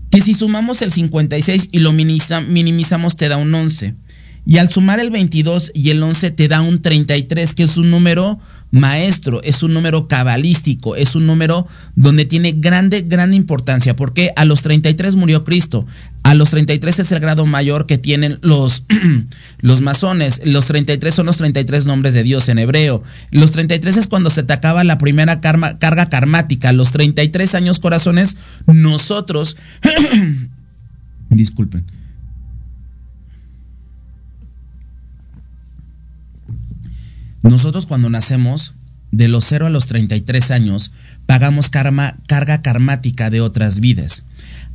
Que 0.10 0.22
si 0.22 0.34
sumamos 0.34 0.82
el 0.82 0.92
56 0.92 1.70
y 1.72 1.80
lo 1.80 1.92
minimizamos 1.94 3.16
te 3.18 3.30
da 3.30 3.38
un 3.38 3.54
11. 3.54 3.96
Y 4.46 4.58
al 4.58 4.70
sumar 4.70 5.00
el 5.00 5.12
22 5.12 5.72
y 5.74 5.92
el 5.92 6.02
11 6.02 6.32
te 6.32 6.48
da 6.48 6.62
un 6.62 6.82
33, 6.82 7.54
que 7.54 7.64
es 7.64 7.78
un 7.78 7.92
número 7.92 8.40
maestro, 8.72 9.44
es 9.44 9.64
un 9.64 9.74
número 9.74 10.08
cabalístico, 10.08 10.96
es 10.96 11.16
un 11.16 11.28
número 11.28 11.68
donde 11.96 12.26
tiene 12.26 12.54
grande, 12.54 13.02
gran 13.02 13.34
importancia, 13.34 13.96
porque 13.96 14.32
a 14.36 14.46
los 14.46 14.62
33 14.62 15.18
murió 15.18 15.44
Cristo, 15.44 15.86
a 16.24 16.34
los 16.34 16.50
33 16.52 17.00
es 17.00 17.12
el 17.12 17.20
grado 17.20 17.46
mayor 17.46 17.86
que 17.86 17.98
tienen 17.98 18.40
los, 18.42 18.86
los 19.60 19.82
masones, 19.82 20.42
los 20.46 20.68
33 20.68 21.14
son 21.14 21.26
los 21.26 21.38
33 21.38 21.86
nombres 21.86 22.14
de 22.14 22.24
Dios 22.24 22.48
en 22.48 22.60
hebreo, 22.60 23.04
los 23.32 23.52
33 23.52 23.98
es 23.98 24.08
cuando 24.08 24.30
se 24.30 24.44
te 24.44 24.54
acaba 24.54 24.84
la 24.86 24.98
primera 24.98 25.42
carga 25.42 26.06
karmática, 26.10 26.72
los 26.72 26.92
33 26.92 27.56
años 27.56 27.80
corazones, 27.80 28.38
nosotros, 28.68 29.58
disculpen, 31.30 31.86
Nosotros 37.44 37.86
cuando 37.86 38.10
nacemos, 38.10 38.74
de 39.12 39.28
los 39.28 39.46
0 39.46 39.68
a 39.68 39.70
los 39.70 39.88
33 39.88 40.52
años, 40.52 40.92
pagamos 41.26 41.70
karma, 41.70 42.16
carga 42.28 42.62
karmática 42.62 43.30
de 43.30 43.42
otras 43.42 43.80
vidas. 43.80 44.24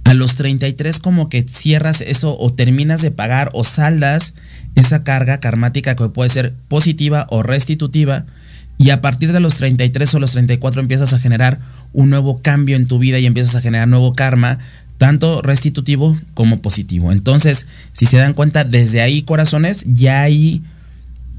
A 0.05 0.15
los 0.15 0.37
33 0.37 0.99
como 0.99 1.29
que 1.29 1.43
cierras 1.43 2.01
eso 2.01 2.39
o 2.39 2.53
terminas 2.53 3.03
de 3.03 3.11
pagar 3.11 3.51
o 3.55 3.65
saldas 3.65 4.35
esa 4.77 5.03
carga 5.03 5.41
karmática 5.41 5.97
que 5.97 6.09
puede 6.09 6.31
ser 6.31 6.55
positiva 6.69 7.27
o 7.31 7.43
restitutiva. 7.43 8.27
Y 8.79 8.91
a 8.91 9.01
partir 9.01 9.33
de 9.33 9.41
los 9.41 9.55
33 9.57 10.15
o 10.15 10.21
los 10.21 10.33
34 10.33 10.81
empiezas 10.81 11.13
a 11.13 11.19
generar 11.19 11.59
un 11.93 12.11
nuevo 12.11 12.41
cambio 12.43 12.77
en 12.77 12.87
tu 12.87 12.99
vida 12.99 13.19
y 13.19 13.27
empiezas 13.27 13.57
a 13.57 13.63
generar 13.63 13.89
nuevo 13.89 14.15
karma, 14.15 14.59
tanto 14.99 15.41
restitutivo 15.41 16.17
como 16.35 16.61
positivo. 16.61 17.11
Entonces, 17.11 17.67
si 17.93 18.07
se 18.07 18.19
dan 18.19 18.35
cuenta, 18.35 18.65
desde 18.65 19.01
ahí, 19.01 19.23
corazones, 19.23 19.85
ya 19.87 20.23
hay 20.23 20.63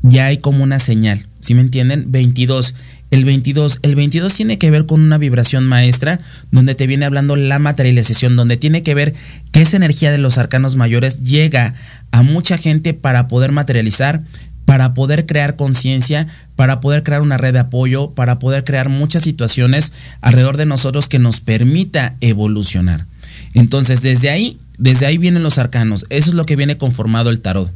ya 0.04 0.28
hay 0.28 0.38
como 0.38 0.64
una 0.64 0.80
señal. 0.80 1.26
¿Sí 1.39 1.54
me 1.54 1.62
entienden? 1.62 2.12
22. 2.12 2.74
El 3.10 3.24
22, 3.24 3.80
el 3.84 3.95
22 3.95 4.34
tiene 4.34 4.58
que 4.58 4.70
ver 4.70 4.86
con 4.86 5.00
una 5.00 5.18
vibración 5.18 5.66
maestra 5.66 6.20
donde 6.52 6.76
te 6.76 6.88
viene 6.88 7.06
hablando 7.06 7.38
la 7.38 7.58
materialización, 7.58 8.36
donde 8.36 8.58
tiene 8.58 8.84
que 8.84 8.93
ver 8.93 9.14
que 9.52 9.62
esa 9.62 9.78
energía 9.78 10.12
de 10.12 10.18
los 10.18 10.38
arcanos 10.38 10.76
mayores 10.76 11.24
llega 11.24 11.74
a 12.12 12.22
mucha 12.22 12.58
gente 12.58 12.93
para 12.93 13.30
poder 13.30 13.54
materializar, 13.54 14.24
para 14.66 14.93
poder 14.93 15.26
crear 15.26 15.56
conciencia, 15.56 16.28
para 16.58 16.82
poder 16.82 17.04
crear 17.04 17.22
una 17.22 17.38
red 17.38 17.54
de 17.54 17.60
apoyo, 17.60 18.12
para 18.12 18.39
poder 18.39 18.66
crear 18.66 18.89
muchas 18.89 19.24
situaciones 19.24 19.93
alrededor 20.20 20.58
de 20.58 20.66
nosotros 20.66 21.08
que 21.08 21.20
nos 21.20 21.39
permita 21.39 22.16
evolucionar. 22.20 23.06
Entonces, 23.54 24.02
desde 24.02 24.30
ahí, 24.30 24.58
desde 24.78 25.06
ahí 25.06 25.18
vienen 25.18 25.43
los 25.43 25.58
arcanos. 25.58 26.06
Eso 26.10 26.32
es 26.32 26.36
lo 26.36 26.45
que 26.45 26.58
viene 26.58 26.78
conformado 26.78 27.30
el 27.30 27.39
tarot. 27.39 27.72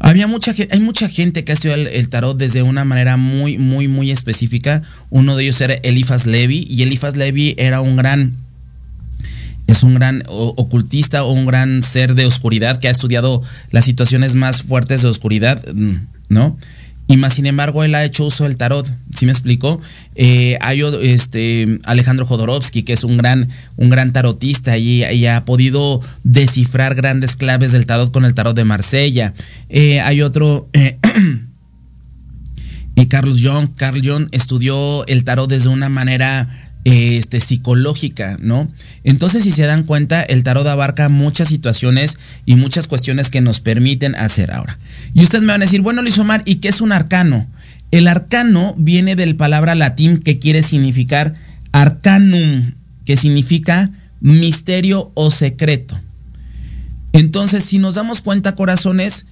Había 0.00 0.26
mucha 0.26 0.52
hay 0.70 0.80
mucha 0.80 1.08
gente 1.08 1.44
que 1.44 1.52
ha 1.52 1.54
estudiado 1.54 1.82
el, 1.82 2.08
tarot 2.08 2.36
desde 2.36 2.62
una 2.62 2.84
manera 2.84 3.16
muy, 3.16 3.58
muy, 3.58 3.88
muy 3.88 4.10
específica. 4.10 4.82
Uno 5.10 5.36
de 5.36 5.44
ellos 5.44 5.60
era 5.60 5.74
Elifas 5.74 6.26
Levi, 6.26 6.66
y 6.68 6.82
Elifas 6.82 7.16
Levi 7.16 7.54
era 7.58 7.80
un 7.80 7.96
gran 7.96 8.34
es 9.66 9.82
un 9.82 9.94
gran 9.94 10.22
ocultista 10.26 11.24
o 11.24 11.32
un 11.32 11.46
gran 11.46 11.82
ser 11.82 12.14
de 12.14 12.26
oscuridad 12.26 12.78
que 12.78 12.88
ha 12.88 12.90
estudiado 12.90 13.42
las 13.70 13.86
situaciones 13.86 14.34
más 14.34 14.62
fuertes 14.62 15.02
de 15.02 15.08
oscuridad, 15.08 15.64
mm, 15.72 15.94
¿no? 16.28 16.58
Y 17.06 17.16
más 17.18 17.34
sin 17.34 17.46
embargo, 17.46 17.84
él 17.84 17.94
ha 17.94 18.04
hecho 18.04 18.24
uso 18.24 18.44
del 18.44 18.56
tarot. 18.56 18.86
¿Sí 19.14 19.26
me 19.26 19.32
explico? 19.32 19.80
Eh, 20.14 20.56
hay 20.60 20.82
este, 21.02 21.78
Alejandro 21.84 22.24
Jodorowsky, 22.24 22.82
que 22.82 22.94
es 22.94 23.04
un 23.04 23.18
gran, 23.18 23.48
un 23.76 23.90
gran 23.90 24.12
tarotista 24.12 24.78
y, 24.78 25.26
ha 25.26 25.44
podido 25.44 26.00
descifrar 26.22 26.94
grandes 26.94 27.36
claves 27.36 27.72
del 27.72 27.86
tarot 27.86 28.10
con 28.10 28.24
el 28.24 28.34
tarot 28.34 28.56
de 28.56 28.64
Marsella. 28.64 29.34
Eh, 29.68 30.00
hay 30.00 30.22
otro. 30.22 30.68
Eh, 30.72 30.98
Carlos 33.14 33.40
Jung. 33.42 33.68
Carl 33.76 34.00
Jung 34.04 34.28
estudió 34.32 35.06
el 35.06 35.24
tarot 35.24 35.48
desde 35.48 35.68
una 35.68 35.88
manera 35.88 36.48
este, 36.84 37.40
psicológica, 37.40 38.36
¿no? 38.40 38.70
Entonces, 39.04 39.44
si 39.44 39.52
se 39.52 39.62
dan 39.62 39.84
cuenta, 39.84 40.22
el 40.22 40.44
tarot 40.44 40.66
abarca 40.66 41.08
muchas 41.08 41.48
situaciones 41.48 42.18
y 42.44 42.56
muchas 42.56 42.88
cuestiones 42.88 43.30
que 43.30 43.40
nos 43.40 43.60
permiten 43.60 44.14
hacer 44.14 44.52
ahora. 44.52 44.78
Y 45.14 45.22
ustedes 45.22 45.42
me 45.42 45.52
van 45.52 45.62
a 45.62 45.64
decir, 45.64 45.80
bueno, 45.80 46.02
Luis 46.02 46.18
Omar, 46.18 46.42
¿y 46.44 46.56
qué 46.56 46.68
es 46.68 46.80
un 46.80 46.92
arcano? 46.92 47.46
El 47.90 48.06
arcano 48.08 48.74
viene 48.76 49.16
del 49.16 49.36
palabra 49.36 49.74
latín 49.74 50.18
que 50.18 50.38
quiere 50.38 50.62
significar 50.62 51.34
arcanum, 51.72 52.72
que 53.04 53.16
significa 53.16 53.90
misterio 54.20 55.10
o 55.14 55.30
secreto. 55.30 55.98
Entonces, 57.12 57.64
si 57.64 57.78
nos 57.78 57.94
damos 57.94 58.20
cuenta, 58.20 58.56
corazones, 58.56 59.26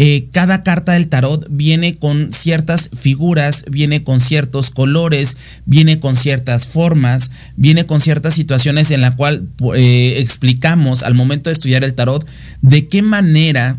eh, 0.00 0.28
cada 0.30 0.62
carta 0.62 0.92
del 0.92 1.08
tarot 1.08 1.44
viene 1.50 1.96
con 1.96 2.32
ciertas 2.32 2.88
figuras, 2.94 3.64
viene 3.68 4.04
con 4.04 4.20
ciertos 4.20 4.70
colores, 4.70 5.36
viene 5.66 5.98
con 5.98 6.14
ciertas 6.14 6.68
formas, 6.68 7.32
viene 7.56 7.84
con 7.84 8.00
ciertas 8.00 8.34
situaciones 8.34 8.92
en 8.92 9.00
la 9.00 9.16
cual 9.16 9.48
eh, 9.74 10.14
explicamos 10.18 11.02
al 11.02 11.14
momento 11.14 11.50
de 11.50 11.54
estudiar 11.54 11.82
el 11.82 11.94
tarot 11.94 12.24
de 12.62 12.86
qué 12.86 13.02
manera 13.02 13.76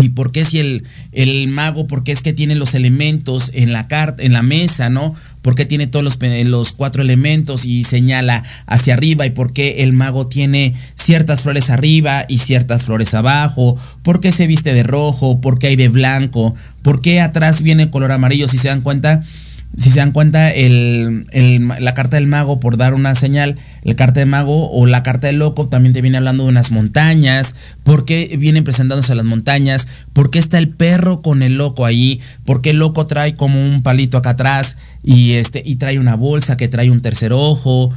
y 0.00 0.08
por 0.10 0.32
qué 0.32 0.44
si 0.44 0.58
el, 0.58 0.86
el, 1.12 1.48
mago, 1.48 1.86
por 1.86 2.04
qué 2.04 2.12
es 2.12 2.22
que 2.22 2.32
tiene 2.32 2.54
los 2.54 2.74
elementos 2.74 3.50
en 3.54 3.72
la 3.72 3.88
carta, 3.88 4.22
en 4.22 4.32
la 4.32 4.42
mesa, 4.42 4.90
¿no? 4.90 5.14
¿Por 5.42 5.54
qué 5.54 5.64
tiene 5.64 5.86
todos 5.86 6.04
los, 6.04 6.18
los, 6.46 6.72
cuatro 6.72 7.02
elementos 7.02 7.64
y 7.64 7.84
señala 7.84 8.42
hacia 8.66 8.94
arriba? 8.94 9.26
¿Y 9.26 9.30
por 9.30 9.52
qué 9.52 9.82
el 9.82 9.92
mago 9.92 10.26
tiene 10.26 10.74
ciertas 10.94 11.42
flores 11.42 11.70
arriba 11.70 12.24
y 12.28 12.38
ciertas 12.38 12.84
flores 12.84 13.14
abajo? 13.14 13.76
¿Por 14.02 14.20
qué 14.20 14.32
se 14.32 14.46
viste 14.46 14.74
de 14.74 14.82
rojo? 14.82 15.40
¿Por 15.40 15.58
qué 15.58 15.68
hay 15.68 15.76
de 15.76 15.88
blanco? 15.88 16.54
¿Por 16.82 17.00
qué 17.00 17.20
atrás 17.20 17.62
viene 17.62 17.90
color 17.90 18.12
amarillo? 18.12 18.48
Si 18.48 18.58
se 18.58 18.68
dan 18.68 18.82
cuenta, 18.82 19.22
si 19.76 19.90
se 19.90 20.00
dan 20.00 20.12
cuenta, 20.12 20.50
el, 20.50 21.26
la 21.78 21.94
carta 21.94 22.16
del 22.16 22.26
mago, 22.26 22.60
por 22.60 22.76
dar 22.76 22.92
una 22.92 23.14
señal, 23.14 23.56
la 23.82 23.94
carta 23.94 24.20
del 24.20 24.28
mago 24.28 24.70
o 24.70 24.86
la 24.86 25.02
carta 25.02 25.28
del 25.28 25.38
loco 25.38 25.68
también 25.68 25.92
te 25.92 26.02
viene 26.02 26.18
hablando 26.18 26.42
de 26.42 26.50
unas 26.50 26.70
montañas, 26.70 27.54
por 27.84 28.04
qué 28.04 28.36
vienen 28.38 28.64
presentándose 28.64 29.14
las 29.14 29.24
montañas, 29.24 29.86
por 30.12 30.30
qué 30.30 30.38
está 30.38 30.58
el 30.58 30.68
perro 30.68 31.22
con 31.22 31.42
el 31.42 31.56
loco 31.56 31.86
ahí, 31.86 32.20
por 32.44 32.62
qué 32.62 32.70
el 32.70 32.78
loco 32.78 33.06
trae 33.06 33.34
como 33.36 33.64
un 33.64 33.82
palito 33.82 34.18
acá 34.18 34.30
atrás 34.30 34.76
y, 35.02 35.32
este, 35.32 35.62
y 35.64 35.76
trae 35.76 35.98
una 35.98 36.16
bolsa 36.16 36.56
que 36.56 36.68
trae 36.68 36.90
un 36.90 37.00
tercer 37.00 37.32
ojo. 37.32 37.92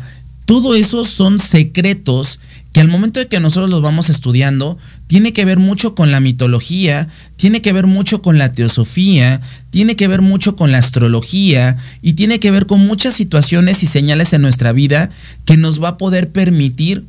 Todo 0.46 0.76
eso 0.76 1.06
son 1.06 1.40
secretos 1.40 2.40
que 2.74 2.82
al 2.82 2.88
momento 2.88 3.20
de 3.20 3.28
que 3.28 3.40
nosotros 3.40 3.70
los 3.70 3.84
vamos 3.84 4.10
estudiando, 4.10 4.80
tiene 5.06 5.32
que 5.32 5.46
ver 5.46 5.60
mucho 5.60 5.94
con 5.94 6.12
la 6.12 6.20
mitología, 6.20 7.08
tiene 7.36 7.62
que 7.62 7.72
ver 7.72 7.86
mucho 7.86 8.24
con 8.24 8.40
la 8.40 8.52
teosofía, 8.54 9.42
tiene 9.70 9.96
que 9.96 10.08
ver 10.08 10.22
mucho 10.22 10.56
con 10.56 10.72
la 10.72 10.80
astrología 10.80 11.78
y 12.02 12.14
tiene 12.14 12.40
que 12.40 12.50
ver 12.50 12.66
con 12.66 12.86
muchas 12.86 13.14
situaciones 13.14 13.84
y 13.84 13.88
señales 13.88 14.34
en 14.34 14.42
nuestra 14.42 14.72
vida 14.72 15.12
que 15.46 15.56
nos 15.56 15.82
va 15.82 15.90
a 15.90 15.98
poder 15.98 16.32
permitir 16.32 17.06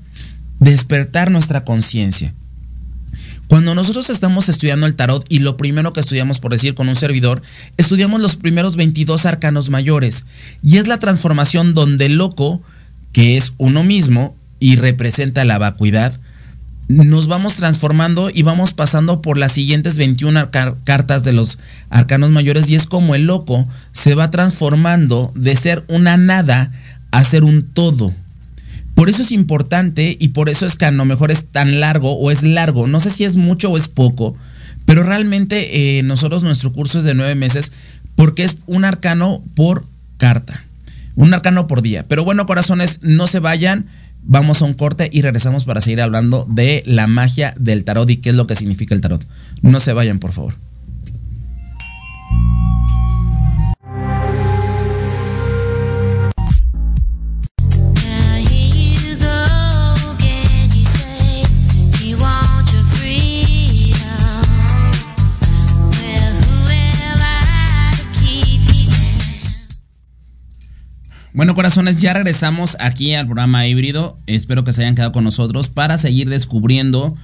despertar 0.60 1.30
nuestra 1.30 1.64
conciencia. 1.64 2.34
Cuando 3.48 3.74
nosotros 3.74 4.10
estamos 4.10 4.50
estudiando 4.50 4.86
el 4.86 4.96
tarot 4.96 5.24
y 5.30 5.38
lo 5.38 5.56
primero 5.56 5.94
que 5.94 6.00
estudiamos, 6.00 6.40
por 6.40 6.52
decir 6.52 6.74
con 6.74 6.88
un 6.90 6.96
servidor, 6.96 7.40
estudiamos 7.78 8.20
los 8.20 8.36
primeros 8.36 8.76
22 8.76 9.24
arcanos 9.24 9.70
mayores 9.70 10.26
y 10.62 10.76
es 10.76 10.88
la 10.88 10.98
transformación 10.98 11.72
donde 11.72 12.06
el 12.06 12.16
loco, 12.16 12.62
que 13.12 13.38
es 13.38 13.54
uno 13.56 13.82
mismo, 13.82 14.36
y 14.64 14.76
representa 14.76 15.44
la 15.44 15.58
vacuidad, 15.58 16.18
nos 16.88 17.26
vamos 17.26 17.56
transformando 17.56 18.30
y 18.32 18.44
vamos 18.44 18.72
pasando 18.72 19.20
por 19.20 19.36
las 19.36 19.52
siguientes 19.52 19.98
21 19.98 20.48
cartas 20.84 21.22
de 21.22 21.34
los 21.34 21.58
arcanos 21.90 22.30
mayores 22.30 22.70
y 22.70 22.74
es 22.74 22.86
como 22.86 23.14
el 23.14 23.26
loco 23.26 23.68
se 23.92 24.14
va 24.14 24.30
transformando 24.30 25.30
de 25.34 25.54
ser 25.54 25.84
una 25.88 26.16
nada 26.16 26.72
a 27.10 27.22
ser 27.24 27.44
un 27.44 27.66
todo. 27.74 28.14
Por 28.94 29.10
eso 29.10 29.20
es 29.20 29.32
importante 29.32 30.16
y 30.18 30.28
por 30.28 30.48
eso 30.48 30.64
es 30.64 30.76
que 30.76 30.86
a 30.86 30.92
lo 30.92 31.04
mejor 31.04 31.30
es 31.30 31.44
tan 31.44 31.78
largo 31.78 32.14
o 32.14 32.30
es 32.30 32.42
largo, 32.42 32.86
no 32.86 33.00
sé 33.00 33.10
si 33.10 33.24
es 33.24 33.36
mucho 33.36 33.70
o 33.70 33.76
es 33.76 33.88
poco, 33.88 34.34
pero 34.86 35.02
realmente 35.02 35.98
eh, 35.98 36.02
nosotros 36.04 36.42
nuestro 36.42 36.72
curso 36.72 37.00
es 37.00 37.04
de 37.04 37.12
nueve 37.12 37.34
meses 37.34 37.70
porque 38.14 38.44
es 38.44 38.56
un 38.64 38.86
arcano 38.86 39.44
por 39.56 39.84
carta, 40.16 40.64
un 41.16 41.34
arcano 41.34 41.66
por 41.66 41.82
día. 41.82 42.06
Pero 42.08 42.24
bueno, 42.24 42.46
corazones, 42.46 43.00
no 43.02 43.26
se 43.26 43.40
vayan 43.40 43.84
Vamos 44.26 44.62
a 44.62 44.64
un 44.64 44.72
corte 44.72 45.10
y 45.12 45.20
regresamos 45.20 45.66
para 45.66 45.82
seguir 45.82 46.00
hablando 46.00 46.46
de 46.48 46.82
la 46.86 47.06
magia 47.06 47.54
del 47.58 47.84
tarot 47.84 48.08
y 48.08 48.16
qué 48.16 48.30
es 48.30 48.34
lo 48.34 48.46
que 48.46 48.54
significa 48.54 48.94
el 48.94 49.02
tarot. 49.02 49.24
No 49.60 49.80
se 49.80 49.92
vayan, 49.92 50.18
por 50.18 50.32
favor. 50.32 50.54
Corazones, 71.74 72.00
ya 72.00 72.12
regresamos 72.12 72.76
aquí 72.78 73.14
al 73.14 73.26
programa 73.26 73.66
híbrido. 73.66 74.16
Espero 74.28 74.62
que 74.62 74.72
se 74.72 74.82
hayan 74.82 74.94
quedado 74.94 75.10
con 75.10 75.24
nosotros 75.24 75.68
para 75.68 75.98
seguir 75.98 76.28
descubriendo 76.28 77.16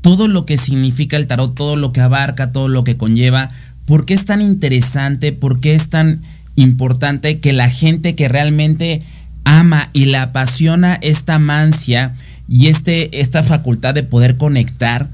todo 0.00 0.26
lo 0.26 0.46
que 0.46 0.58
significa 0.58 1.16
el 1.16 1.28
tarot, 1.28 1.54
todo 1.54 1.76
lo 1.76 1.92
que 1.92 2.00
abarca, 2.00 2.50
todo 2.50 2.66
lo 2.66 2.82
que 2.82 2.96
conlleva. 2.96 3.52
¿Por 3.86 4.04
qué 4.04 4.14
es 4.14 4.24
tan 4.24 4.40
interesante? 4.40 5.30
¿Por 5.30 5.60
qué 5.60 5.76
es 5.76 5.90
tan 5.90 6.22
importante 6.56 7.38
que 7.38 7.52
la 7.52 7.70
gente 7.70 8.16
que 8.16 8.26
realmente 8.26 9.00
ama 9.44 9.86
y 9.92 10.06
le 10.06 10.16
apasiona 10.16 10.98
esta 11.00 11.38
mancia 11.38 12.16
y 12.48 12.66
este, 12.66 13.20
esta 13.20 13.44
facultad 13.44 13.94
de 13.94 14.02
poder 14.02 14.36
conectar, 14.36 15.08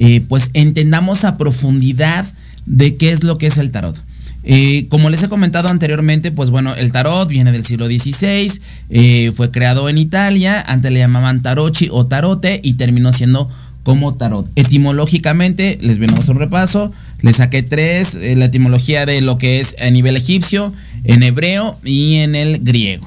eh, 0.00 0.22
pues 0.28 0.50
entendamos 0.54 1.22
a 1.22 1.38
profundidad 1.38 2.26
de 2.66 2.96
qué 2.96 3.12
es 3.12 3.22
lo 3.22 3.38
que 3.38 3.46
es 3.46 3.58
el 3.58 3.70
tarot? 3.70 4.02
Eh, 4.44 4.86
como 4.88 5.08
les 5.08 5.22
he 5.22 5.28
comentado 5.28 5.68
anteriormente, 5.68 6.30
pues 6.30 6.50
bueno, 6.50 6.74
el 6.74 6.92
tarot 6.92 7.28
viene 7.28 7.50
del 7.50 7.64
siglo 7.64 7.86
XVI, 7.86 8.52
eh, 8.90 9.32
fue 9.34 9.50
creado 9.50 9.88
en 9.88 9.96
Italia, 9.96 10.62
antes 10.66 10.92
le 10.92 10.98
llamaban 10.98 11.40
tarochi 11.40 11.88
o 11.90 12.06
tarote 12.06 12.60
y 12.62 12.74
terminó 12.74 13.12
siendo 13.12 13.48
como 13.84 14.14
tarot. 14.14 14.46
Etimológicamente, 14.54 15.78
les 15.80 15.98
venimos 15.98 16.28
un 16.28 16.38
repaso, 16.38 16.92
les 17.22 17.36
saqué 17.36 17.62
tres, 17.62 18.16
eh, 18.16 18.36
la 18.36 18.46
etimología 18.46 19.06
de 19.06 19.22
lo 19.22 19.38
que 19.38 19.60
es 19.60 19.76
a 19.80 19.88
nivel 19.90 20.16
egipcio, 20.16 20.72
en 21.04 21.22
hebreo 21.22 21.78
y 21.82 22.16
en 22.16 22.34
el 22.34 22.58
griego. 22.62 23.06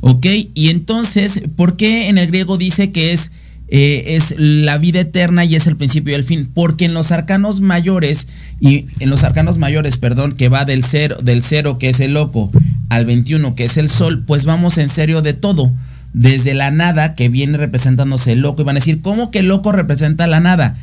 ¿Ok? 0.00 0.26
Y 0.54 0.70
entonces, 0.70 1.42
¿por 1.56 1.76
qué 1.76 2.08
en 2.08 2.18
el 2.18 2.28
griego 2.28 2.56
dice 2.56 2.92
que 2.92 3.12
es 3.12 3.30
eh, 3.68 4.16
es 4.16 4.34
la 4.38 4.78
vida 4.78 5.00
eterna 5.00 5.44
y 5.44 5.54
es 5.54 5.66
el 5.66 5.76
principio 5.76 6.12
y 6.12 6.14
el 6.14 6.24
fin. 6.24 6.50
Porque 6.52 6.86
en 6.86 6.94
los 6.94 7.12
arcanos 7.12 7.60
mayores, 7.60 8.26
y 8.60 8.86
en 9.00 9.10
los 9.10 9.24
arcanos 9.24 9.58
mayores, 9.58 9.96
perdón, 9.96 10.32
que 10.32 10.48
va 10.48 10.64
del 10.64 10.84
cero, 10.84 11.18
del 11.22 11.42
cero 11.42 11.78
que 11.78 11.88
es 11.90 12.00
el 12.00 12.14
loco, 12.14 12.50
al 12.88 13.04
21 13.04 13.54
que 13.54 13.66
es 13.66 13.76
el 13.76 13.90
sol, 13.90 14.24
pues 14.26 14.44
vamos 14.44 14.78
en 14.78 14.88
serio 14.88 15.22
de 15.22 15.34
todo. 15.34 15.72
Desde 16.14 16.54
la 16.54 16.70
nada 16.70 17.14
que 17.14 17.28
viene 17.28 17.58
representándose 17.58 18.32
el 18.32 18.40
loco. 18.40 18.62
Y 18.62 18.64
van 18.64 18.76
a 18.76 18.80
decir, 18.80 19.02
¿cómo 19.02 19.30
que 19.30 19.40
el 19.40 19.48
loco 19.48 19.72
representa 19.72 20.26
la 20.26 20.40
nada? 20.40 20.74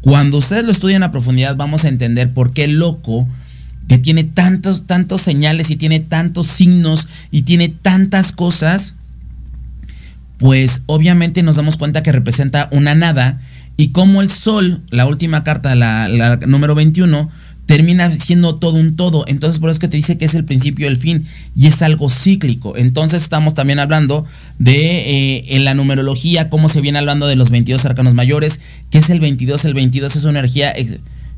Cuando 0.00 0.38
ustedes 0.38 0.64
lo 0.64 0.72
estudian 0.72 1.04
a 1.04 1.12
profundidad, 1.12 1.54
vamos 1.54 1.84
a 1.84 1.88
entender 1.88 2.32
por 2.32 2.52
qué 2.52 2.64
el 2.64 2.78
loco 2.78 3.28
que 3.88 3.98
tiene 3.98 4.24
tantos, 4.24 4.86
tantos 4.86 5.22
señales 5.22 5.70
y 5.70 5.76
tiene 5.76 6.00
tantos 6.00 6.48
signos 6.48 7.06
y 7.30 7.42
tiene 7.42 7.68
tantas 7.68 8.32
cosas, 8.32 8.94
pues 10.42 10.82
obviamente 10.86 11.44
nos 11.44 11.54
damos 11.54 11.76
cuenta 11.76 12.02
que 12.02 12.10
representa 12.10 12.68
una 12.72 12.96
nada 12.96 13.40
y 13.76 13.90
como 13.90 14.20
el 14.22 14.28
sol, 14.28 14.82
la 14.90 15.06
última 15.06 15.44
carta, 15.44 15.76
la, 15.76 16.36
número 16.48 16.74
21, 16.74 17.30
termina 17.66 18.10
siendo 18.10 18.56
todo 18.56 18.76
un 18.76 18.96
todo. 18.96 19.24
Entonces 19.28 19.60
por 19.60 19.70
eso 19.70 19.74
es 19.76 19.78
que 19.78 19.86
te 19.86 19.98
dice 19.98 20.18
que 20.18 20.24
es 20.24 20.34
el 20.34 20.44
principio 20.44 20.88
el 20.88 20.96
fin 20.96 21.24
y 21.54 21.68
es 21.68 21.80
algo 21.80 22.10
cíclico. 22.10 22.76
Entonces 22.76 23.22
estamos 23.22 23.54
también 23.54 23.78
hablando 23.78 24.26
de 24.58 25.36
eh, 25.36 25.44
en 25.50 25.64
la 25.64 25.74
numerología, 25.74 26.50
cómo 26.50 26.68
se 26.68 26.80
viene 26.80 26.98
hablando 26.98 27.28
de 27.28 27.36
los 27.36 27.50
22 27.50 27.86
arcanos 27.86 28.14
mayores, 28.14 28.58
que 28.90 28.98
es 28.98 29.10
el 29.10 29.20
22. 29.20 29.64
El 29.64 29.74
22 29.74 30.16
es 30.16 30.24
una 30.24 30.40
energía 30.40 30.74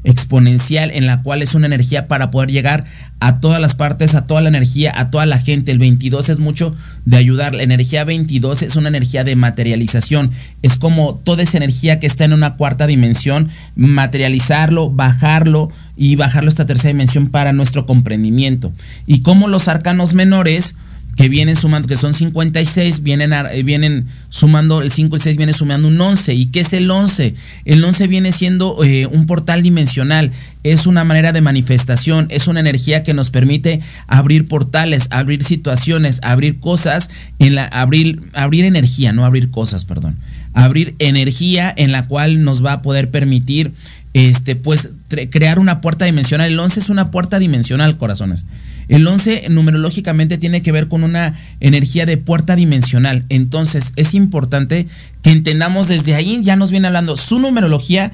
exponencial 0.05 0.91
en 0.91 1.07
la 1.07 1.23
cual 1.23 1.43
es 1.43 1.55
una 1.55 1.67
energía 1.67 2.07
para 2.07 2.31
poder 2.31 2.51
llegar 2.51 2.85
a 3.21 3.41
todas 3.41 3.61
las 3.61 3.75
partes, 3.75 4.15
a 4.15 4.27
toda 4.27 4.43
la 4.43 4.51
energía, 4.51 4.93
a 4.95 5.11
toda 5.11 5.25
la 5.25 5.39
gente. 5.39 5.73
El 5.73 5.79
22 5.79 6.29
es 6.29 6.39
mucho 6.39 6.75
de 7.07 7.17
ayudar. 7.17 7.55
La 7.55 7.63
energía 7.63 8.05
22 8.05 8.63
es 8.63 8.77
una 8.77 8.89
energía 8.89 9.25
de 9.25 9.35
materialización. 9.35 10.31
Es 10.63 10.77
como 10.77 11.15
toda 11.15 11.43
esa 11.43 11.57
energía 11.57 11.99
que 11.99 12.07
está 12.07 12.25
en 12.25 12.35
una 12.35 12.57
cuarta 12.57 12.87
dimensión, 12.87 13.49
materializarlo, 13.77 14.91
bajarlo 14.91 15.71
y 15.97 16.17
bajarlo 16.17 16.49
a 16.49 16.51
esta 16.51 16.67
tercera 16.67 16.93
dimensión 16.93 17.29
para 17.29 17.53
nuestro 17.53 17.87
comprendimiento. 17.87 18.73
Y 19.07 19.23
como 19.23 19.49
los 19.49 19.69
arcanos 19.69 20.13
menores 20.13 20.75
que 21.17 21.29
vienen 21.29 21.57
sumando, 21.57 21.89
que 21.89 21.97
son 21.97 22.15
56, 22.15 23.03
vienen, 23.03 23.33
eh, 23.33 23.63
vienen 23.63 24.07
sumando, 24.29 24.83
el 24.83 24.91
5 24.91 25.15
y 25.15 25.19
el 25.19 25.23
6 25.23 25.37
viene 25.37 25.53
sumando 25.53 25.89
un 25.89 26.01
11. 26.01 26.35
¿Y 26.35 26.47
qué 26.47 26.61
es 26.61 26.73
el 26.73 26.91
11? 26.91 27.35
El 27.65 27.85
11 27.85 28.07
viene 28.07 28.33
siendo 28.33 28.83
eh, 28.85 29.07
un 29.07 29.27
portal 29.27 29.63
dimensional, 29.63 30.33
es 30.63 30.87
una 30.87 31.05
manera 31.05 31.33
de 31.33 31.41
manifestación, 31.41 32.27
es 32.31 32.49
una 32.49 32.61
energía 32.61 33.03
que 33.03 33.15
nos 33.15 33.31
permite 33.31 33.81
abrir 34.07 34.49
portales, 34.49 35.09
abrir 35.11 35.45
situaciones, 35.45 36.21
abrir 36.23 36.59
cosas, 36.59 37.11
en 37.39 37.55
la, 37.55 37.65
abrir, 37.67 38.23
abrir 38.33 38.65
energía, 38.65 39.13
no 39.13 39.25
abrir 39.25 39.51
cosas, 39.51 39.85
perdón. 39.85 40.17
Abrir 40.53 40.95
energía 41.01 41.73
en 41.77 41.93
la 41.93 42.07
cual 42.07 42.45
nos 42.45 42.65
va 42.65 42.75
a 42.75 42.83
poder 42.83 43.11
permitir 43.11 43.73
este, 44.15 44.55
pues, 44.55 44.91
crear 45.31 45.59
una 45.59 45.81
puerta 45.81 46.05
dimensional. 46.05 46.51
El 46.51 46.59
11 46.59 46.81
es 46.81 46.89
una 46.89 47.11
puerta 47.11 47.39
dimensional, 47.39 47.97
corazones. 47.97 48.47
El 48.89 49.07
11 49.07 49.47
numerológicamente 49.49 50.39
tiene 50.39 50.63
que 50.63 50.73
ver 50.73 50.89
con 50.89 51.05
una 51.05 51.35
energía 51.61 52.07
de 52.07 52.17
puerta 52.17 52.57
dimensional. 52.57 53.25
Entonces 53.29 53.93
es 53.97 54.15
importante 54.15 54.87
que 55.23 55.33
entendamos 55.33 55.89
desde 55.89 56.15
ahí, 56.15 56.41
ya 56.43 56.57
nos 56.57 56.71
viene 56.71 56.87
hablando 56.89 57.17
su 57.17 57.39
numerología. 57.39 58.13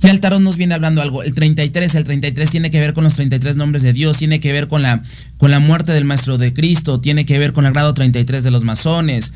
Ya 0.00 0.10
el 0.10 0.20
tarot 0.20 0.40
nos 0.40 0.58
viene 0.58 0.74
hablando 0.74 1.00
algo. 1.00 1.22
El 1.22 1.32
33, 1.32 1.94
el 1.94 2.04
33 2.04 2.50
tiene 2.50 2.70
que 2.70 2.80
ver 2.80 2.92
con 2.92 3.04
los 3.04 3.14
33 3.14 3.56
nombres 3.56 3.82
de 3.82 3.94
Dios, 3.94 4.18
tiene 4.18 4.40
que 4.40 4.52
ver 4.52 4.68
con 4.68 4.82
la, 4.82 5.02
con 5.38 5.50
la 5.50 5.58
muerte 5.58 5.92
del 5.92 6.04
Maestro 6.04 6.36
de 6.36 6.52
Cristo, 6.52 7.00
tiene 7.00 7.24
que 7.24 7.38
ver 7.38 7.54
con 7.54 7.64
el 7.64 7.72
grado 7.72 7.94
33 7.94 8.44
de 8.44 8.50
los 8.50 8.62
masones. 8.62 9.32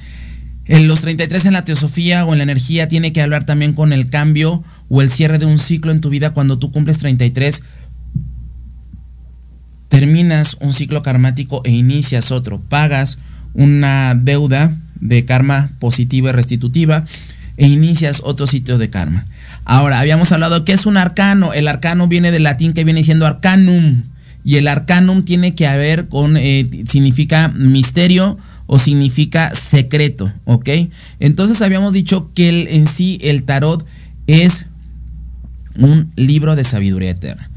En 0.70 0.86
los 0.86 1.00
33 1.00 1.46
en 1.46 1.54
la 1.54 1.64
teosofía 1.64 2.24
o 2.24 2.32
en 2.32 2.38
la 2.38 2.44
energía 2.44 2.86
tiene 2.86 3.12
que 3.12 3.20
hablar 3.20 3.44
también 3.44 3.72
con 3.72 3.92
el 3.92 4.08
cambio 4.08 4.62
o 4.88 5.02
el 5.02 5.10
cierre 5.10 5.38
de 5.38 5.46
un 5.46 5.58
ciclo 5.58 5.90
en 5.90 6.00
tu 6.00 6.10
vida 6.10 6.30
cuando 6.30 6.58
tú 6.58 6.70
cumples 6.70 7.00
33 7.00 7.64
terminas 9.88 10.56
un 10.60 10.72
ciclo 10.72 11.02
karmático 11.02 11.60
e 11.64 11.72
inicias 11.72 12.30
otro, 12.30 12.60
pagas 12.60 13.18
una 13.52 14.14
deuda 14.14 14.72
de 15.00 15.24
karma 15.24 15.70
positiva 15.80 16.30
y 16.30 16.34
restitutiva 16.34 17.04
e 17.56 17.66
inicias 17.66 18.20
otro 18.22 18.46
sitio 18.46 18.78
de 18.78 18.90
karma. 18.90 19.26
Ahora, 19.64 19.98
habíamos 19.98 20.30
hablado 20.30 20.64
que 20.64 20.72
es 20.72 20.86
un 20.86 20.96
arcano, 20.96 21.52
el 21.52 21.66
arcano 21.66 22.06
viene 22.06 22.30
del 22.30 22.44
latín 22.44 22.74
que 22.74 22.84
viene 22.84 23.02
siendo 23.02 23.26
arcanum, 23.26 24.02
y 24.44 24.56
el 24.56 24.68
arcanum 24.68 25.24
tiene 25.24 25.56
que 25.56 25.66
haber 25.66 26.06
con, 26.06 26.36
eh, 26.36 26.84
significa 26.88 27.48
misterio 27.48 28.38
o 28.72 28.78
significa 28.78 29.52
secreto, 29.52 30.32
¿ok? 30.44 30.68
Entonces 31.18 31.60
habíamos 31.60 31.92
dicho 31.92 32.30
que 32.34 32.68
en 32.70 32.86
sí 32.86 33.18
el 33.20 33.42
tarot 33.42 33.84
es 34.28 34.66
un 35.74 36.12
libro 36.14 36.54
de 36.54 36.62
sabiduría 36.62 37.10
eterna. 37.10 37.50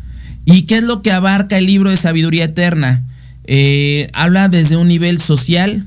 ¿Y 0.43 0.63
qué 0.63 0.77
es 0.77 0.83
lo 0.83 1.03
que 1.03 1.11
abarca 1.11 1.59
el 1.59 1.67
libro 1.67 1.91
de 1.91 1.97
sabiduría 1.97 2.45
eterna? 2.45 3.03
Eh, 3.45 4.09
habla 4.13 4.49
desde 4.49 4.75
un 4.75 4.87
nivel 4.87 5.21
social, 5.21 5.85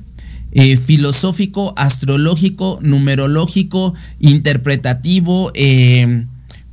eh, 0.52 0.76
filosófico, 0.76 1.74
astrológico, 1.76 2.78
numerológico, 2.80 3.94
interpretativo, 4.20 5.50
eh, 5.54 6.24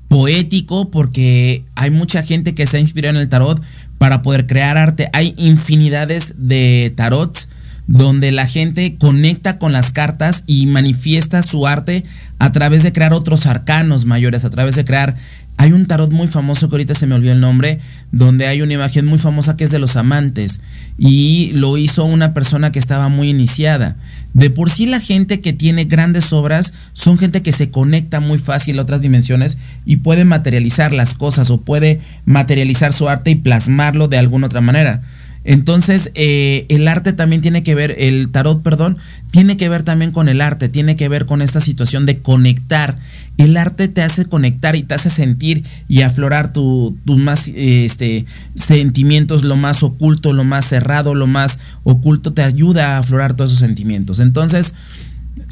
poético, 0.10 0.92
porque 0.92 1.64
hay 1.74 1.90
mucha 1.90 2.22
gente 2.22 2.54
que 2.54 2.68
se 2.68 2.78
ha 2.78 2.82
inspirado 2.82 3.16
en 3.16 3.24
el 3.24 3.30
tarot 3.30 3.60
para 3.98 4.22
poder 4.22 4.46
crear 4.46 4.78
arte. 4.78 5.10
Hay 5.12 5.34
infinidades 5.38 6.36
de 6.38 6.94
tarot 6.96 7.48
donde 7.88 8.32
la 8.32 8.48
gente 8.48 8.96
conecta 8.98 9.58
con 9.58 9.74
las 9.74 9.92
cartas 9.92 10.44
y 10.48 10.66
manifiesta 10.68 11.44
su 11.44 11.68
arte 11.68 12.04
a 12.40 12.52
través 12.52 12.84
de 12.84 12.94
crear 12.94 13.14
otros 13.14 13.46
arcanos 13.46 14.06
mayores, 14.06 14.46
a 14.46 14.50
través 14.50 14.76
de 14.76 14.86
crear 14.86 15.16
hay 15.58 15.72
un 15.72 15.86
tarot 15.86 16.12
muy 16.12 16.28
famoso 16.28 16.68
que 16.68 16.76
ahorita 16.76 16.96
se 16.96 17.08
me 17.08 17.16
olvidó 17.16 17.34
el 17.34 17.40
nombre, 17.40 17.80
donde 18.12 18.48
hay 18.48 18.62
una 18.62 18.74
imagen 18.74 19.06
muy 19.06 19.20
famosa 19.20 19.56
que 19.56 19.64
es 19.64 19.72
de 19.72 19.80
los 19.80 19.96
amantes 19.96 20.62
y 20.98 21.52
lo 21.54 21.78
hizo 21.78 22.06
una 22.06 22.34
persona 22.34 22.72
que 22.72 22.80
estaba 22.80 23.08
muy 23.08 23.30
iniciada. 23.30 23.96
De 24.34 24.50
por 24.50 24.72
sí 24.72 24.88
la 24.88 25.00
gente 25.00 25.42
que 25.42 25.54
tiene 25.54 25.86
grandes 25.86 26.34
obras 26.34 26.74
son 26.94 27.18
gente 27.18 27.42
que 27.42 27.52
se 27.52 27.70
conecta 27.70 28.20
muy 28.20 28.40
fácil 28.40 28.80
a 28.80 28.82
otras 28.82 29.02
dimensiones 29.02 29.58
y 29.86 29.98
puede 29.98 30.26
materializar 30.26 30.92
las 30.92 31.14
cosas 31.14 31.52
o 31.52 31.62
puede 31.62 32.02
materializar 32.26 32.92
su 32.92 33.08
arte 33.08 33.32
y 33.32 33.36
plasmarlo 33.36 34.08
de 34.08 34.18
alguna 34.18 34.48
otra 34.48 34.62
manera. 34.62 35.02
Entonces, 35.46 36.12
eh, 36.16 36.66
el 36.70 36.88
arte 36.88 37.12
también 37.12 37.42
tiene 37.42 37.64
que 37.64 37.76
ver, 37.76 37.96
el 37.98 38.30
tarot, 38.32 38.62
perdón, 38.62 38.98
tiene 39.32 39.58
que 39.58 39.68
ver 39.68 39.84
también 39.84 40.12
con 40.12 40.30
el 40.30 40.40
arte, 40.40 40.70
tiene 40.70 40.96
que 40.96 41.10
ver 41.10 41.26
con 41.26 41.42
esta 41.42 41.60
situación 41.60 42.06
de 42.06 42.20
conectar. 42.20 42.98
El 43.38 43.58
arte 43.58 43.88
te 43.88 44.04
hace 44.04 44.26
conectar 44.26 44.76
y 44.76 44.84
te 44.84 44.94
hace 44.94 45.10
sentir 45.10 45.64
y 45.90 46.02
aflorar 46.02 46.54
tus 46.54 46.94
más 47.06 47.50
este, 47.54 48.26
sentimientos, 48.56 49.44
lo 49.44 49.58
más 49.58 49.84
oculto, 49.84 50.32
lo 50.32 50.46
más 50.46 50.66
cerrado, 50.66 51.14
lo 51.14 51.28
más 51.28 51.60
oculto, 51.84 52.32
te 52.32 52.44
ayuda 52.44 52.96
a 52.96 53.00
aflorar 53.00 53.34
todos 53.34 53.52
esos 53.52 53.60
sentimientos. 53.60 54.20
Entonces, 54.20 54.74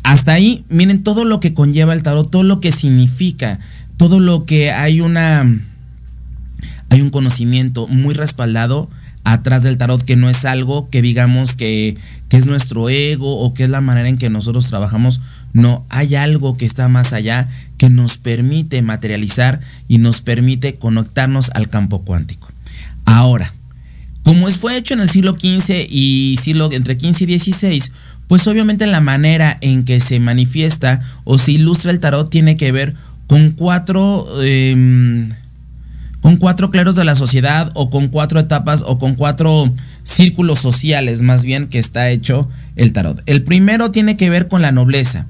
hasta 0.03 0.33
ahí, 0.33 0.63
miren 0.69 1.03
todo 1.03 1.25
lo 1.25 1.39
que 1.39 1.53
conlleva 1.53 1.93
el 1.93 2.03
tarot, 2.03 2.29
todo 2.29 2.43
lo 2.43 2.61
que 2.61 2.71
significa, 2.71 3.59
todo 3.97 4.19
lo 4.19 4.45
que 4.45 4.71
hay 4.71 5.01
una... 5.01 5.45
Hay 6.89 6.99
un 6.99 7.09
conocimiento 7.09 7.87
muy 7.87 8.13
respaldado 8.13 8.89
atrás 9.23 9.63
del 9.63 9.77
tarot, 9.77 10.03
que 10.03 10.15
no 10.15 10.29
es 10.29 10.45
algo 10.45 10.89
que 10.89 11.01
digamos 11.01 11.53
que, 11.53 11.97
que, 12.29 12.37
es 12.37 12.45
nuestro 12.45 12.89
ego 12.89 13.39
o 13.39 13.53
que 13.53 13.63
es 13.63 13.69
la 13.69 13.81
manera 13.81 14.09
en 14.09 14.17
que 14.17 14.29
nosotros 14.29 14.67
trabajamos. 14.67 15.21
No, 15.53 15.85
hay 15.89 16.15
algo 16.15 16.57
que 16.57 16.65
está 16.65 16.87
más 16.87 17.13
allá 17.13 17.47
que 17.77 17.89
nos 17.89 18.17
permite 18.17 18.81
materializar 18.81 19.59
y 19.87 19.97
nos 19.97 20.21
permite 20.21 20.75
conectarnos 20.75 21.51
al 21.53 21.69
campo 21.69 22.03
cuántico. 22.03 22.47
Ahora, 23.05 23.53
como 24.23 24.47
fue 24.49 24.77
hecho 24.77 24.93
en 24.93 25.01
el 25.01 25.09
siglo 25.09 25.33
XV 25.33 25.87
y 25.89 26.37
siglo 26.41 26.71
entre 26.71 26.95
XV 26.95 27.29
y 27.29 27.39
XVI, 27.39 27.83
pues 28.27 28.47
obviamente 28.47 28.87
la 28.87 29.01
manera 29.01 29.57
en 29.61 29.83
que 29.83 29.99
se 29.99 30.19
manifiesta 30.19 31.01
o 31.23 31.37
se 31.37 31.53
ilustra 31.53 31.91
el 31.91 31.99
tarot 31.99 32.29
tiene 32.29 32.57
que 32.57 32.71
ver 32.71 32.95
con 33.27 33.51
cuatro... 33.51 34.27
Eh, 34.41 35.27
con 36.21 36.37
cuatro 36.37 36.71
cleros 36.71 36.95
de 36.95 37.03
la 37.03 37.15
sociedad 37.15 37.71
o 37.73 37.89
con 37.89 38.07
cuatro 38.07 38.39
etapas 38.39 38.83
o 38.85 38.97
con 38.99 39.15
cuatro 39.15 39.73
círculos 40.03 40.59
sociales 40.59 41.21
más 41.21 41.43
bien 41.43 41.67
que 41.67 41.79
está 41.79 42.09
hecho 42.09 42.47
el 42.75 42.93
tarot. 42.93 43.21
El 43.25 43.43
primero 43.43 43.91
tiene 43.91 44.17
que 44.17 44.29
ver 44.29 44.47
con 44.47 44.61
la 44.61 44.71
nobleza. 44.71 45.27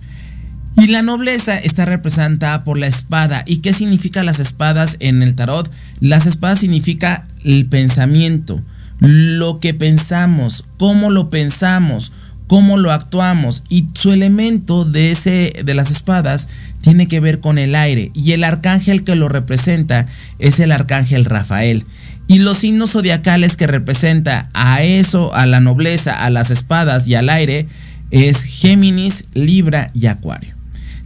Y 0.78 0.88
la 0.88 1.02
nobleza 1.02 1.58
está 1.58 1.86
representada 1.86 2.64
por 2.64 2.78
la 2.78 2.88
espada. 2.88 3.44
¿Y 3.46 3.58
qué 3.58 3.74
significa 3.74 4.24
las 4.24 4.40
espadas 4.40 4.96
en 5.00 5.22
el 5.22 5.36
tarot? 5.36 5.70
Las 6.00 6.28
espadas 6.28 6.60
significa 6.60 7.26
el 7.44 7.66
pensamiento, 7.66 8.62
lo 9.00 9.60
que 9.60 9.74
pensamos, 9.74 10.64
cómo 10.78 11.12
lo 11.12 11.30
pensamos, 11.30 12.14
cómo 12.48 12.78
lo 12.78 12.92
actuamos 12.92 13.64
y 13.70 13.88
su 13.94 14.12
elemento 14.12 14.84
de 14.86 15.12
ese 15.12 15.54
de 15.64 15.74
las 15.74 15.90
espadas 15.90 16.48
tiene 16.82 17.08
que 17.08 17.20
ver 17.20 17.40
con 17.40 17.58
el 17.58 17.76
aire 17.76 18.12
y 18.14 18.34
el 18.34 18.44
arcángel 18.44 19.04
que 19.04 19.16
lo 19.16 19.30
representa 19.30 20.08
es 20.40 20.60
el 20.60 20.72
arcángel 20.72 21.26
Rafael. 21.26 21.86
Y 22.28 22.40
los 22.40 22.60
signos 22.60 22.92
zodiacales 22.92 23.58
que 23.58 23.68
representa 23.68 24.50
a 24.54 24.84
eso, 24.84 25.34
a 25.34 25.46
la 25.46 25.60
nobleza, 25.60 26.24
a 26.24 26.30
las 26.30 26.50
espadas 26.50 27.08
y 27.08 27.16
al 27.16 27.30
aire, 27.30 27.68
es 28.10 28.44
Géminis, 28.44 29.26
Libra 29.34 29.92
y 29.94 30.06
Acuario. 30.06 30.56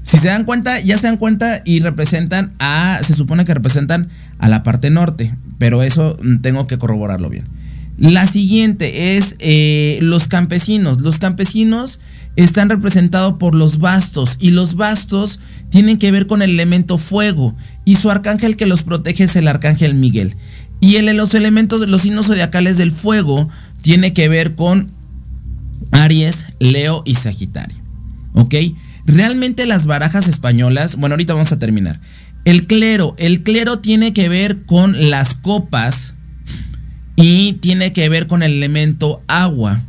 Si 0.03 0.17
se 0.19 0.27
dan 0.27 0.43
cuenta, 0.43 0.79
ya 0.81 0.97
se 0.97 1.07
dan 1.07 1.17
cuenta 1.17 1.63
y 1.65 1.79
representan 1.79 2.53
a, 2.59 2.99
se 3.03 3.13
supone 3.13 3.43
que 3.43 3.55
representan 3.55 4.09
a 4.37 4.49
la 4.49 4.61
parte 4.61 4.91
norte, 4.91 5.33
pero 5.57 5.81
eso 5.81 6.15
tengo 6.41 6.67
que 6.67 6.77
corroborarlo 6.77 7.29
bien. 7.29 7.45
La 7.97 8.27
siguiente 8.27 9.15
es 9.15 9.35
eh, 9.39 9.99
los 10.01 10.27
campesinos. 10.27 11.01
Los 11.01 11.17
campesinos 11.17 11.99
están 12.35 12.69
representados 12.69 13.35
por 13.37 13.55
los 13.55 13.79
bastos 13.79 14.35
y 14.39 14.51
los 14.51 14.75
bastos 14.75 15.39
tienen 15.75 15.97
que 15.97 16.09
ver 16.09 16.25
con 16.25 16.41
el 16.41 16.51
elemento 16.51 16.97
fuego 16.97 17.53
y 17.83 17.95
su 17.95 18.09
arcángel 18.09 18.55
que 18.55 18.65
los 18.65 18.83
protege 18.83 19.25
es 19.25 19.35
el 19.35 19.45
arcángel 19.45 19.93
Miguel. 19.93 20.33
Y 20.79 20.95
el, 20.95 21.07
los 21.17 21.33
elementos, 21.33 21.85
los 21.85 22.03
signos 22.03 22.27
zodiacales 22.27 22.77
del 22.77 22.93
fuego 22.93 23.49
tiene 23.81 24.13
que 24.13 24.29
ver 24.29 24.55
con 24.55 24.89
Aries, 25.91 26.45
Leo 26.59 27.03
y 27.03 27.15
Sagitario. 27.15 27.75
¿Ok? 28.35 28.55
Realmente 29.05 29.65
las 29.65 29.85
barajas 29.85 30.29
españolas, 30.29 30.95
bueno, 30.95 31.15
ahorita 31.15 31.33
vamos 31.33 31.51
a 31.51 31.59
terminar. 31.59 31.99
El 32.45 32.67
clero, 32.67 33.13
el 33.17 33.43
clero 33.43 33.79
tiene 33.79 34.13
que 34.13 34.29
ver 34.29 34.63
con 34.63 35.09
las 35.09 35.33
copas 35.33 36.13
y 37.17 37.51
tiene 37.59 37.91
que 37.91 38.07
ver 38.07 38.27
con 38.27 38.43
el 38.43 38.53
elemento 38.53 39.21
agua 39.27 39.81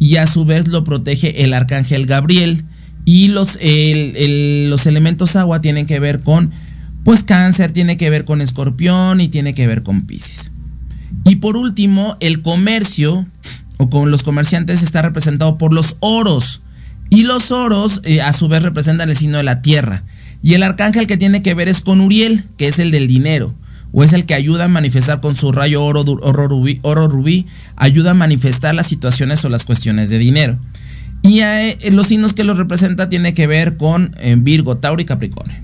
y 0.00 0.16
a 0.16 0.26
su 0.26 0.44
vez 0.44 0.66
lo 0.66 0.82
protege 0.82 1.44
el 1.44 1.54
arcángel 1.54 2.06
Gabriel. 2.06 2.64
Y 3.10 3.28
los, 3.28 3.58
los 3.62 4.86
elementos 4.86 5.34
agua 5.34 5.62
tienen 5.62 5.86
que 5.86 5.98
ver 5.98 6.20
con, 6.20 6.50
pues 7.04 7.24
cáncer, 7.24 7.72
tiene 7.72 7.96
que 7.96 8.10
ver 8.10 8.26
con 8.26 8.42
escorpión 8.42 9.22
y 9.22 9.28
tiene 9.28 9.54
que 9.54 9.66
ver 9.66 9.82
con 9.82 10.02
piscis. 10.02 10.50
Y 11.24 11.36
por 11.36 11.56
último, 11.56 12.18
el 12.20 12.42
comercio, 12.42 13.26
o 13.78 13.88
con 13.88 14.10
los 14.10 14.22
comerciantes, 14.22 14.82
está 14.82 15.00
representado 15.00 15.56
por 15.56 15.72
los 15.72 15.96
oros. 16.00 16.60
Y 17.08 17.22
los 17.22 17.50
oros, 17.50 18.02
eh, 18.04 18.20
a 18.20 18.34
su 18.34 18.46
vez, 18.46 18.62
representan 18.62 19.08
el 19.08 19.16
signo 19.16 19.38
de 19.38 19.44
la 19.44 19.62
tierra. 19.62 20.02
Y 20.42 20.52
el 20.52 20.62
arcángel 20.62 21.06
que 21.06 21.16
tiene 21.16 21.40
que 21.40 21.54
ver 21.54 21.68
es 21.68 21.80
con 21.80 22.02
Uriel, 22.02 22.44
que 22.58 22.68
es 22.68 22.78
el 22.78 22.90
del 22.90 23.08
dinero 23.08 23.54
o 23.90 24.04
es 24.04 24.12
el 24.12 24.26
que 24.26 24.34
ayuda 24.34 24.64
a 24.66 24.68
manifestar 24.68 25.22
con 25.22 25.34
su 25.34 25.50
rayo 25.50 25.82
oro, 25.82 26.02
oro, 26.02 26.62
oro 26.82 27.08
rubí, 27.08 27.46
ayuda 27.74 28.10
a 28.10 28.14
manifestar 28.14 28.74
las 28.74 28.86
situaciones 28.86 29.42
o 29.46 29.48
las 29.48 29.64
cuestiones 29.64 30.10
de 30.10 30.18
dinero. 30.18 30.58
Y 31.22 31.40
eh, 31.40 31.76
los 31.90 32.06
signos 32.06 32.32
que 32.32 32.44
lo 32.44 32.54
representa 32.54 33.08
tiene 33.08 33.34
que 33.34 33.46
ver 33.46 33.76
con 33.76 34.14
eh, 34.18 34.36
Virgo, 34.38 34.76
Tauro 34.78 35.02
y 35.02 35.04
Capricornio. 35.04 35.56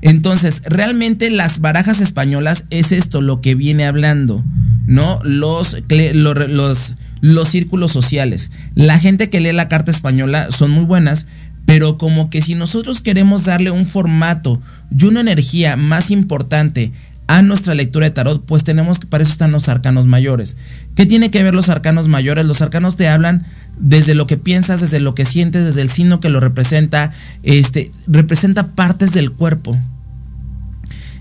Entonces, 0.00 0.62
realmente 0.64 1.30
las 1.30 1.60
barajas 1.60 2.00
españolas 2.00 2.64
es 2.70 2.92
esto 2.92 3.20
lo 3.20 3.40
que 3.40 3.54
viene 3.54 3.84
hablando, 3.84 4.44
¿no? 4.86 5.18
Los, 5.24 5.76
los, 5.88 6.94
los 7.20 7.48
círculos 7.48 7.92
sociales. 7.92 8.50
La 8.74 8.98
gente 8.98 9.28
que 9.28 9.40
lee 9.40 9.52
la 9.52 9.68
carta 9.68 9.90
española 9.90 10.50
son 10.50 10.70
muy 10.70 10.84
buenas, 10.84 11.26
pero 11.66 11.98
como 11.98 12.30
que 12.30 12.40
si 12.40 12.54
nosotros 12.54 13.00
queremos 13.00 13.44
darle 13.44 13.70
un 13.70 13.86
formato 13.86 14.62
y 14.96 15.04
una 15.04 15.20
energía 15.20 15.76
más 15.76 16.10
importante 16.10 16.92
a 17.28 17.42
nuestra 17.42 17.74
lectura 17.74 18.06
de 18.06 18.10
tarot, 18.10 18.44
pues 18.44 18.64
tenemos 18.64 18.98
que, 18.98 19.06
para 19.06 19.22
eso 19.22 19.32
están 19.32 19.52
los 19.52 19.68
arcanos 19.68 20.06
mayores. 20.06 20.56
¿Qué 20.96 21.04
tiene 21.04 21.30
que 21.30 21.42
ver 21.42 21.54
los 21.54 21.68
arcanos 21.68 22.08
mayores? 22.08 22.46
Los 22.46 22.62
arcanos 22.62 22.96
te 22.96 23.06
hablan 23.06 23.44
desde 23.78 24.14
lo 24.14 24.26
que 24.26 24.38
piensas, 24.38 24.80
desde 24.80 24.98
lo 24.98 25.14
que 25.14 25.26
sientes, 25.26 25.64
desde 25.64 25.82
el 25.82 25.90
signo 25.90 26.20
que 26.20 26.30
lo 26.30 26.40
representa, 26.40 27.12
este, 27.42 27.92
representa 28.06 28.68
partes 28.68 29.12
del 29.12 29.30
cuerpo. 29.30 29.78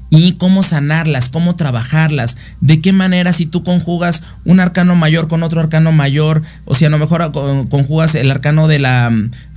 Y 0.09 0.33
cómo 0.33 0.63
sanarlas, 0.63 1.27
cómo 1.27 1.57
trabajarlas, 1.57 2.37
de 2.61 2.79
qué 2.79 2.93
manera 2.93 3.33
si 3.33 3.45
tú 3.45 3.63
conjugas 3.63 4.23
un 4.45 4.61
arcano 4.61 4.95
mayor 4.95 5.27
con 5.27 5.43
otro 5.43 5.59
arcano 5.59 5.91
mayor, 5.91 6.41
o 6.63 6.73
si 6.73 6.85
a 6.85 6.89
lo 6.89 6.97
mejor 6.99 7.33
conjugas 7.33 8.15
el 8.15 8.31
arcano 8.31 8.69
de 8.69 8.79
la, 8.79 9.11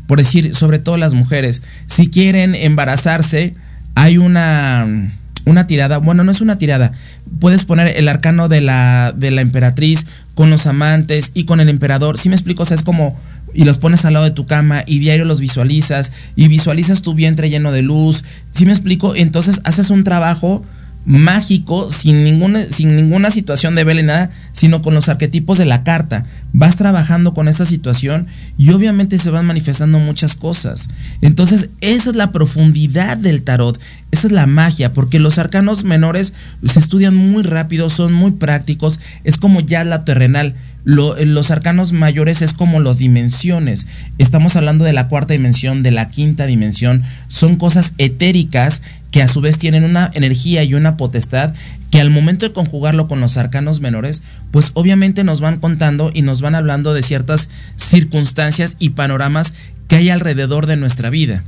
por 0.08 0.18
decir, 0.18 0.52
sobre 0.56 0.80
todo 0.80 0.96
las 0.96 1.14
mujeres, 1.14 1.62
si 1.86 2.10
quieren 2.10 2.56
embarazarse, 2.56 3.54
hay 3.94 4.18
una 4.18 5.12
una 5.44 5.66
tirada, 5.66 5.98
bueno, 5.98 6.24
no 6.24 6.32
es 6.32 6.40
una 6.40 6.58
tirada, 6.58 6.92
puedes 7.38 7.64
poner 7.64 7.96
el 7.96 8.08
arcano 8.08 8.48
de 8.48 8.60
la, 8.60 9.12
de 9.16 9.30
la 9.30 9.40
emperatriz 9.40 10.06
con 10.34 10.50
los 10.50 10.66
amantes 10.66 11.32
y 11.34 11.44
con 11.44 11.60
el 11.60 11.68
emperador, 11.68 12.18
si 12.18 12.28
me 12.28 12.34
explico, 12.34 12.62
o 12.62 12.66
sea, 12.66 12.76
es 12.76 12.82
como, 12.82 13.18
y 13.54 13.64
los 13.64 13.78
pones 13.78 14.04
al 14.04 14.14
lado 14.14 14.24
de 14.24 14.30
tu 14.30 14.46
cama 14.46 14.84
y 14.86 14.98
diario 14.98 15.24
los 15.24 15.40
visualizas 15.40 16.12
y 16.36 16.48
visualizas 16.48 17.02
tu 17.02 17.14
vientre 17.14 17.50
lleno 17.50 17.72
de 17.72 17.82
luz, 17.82 18.24
si 18.52 18.66
me 18.66 18.72
explico, 18.72 19.14
entonces 19.14 19.60
haces 19.64 19.90
un 19.90 20.04
trabajo 20.04 20.64
mágico, 21.06 21.90
sin 21.90 22.24
ninguna, 22.24 22.64
sin 22.64 22.94
ninguna 22.94 23.30
situación 23.30 23.74
de 23.74 23.84
vela 23.84 24.00
y 24.00 24.04
nada, 24.04 24.30
sino 24.52 24.82
con 24.82 24.94
los 24.94 25.08
arquetipos 25.08 25.58
de 25.58 25.64
la 25.64 25.82
carta. 25.82 26.24
Vas 26.52 26.76
trabajando 26.76 27.32
con 27.32 27.48
esta 27.48 27.64
situación 27.64 28.26
y 28.58 28.70
obviamente 28.70 29.18
se 29.18 29.30
van 29.30 29.46
manifestando 29.46 29.98
muchas 29.98 30.34
cosas. 30.34 30.88
Entonces, 31.22 31.70
esa 31.80 32.10
es 32.10 32.16
la 32.16 32.32
profundidad 32.32 33.16
del 33.16 33.42
tarot, 33.42 33.80
esa 34.10 34.26
es 34.26 34.32
la 34.32 34.46
magia, 34.46 34.92
porque 34.92 35.18
los 35.18 35.38
arcanos 35.38 35.84
menores 35.84 36.34
se 36.64 36.78
estudian 36.78 37.14
muy 37.14 37.42
rápido, 37.44 37.88
son 37.88 38.12
muy 38.12 38.32
prácticos, 38.32 39.00
es 39.24 39.38
como 39.38 39.60
ya 39.60 39.84
la 39.84 40.04
terrenal. 40.04 40.54
los 40.84 41.50
arcanos 41.50 41.92
mayores 41.92 42.42
es 42.42 42.52
como 42.52 42.80
las 42.80 42.98
dimensiones. 42.98 43.86
Estamos 44.18 44.56
hablando 44.56 44.84
de 44.84 44.92
la 44.92 45.08
cuarta 45.08 45.32
dimensión, 45.32 45.82
de 45.82 45.92
la 45.92 46.08
quinta 46.08 46.46
dimensión. 46.46 47.02
Son 47.28 47.56
cosas 47.56 47.92
etéricas 47.98 48.82
que 49.10 49.22
a 49.22 49.28
su 49.28 49.40
vez 49.40 49.58
tienen 49.58 49.84
una 49.84 50.10
energía 50.14 50.62
y 50.64 50.74
una 50.74 50.96
potestad 50.96 51.54
que 51.90 52.00
al 52.00 52.10
momento 52.10 52.46
de 52.46 52.52
conjugarlo 52.52 53.08
con 53.08 53.20
los 53.20 53.36
arcanos 53.36 53.80
menores, 53.80 54.22
pues 54.52 54.70
obviamente 54.74 55.24
nos 55.24 55.40
van 55.40 55.58
contando 55.58 56.10
y 56.14 56.22
nos 56.22 56.40
van 56.40 56.54
hablando 56.54 56.94
de 56.94 57.02
ciertas 57.02 57.48
circunstancias 57.76 58.76
y 58.78 58.90
panoramas 58.90 59.54
que 59.88 59.96
hay 59.96 60.10
alrededor 60.10 60.66
de 60.66 60.76
nuestra 60.76 61.10
vida. 61.10 61.42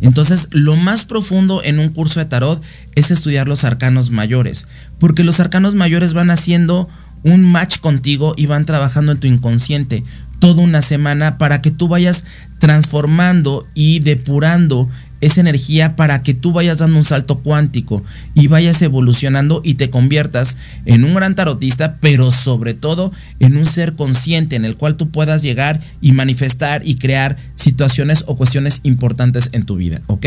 Entonces, 0.00 0.48
lo 0.50 0.76
más 0.76 1.04
profundo 1.04 1.62
en 1.62 1.78
un 1.78 1.90
curso 1.90 2.20
de 2.20 2.26
tarot 2.26 2.62
es 2.94 3.10
estudiar 3.10 3.46
los 3.46 3.64
arcanos 3.64 4.10
mayores, 4.10 4.66
porque 4.98 5.24
los 5.24 5.40
arcanos 5.40 5.74
mayores 5.74 6.14
van 6.14 6.30
haciendo 6.30 6.88
un 7.22 7.44
match 7.44 7.78
contigo 7.78 8.32
y 8.36 8.46
van 8.46 8.64
trabajando 8.64 9.12
en 9.12 9.20
tu 9.20 9.26
inconsciente 9.26 10.02
toda 10.38 10.62
una 10.62 10.80
semana 10.80 11.36
para 11.36 11.60
que 11.60 11.70
tú 11.70 11.86
vayas 11.86 12.24
transformando 12.58 13.66
y 13.74 14.00
depurando 14.00 14.88
esa 15.20 15.40
energía 15.40 15.96
para 15.96 16.22
que 16.22 16.34
tú 16.34 16.52
vayas 16.52 16.78
dando 16.78 16.96
un 16.96 17.04
salto 17.04 17.38
cuántico 17.38 18.02
y 18.34 18.46
vayas 18.46 18.80
evolucionando 18.82 19.60
y 19.64 19.74
te 19.74 19.90
conviertas 19.90 20.56
en 20.86 21.04
un 21.04 21.14
gran 21.14 21.34
tarotista, 21.34 21.98
pero 22.00 22.30
sobre 22.30 22.74
todo 22.74 23.12
en 23.38 23.56
un 23.56 23.66
ser 23.66 23.94
consciente 23.94 24.56
en 24.56 24.64
el 24.64 24.76
cual 24.76 24.96
tú 24.96 25.10
puedas 25.10 25.42
llegar 25.42 25.80
y 26.00 26.12
manifestar 26.12 26.82
y 26.86 26.96
crear 26.96 27.36
situaciones 27.56 28.24
o 28.26 28.36
cuestiones 28.36 28.80
importantes 28.82 29.50
en 29.52 29.64
tu 29.64 29.76
vida, 29.76 30.00
¿ok? 30.06 30.26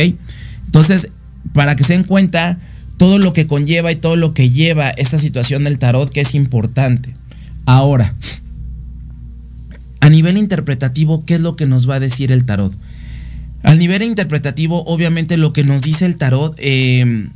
Entonces, 0.66 1.10
para 1.54 1.76
que 1.76 1.84
se 1.84 1.94
den 1.94 2.04
cuenta 2.04 2.60
todo 2.98 3.20
lo 3.20 3.34
que 3.34 3.48
conlleva 3.48 3.92
y 3.92 3.96
todo 3.96 4.16
lo 4.16 4.34
que 4.34 4.50
lleva 4.50 4.90
esta 4.90 5.18
situación 5.18 5.64
del 5.64 5.80
tarot 5.80 6.10
que 6.10 6.22
es 6.22 6.36
importante. 6.36 7.16
Ahora, 7.66 8.14
a 10.00 10.10
nivel 10.10 10.38
interpretativo, 10.38 11.26
¿qué 11.26 11.36
es 11.36 11.42
lo 11.42 11.56
que 11.56 11.66
nos 11.66 11.90
va 11.90 11.96
a 11.96 12.00
decir 12.00 12.32
el 12.32 12.46
tarot? 12.46 12.74
Al 13.64 13.80
nivel 13.80 14.04
interpretativo, 14.04 14.84
obviamente 14.86 15.38
lo 15.38 15.54
que 15.54 15.64
nos 15.64 15.82
dice 15.82 16.06
el 16.06 16.18
tarot 16.18 16.54
em, 16.60 17.30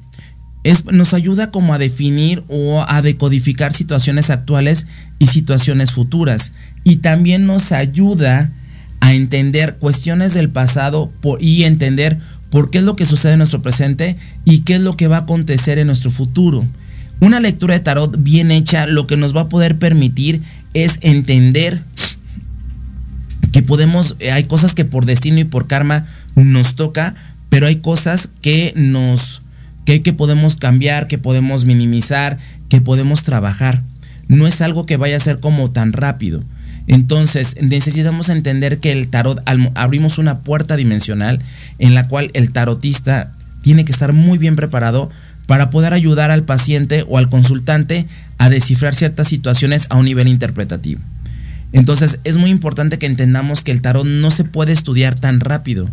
es, 0.64 0.86
nos 0.86 1.14
ayuda 1.14 1.52
como 1.52 1.74
a 1.74 1.78
definir 1.78 2.44
o 2.50 2.86
a 2.88 3.02
decodificar 3.02 3.74
situaciones 3.74 4.30
actuales 4.30 4.86
y 5.20 5.28
situaciones 5.28 5.92
futuras. 5.92 6.52
Y 6.84 6.98
también 6.98 7.46
nos 7.46 7.72
ayuda 7.72 8.52
a 9.00 9.14
entender 9.14 9.78
cuestiones 9.78 10.34
del 10.34 10.50
pasado 10.50 11.12
y 11.40 11.64
entender 11.64 12.18
por 12.50 12.70
qué 12.70 12.80
es 12.80 12.84
lo 12.84 12.96
que 12.96 13.06
sucede 13.06 13.34
en 13.34 13.40
nuestro 13.40 13.62
presente 13.62 14.18
y 14.44 14.60
qué 14.60 14.76
es 14.76 14.82
lo 14.82 14.98
que 14.98 15.08
va 15.08 15.18
a 15.18 15.22
acontecer 15.22 15.80
en 15.80 15.88
nuestro 15.88 16.12
futuro. 16.12 16.66
Una 17.20 17.40
lectura 17.40 17.74
de 17.74 17.80
tarot 17.80 18.16
bien 18.22 18.52
hecha 18.52 18.86
lo 18.86 19.08
que 19.08 19.18
nos 19.18 19.36
va 19.36 19.42
a 19.42 19.50
poder 19.50 19.78
permitir 19.78 20.42
es 20.74 21.00
entender 21.02 21.82
que 23.52 23.62
podemos, 23.62 24.16
eh, 24.20 24.32
hay 24.32 24.46
cosas 24.46 24.74
que 24.74 24.86
por 24.86 25.06
destino 25.06 25.40
y 25.40 25.46
por 25.46 25.68
karma 25.68 26.06
nos 26.36 26.76
toca, 26.76 27.16
pero 27.50 27.68
hay 27.68 27.78
cosas 27.78 28.30
que 28.42 28.74
nos, 28.76 29.42
que, 29.86 30.02
que 30.02 30.14
podemos 30.14 30.56
cambiar, 30.56 31.08
que 31.08 31.18
podemos 31.18 31.66
minimizar, 31.66 32.38
que 32.70 32.82
podemos 32.82 33.24
trabajar. 33.24 33.82
No 34.28 34.48
es 34.48 34.62
algo 34.62 34.86
que 34.86 34.98
vaya 34.98 35.16
a 35.16 35.22
ser 35.22 35.40
como 35.40 35.72
tan 35.72 35.94
rápido. 35.94 36.44
Entonces 36.88 37.56
necesitamos 37.62 38.30
entender 38.30 38.80
que 38.80 38.94
el 38.94 39.10
tarot, 39.10 39.42
abrimos 39.76 40.18
una 40.18 40.40
puerta 40.40 40.78
dimensional 40.78 41.42
en 41.80 41.94
la 41.94 42.08
cual 42.08 42.32
el 42.34 42.52
tarotista 42.52 43.34
tiene 43.62 43.84
que 43.84 43.92
estar 43.92 44.14
muy 44.14 44.38
bien 44.38 44.56
preparado 44.56 45.10
para 45.48 45.70
poder 45.70 45.94
ayudar 45.94 46.32
al 46.32 46.44
paciente 46.44 47.04
o 47.08 47.18
al 47.18 47.30
consultante 47.30 48.06
a 48.38 48.50
descifrar 48.50 48.96
ciertas 48.96 49.28
situaciones 49.28 49.88
a 49.90 49.96
un 49.96 50.06
nivel 50.06 50.28
interpretativo. 50.28 51.02
Entonces 51.74 52.20
es 52.24 52.38
muy 52.38 52.50
importante 52.50 52.98
que 52.98 53.06
entendamos 53.06 53.64
que 53.64 53.72
el 53.72 53.82
tarot 53.82 54.06
no 54.06 54.32
se 54.32 54.44
puede 54.44 54.74
estudiar 54.74 55.20
tan 55.20 55.40
rápido. 55.40 55.90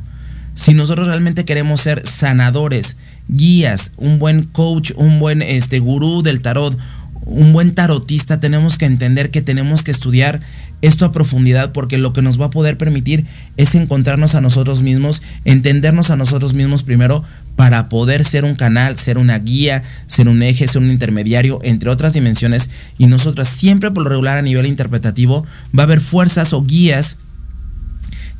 Si 0.54 0.72
nosotros 0.72 1.08
realmente 1.08 1.44
queremos 1.44 1.80
ser 1.80 2.06
sanadores, 2.06 2.96
guías, 3.28 3.90
un 3.96 4.18
buen 4.18 4.44
coach, 4.44 4.92
un 4.96 5.18
buen 5.18 5.42
este, 5.42 5.80
gurú 5.80 6.22
del 6.22 6.42
tarot, 6.42 6.78
un 7.26 7.52
buen 7.52 7.74
tarotista, 7.74 8.40
tenemos 8.40 8.78
que 8.78 8.84
entender 8.84 9.30
que 9.30 9.42
tenemos 9.42 9.82
que 9.82 9.90
estudiar 9.90 10.40
esto 10.82 11.06
a 11.06 11.12
profundidad 11.12 11.72
porque 11.72 11.96
lo 11.96 12.12
que 12.12 12.22
nos 12.22 12.38
va 12.38 12.46
a 12.46 12.50
poder 12.50 12.76
permitir 12.76 13.24
es 13.56 13.74
encontrarnos 13.74 14.34
a 14.34 14.40
nosotros 14.40 14.82
mismos, 14.82 15.22
entendernos 15.44 16.10
a 16.10 16.16
nosotros 16.16 16.52
mismos 16.52 16.82
primero 16.82 17.24
para 17.56 17.88
poder 17.88 18.24
ser 18.24 18.44
un 18.44 18.54
canal, 18.54 18.98
ser 18.98 19.16
una 19.16 19.38
guía, 19.38 19.82
ser 20.06 20.28
un 20.28 20.42
eje, 20.42 20.68
ser 20.68 20.82
un 20.82 20.90
intermediario, 20.90 21.60
entre 21.62 21.88
otras 21.88 22.12
dimensiones. 22.12 22.68
Y 22.98 23.06
nosotras 23.06 23.48
siempre 23.48 23.90
por 23.90 24.02
lo 24.02 24.10
regular 24.10 24.38
a 24.38 24.42
nivel 24.42 24.66
interpretativo 24.66 25.46
va 25.76 25.84
a 25.84 25.86
haber 25.86 26.00
fuerzas 26.00 26.52
o 26.52 26.62
guías 26.62 27.16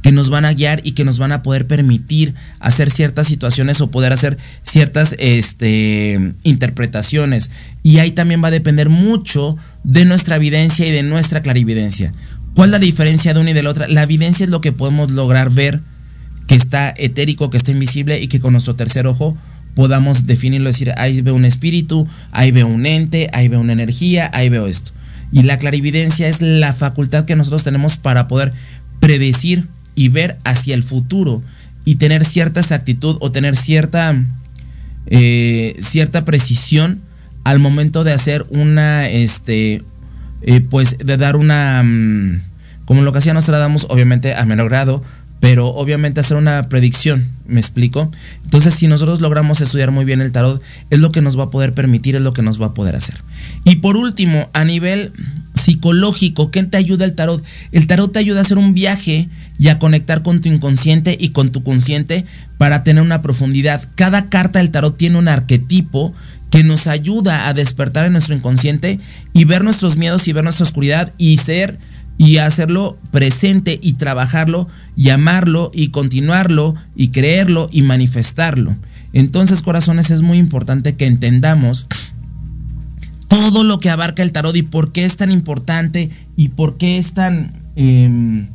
que 0.05 0.13
nos 0.13 0.29
van 0.29 0.45
a 0.45 0.53
guiar 0.53 0.83
y 0.85 0.93
que 0.93 1.03
nos 1.03 1.19
van 1.19 1.33
a 1.33 1.43
poder 1.43 1.67
permitir 1.67 2.35
hacer 2.61 2.91
ciertas 2.91 3.27
situaciones 3.27 3.81
o 3.81 3.91
poder 3.91 4.13
hacer 4.13 4.37
ciertas 4.63 5.17
este, 5.19 6.35
interpretaciones. 6.43 7.49
Y 7.83 8.01
ahí 8.01 8.11
también 8.11 8.45
va 8.45 8.49
a 8.49 8.51
depender 8.51 8.91
mucho 8.91 9.57
de 9.83 10.05
nuestra 10.05 10.37
evidencia 10.37 10.87
y 10.87 10.91
de 10.91 11.03
nuestra 11.03 11.41
clarividencia. 11.41 12.13
¿Cuál 12.55 12.69
es 12.69 12.73
la 12.73 12.79
diferencia 12.81 13.33
de 13.33 13.41
una 13.41 13.53
y 13.53 13.55
de 13.55 13.63
la 13.63 13.71
otra? 13.71 13.89
La 13.89 14.03
evidencia 14.03 14.45
es 14.45 14.51
lo 14.51 14.61
que 14.61 14.73
podemos 14.73 15.11
lograr 15.11 15.49
ver 15.49 15.81
que 16.49 16.55
está 16.55 16.93
etérico, 16.99 17.49
que 17.49 17.57
está 17.57 17.71
invisible 17.71 18.21
y 18.21 18.29
que 18.29 18.41
con 18.41 18.53
nuestro 18.53 18.77
tercer 18.77 19.07
ojo 19.07 19.35
podamos 19.75 20.27
definirlo, 20.27 20.69
decir, 20.69 20.93
ahí 20.99 21.23
veo 21.23 21.35
un 21.35 21.47
espíritu, 21.47 22.07
ahí 22.31 22.51
veo 22.51 22.67
un 22.67 22.85
ente, 22.85 23.31
ahí 23.33 23.49
veo 23.49 23.61
una 23.61 23.73
energía, 23.73 24.29
ahí 24.35 24.51
veo 24.51 24.67
esto. 24.67 24.91
Y 25.33 25.45
la 25.45 25.57
clarividencia 25.57 26.29
es 26.29 26.43
la 26.43 26.75
facultad 26.75 27.25
que 27.25 27.37
nosotros 27.37 27.63
tenemos 27.63 27.97
para 27.97 28.29
poder 28.29 28.53
predecir 29.01 29.67
y 29.95 30.09
ver 30.09 30.39
hacia 30.45 30.75
el 30.75 30.83
futuro 30.83 31.43
y 31.85 31.97
tener 31.97 32.25
cierta 32.25 32.61
exactitud 32.61 33.17
o 33.21 33.31
tener 33.31 33.57
cierta, 33.57 34.15
eh, 35.07 35.77
cierta 35.79 36.25
precisión 36.25 37.01
al 37.45 37.59
momento 37.59 38.05
de 38.05 38.13
hacer 38.13 38.47
una, 38.49 39.09
este, 39.09 39.83
eh, 40.43 40.61
pues 40.61 40.97
de 40.99 41.17
dar 41.17 41.37
una, 41.37 41.83
mm, 41.83 42.41
como 42.87 43.03
lo 43.03 43.13
que 43.13 43.19
hacía 43.19 43.35
Nostradamus, 43.35 43.87
obviamente 43.91 44.35
a 44.35 44.45
menor 44.47 44.69
grado, 44.69 45.03
pero 45.41 45.69
obviamente 45.69 46.21
hacer 46.21 46.39
una 46.39 46.71
predicción, 46.71 47.27
¿me 47.47 47.61
explico? 47.61 48.11
Entonces, 48.45 48.73
si 48.73 48.87
nosotros 48.87 49.21
logramos 49.21 49.61
estudiar 49.61 49.91
muy 49.91 50.07
bien 50.07 50.23
el 50.23 50.33
tarot, 50.33 50.63
es 50.89 51.01
lo 51.01 51.13
que 51.13 51.21
nos 51.21 51.39
va 51.39 51.45
a 51.45 51.51
poder 51.51 51.75
permitir, 51.75 52.17
es 52.17 52.23
lo 52.23 52.33
que 52.33 52.41
nos 52.41 52.61
va 52.61 52.69
a 52.69 52.75
poder 52.75 52.97
hacer. 52.97 53.17
Y 53.65 53.77
por 53.77 53.99
último, 53.99 54.49
a 54.55 54.65
nivel 54.65 55.13
psicológico, 55.65 56.51
¿qué 56.51 56.63
te 56.65 56.77
ayuda 56.77 57.05
el 57.05 57.15
tarot? 57.15 57.43
El 57.73 57.87
tarot 57.87 58.13
te 58.13 58.19
ayuda 58.19 58.41
a 58.41 58.43
hacer 58.43 58.59
un 58.59 58.75
viaje 58.75 59.29
y 59.59 59.69
a 59.69 59.79
conectar 59.79 60.23
con 60.23 60.41
tu 60.41 60.49
inconsciente 60.49 61.17
y 61.19 61.31
con 61.31 61.51
tu 61.51 61.63
consciente 61.63 62.25
para 62.59 62.85
tener 62.85 63.03
una 63.03 63.23
profundidad. 63.23 63.83
Cada 63.95 64.29
carta 64.29 64.59
del 64.59 64.71
tarot 64.71 64.97
tiene 64.97 65.19
un 65.19 65.29
arquetipo 65.29 66.13
que 66.51 66.65
nos 66.65 66.87
ayuda 66.87 67.49
a 67.49 67.55
despertar 67.55 68.07
en 68.07 68.13
nuestro 68.13 68.35
inconsciente 68.35 69.01
y 69.33 69.45
ver 69.45 69.65
nuestros 69.65 69.97
miedos 69.97 70.29
y 70.29 70.33
ver 70.33 70.45
nuestra 70.45 70.65
oscuridad 70.65 71.13
y 71.19 71.39
ser 71.39 71.79
y 72.17 72.37
hacerlo 72.37 72.99
presente 73.11 73.79
y 73.83 73.95
trabajarlo 73.95 74.69
y 74.97 75.11
amarlo 75.11 75.71
y 75.75 75.89
continuarlo 75.89 76.75
y 76.95 77.09
creerlo 77.09 77.69
y 77.73 77.83
manifestarlo. 77.83 78.77
Entonces, 79.13 79.63
corazones, 79.63 80.11
es 80.11 80.23
muy 80.23 80.39
importante 80.39 80.95
que 80.97 81.07
entendamos 81.07 81.87
todo 83.29 83.65
lo 83.65 83.81
que 83.81 83.91
abarca 83.91 84.23
el 84.23 84.33
tarot 84.33 84.55
y 84.57 84.63
por 84.63 84.93
qué 84.93 85.05
es 85.05 85.17
tan 85.17 85.31
importante 85.31 86.11
y 86.37 86.49
por 86.51 86.77
qué 86.77 86.99
es 86.99 87.15
tan... 87.15 87.53
Em, 87.77 88.49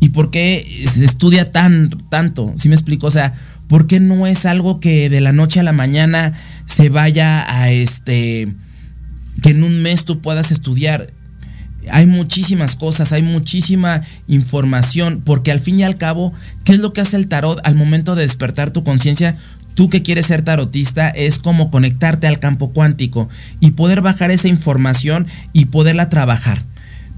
y 0.00 0.10
por 0.10 0.30
qué 0.30 0.84
se 0.92 1.04
estudia 1.04 1.50
tan, 1.52 1.90
tanto. 2.08 2.52
¿Sí 2.56 2.68
me 2.68 2.74
explico? 2.74 3.06
O 3.06 3.10
sea, 3.10 3.34
¿por 3.68 3.86
qué 3.86 4.00
no 4.00 4.26
es 4.26 4.46
algo 4.46 4.80
que 4.80 5.08
de 5.08 5.20
la 5.20 5.32
noche 5.32 5.60
a 5.60 5.62
la 5.62 5.72
mañana 5.72 6.32
se 6.66 6.88
vaya 6.88 7.44
a 7.48 7.70
este... 7.70 8.52
que 9.42 9.50
en 9.50 9.62
un 9.62 9.82
mes 9.82 10.04
tú 10.04 10.20
puedas 10.20 10.50
estudiar? 10.50 11.08
hay 11.90 12.06
muchísimas 12.06 12.76
cosas, 12.76 13.12
hay 13.12 13.22
muchísima 13.22 14.02
información, 14.28 15.22
porque 15.24 15.50
al 15.50 15.58
fin 15.58 15.80
y 15.80 15.84
al 15.84 15.96
cabo, 15.96 16.32
¿qué 16.64 16.72
es 16.74 16.78
lo 16.78 16.92
que 16.92 17.00
hace 17.00 17.16
el 17.16 17.28
tarot 17.28 17.60
al 17.64 17.74
momento 17.74 18.14
de 18.14 18.22
despertar 18.22 18.70
tu 18.70 18.84
conciencia? 18.84 19.36
Tú 19.74 19.88
que 19.88 20.02
quieres 20.02 20.26
ser 20.26 20.42
tarotista 20.42 21.08
es 21.08 21.38
como 21.38 21.70
conectarte 21.70 22.26
al 22.26 22.38
campo 22.38 22.72
cuántico 22.72 23.28
y 23.60 23.72
poder 23.72 24.00
bajar 24.00 24.30
esa 24.30 24.48
información 24.48 25.26
y 25.52 25.66
poderla 25.66 26.08
trabajar. 26.08 26.62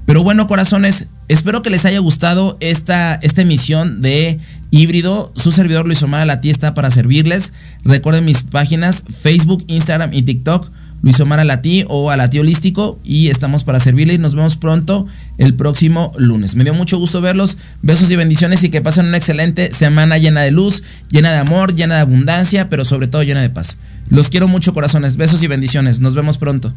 Pero 0.05 0.23
bueno, 0.23 0.47
corazones, 0.47 1.07
espero 1.27 1.61
que 1.61 1.71
les 1.71 1.85
haya 1.85 1.99
gustado 1.99 2.57
esta, 2.59 3.19
emisión 3.21 4.01
de 4.01 4.39
híbrido. 4.69 5.33
Su 5.35 5.51
servidor 5.51 5.87
Luis 5.87 6.03
Omar 6.03 6.21
Alatí 6.21 6.49
está 6.49 6.73
para 6.75 6.91
servirles. 6.91 7.53
Recuerden 7.83 8.25
mis 8.25 8.43
páginas 8.43 9.03
Facebook, 9.09 9.63
Instagram 9.67 10.13
y 10.13 10.21
TikTok. 10.21 10.69
Luis 11.01 11.19
Omar 11.19 11.39
Alatí 11.39 11.85
o 11.87 12.09
Alatí 12.09 12.39
Holístico 12.39 12.99
y 13.03 13.29
estamos 13.29 13.63
para 13.63 13.79
servirles. 13.79 14.19
Nos 14.19 14.35
vemos 14.35 14.55
pronto 14.55 15.07
el 15.37 15.53
próximo 15.53 16.11
lunes. 16.17 16.55
Me 16.55 16.63
dio 16.63 16.73
mucho 16.73 16.97
gusto 16.97 17.21
verlos. 17.21 17.57
Besos 17.81 18.09
y 18.11 18.15
bendiciones 18.15 18.63
y 18.63 18.69
que 18.69 18.81
pasen 18.81 19.07
una 19.07 19.17
excelente 19.17 19.71
semana 19.71 20.17
llena 20.17 20.41
de 20.41 20.51
luz, 20.51 20.83
llena 21.09 21.31
de 21.31 21.39
amor, 21.39 21.75
llena 21.75 21.95
de 21.95 22.01
abundancia, 22.01 22.69
pero 22.69 22.85
sobre 22.85 23.07
todo 23.07 23.23
llena 23.23 23.41
de 23.41 23.49
paz. 23.49 23.77
Los 24.09 24.29
quiero 24.29 24.47
mucho 24.47 24.73
corazones. 24.73 25.17
Besos 25.17 25.43
y 25.43 25.47
bendiciones. 25.47 25.99
Nos 25.99 26.13
vemos 26.13 26.37
pronto. 26.37 26.73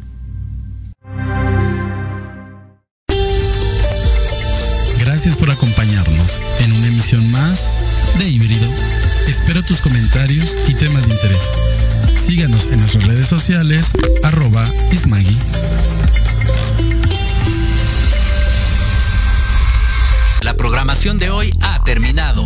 Gracias 4.99 5.35
por 5.35 5.51
acompañarnos 5.51 6.39
en 6.59 6.71
una 6.71 6.87
emisión 6.87 7.31
más 7.31 7.81
de 8.19 8.29
Híbrido. 8.29 8.67
Espero 9.27 9.61
tus 9.63 9.81
comentarios 9.81 10.57
y 10.67 10.73
temas 10.75 11.07
de 11.07 11.13
interés. 11.13 11.88
Síganos 12.15 12.67
en 12.71 12.79
nuestras 12.79 13.05
redes 13.05 13.27
sociales, 13.27 13.91
arroba 14.23 14.65
Ismagui. 14.91 15.37
La 20.41 20.53
programación 20.53 21.17
de 21.17 21.29
hoy 21.29 21.53
ha 21.61 21.83
terminado, 21.83 22.45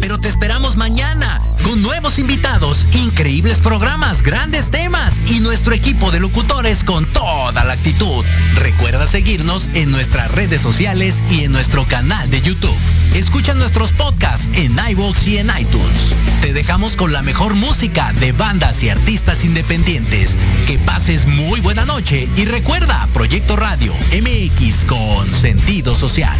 pero 0.00 0.18
te 0.18 0.28
esperamos 0.28 0.76
mañana 0.76 1.40
con 1.62 1.82
nuevos 1.82 2.18
invitados, 2.18 2.86
increíbles 2.94 3.58
programas, 3.58 4.22
grandes 4.22 4.70
temas 4.70 5.20
y 5.30 5.40
nuestro 5.40 5.74
equipo 5.74 6.10
de 6.10 6.20
locutores 6.20 6.84
con 6.84 7.06
toda 7.06 7.64
la 7.64 7.72
actitud. 7.72 8.24
Recuerda 8.56 9.06
seguirnos 9.06 9.68
en 9.74 9.90
nuestras 9.90 10.30
redes 10.32 10.60
sociales 10.60 11.24
y 11.30 11.44
en 11.44 11.52
nuestro 11.52 11.86
canal 11.86 12.30
de 12.30 12.40
YouTube. 12.42 12.76
Escucha 13.14 13.54
nuestros 13.54 13.92
podcasts 13.92 14.48
en 14.54 14.76
iVoox 14.90 15.26
y 15.26 15.38
en 15.38 15.48
iTunes. 15.58 16.14
Te 16.40 16.52
dejamos 16.52 16.96
con 16.96 17.12
la 17.12 17.22
mejor 17.22 17.54
música 17.54 18.12
de 18.20 18.32
bandas 18.32 18.82
y 18.82 18.88
artistas 18.88 19.44
independientes. 19.44 20.36
Que 20.66 20.78
pases 20.78 21.26
muy 21.26 21.60
buena 21.60 21.84
noche 21.84 22.28
y 22.36 22.44
recuerda 22.44 23.08
Proyecto 23.12 23.56
Radio 23.56 23.92
MX 24.12 24.84
con 24.84 25.34
sentido 25.34 25.94
social. 25.94 26.38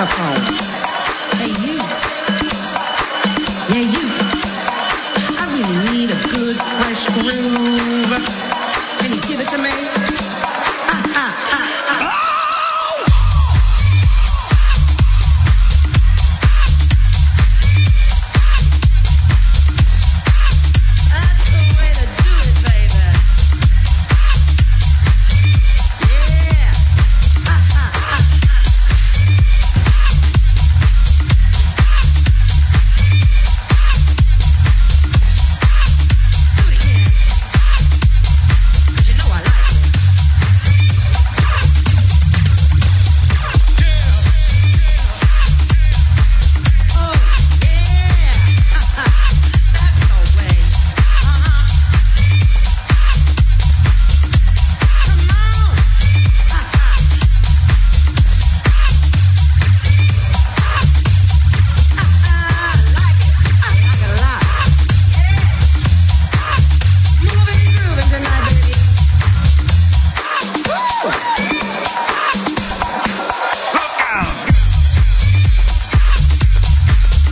Marco 0.00 0.16
Polo. 0.16 0.69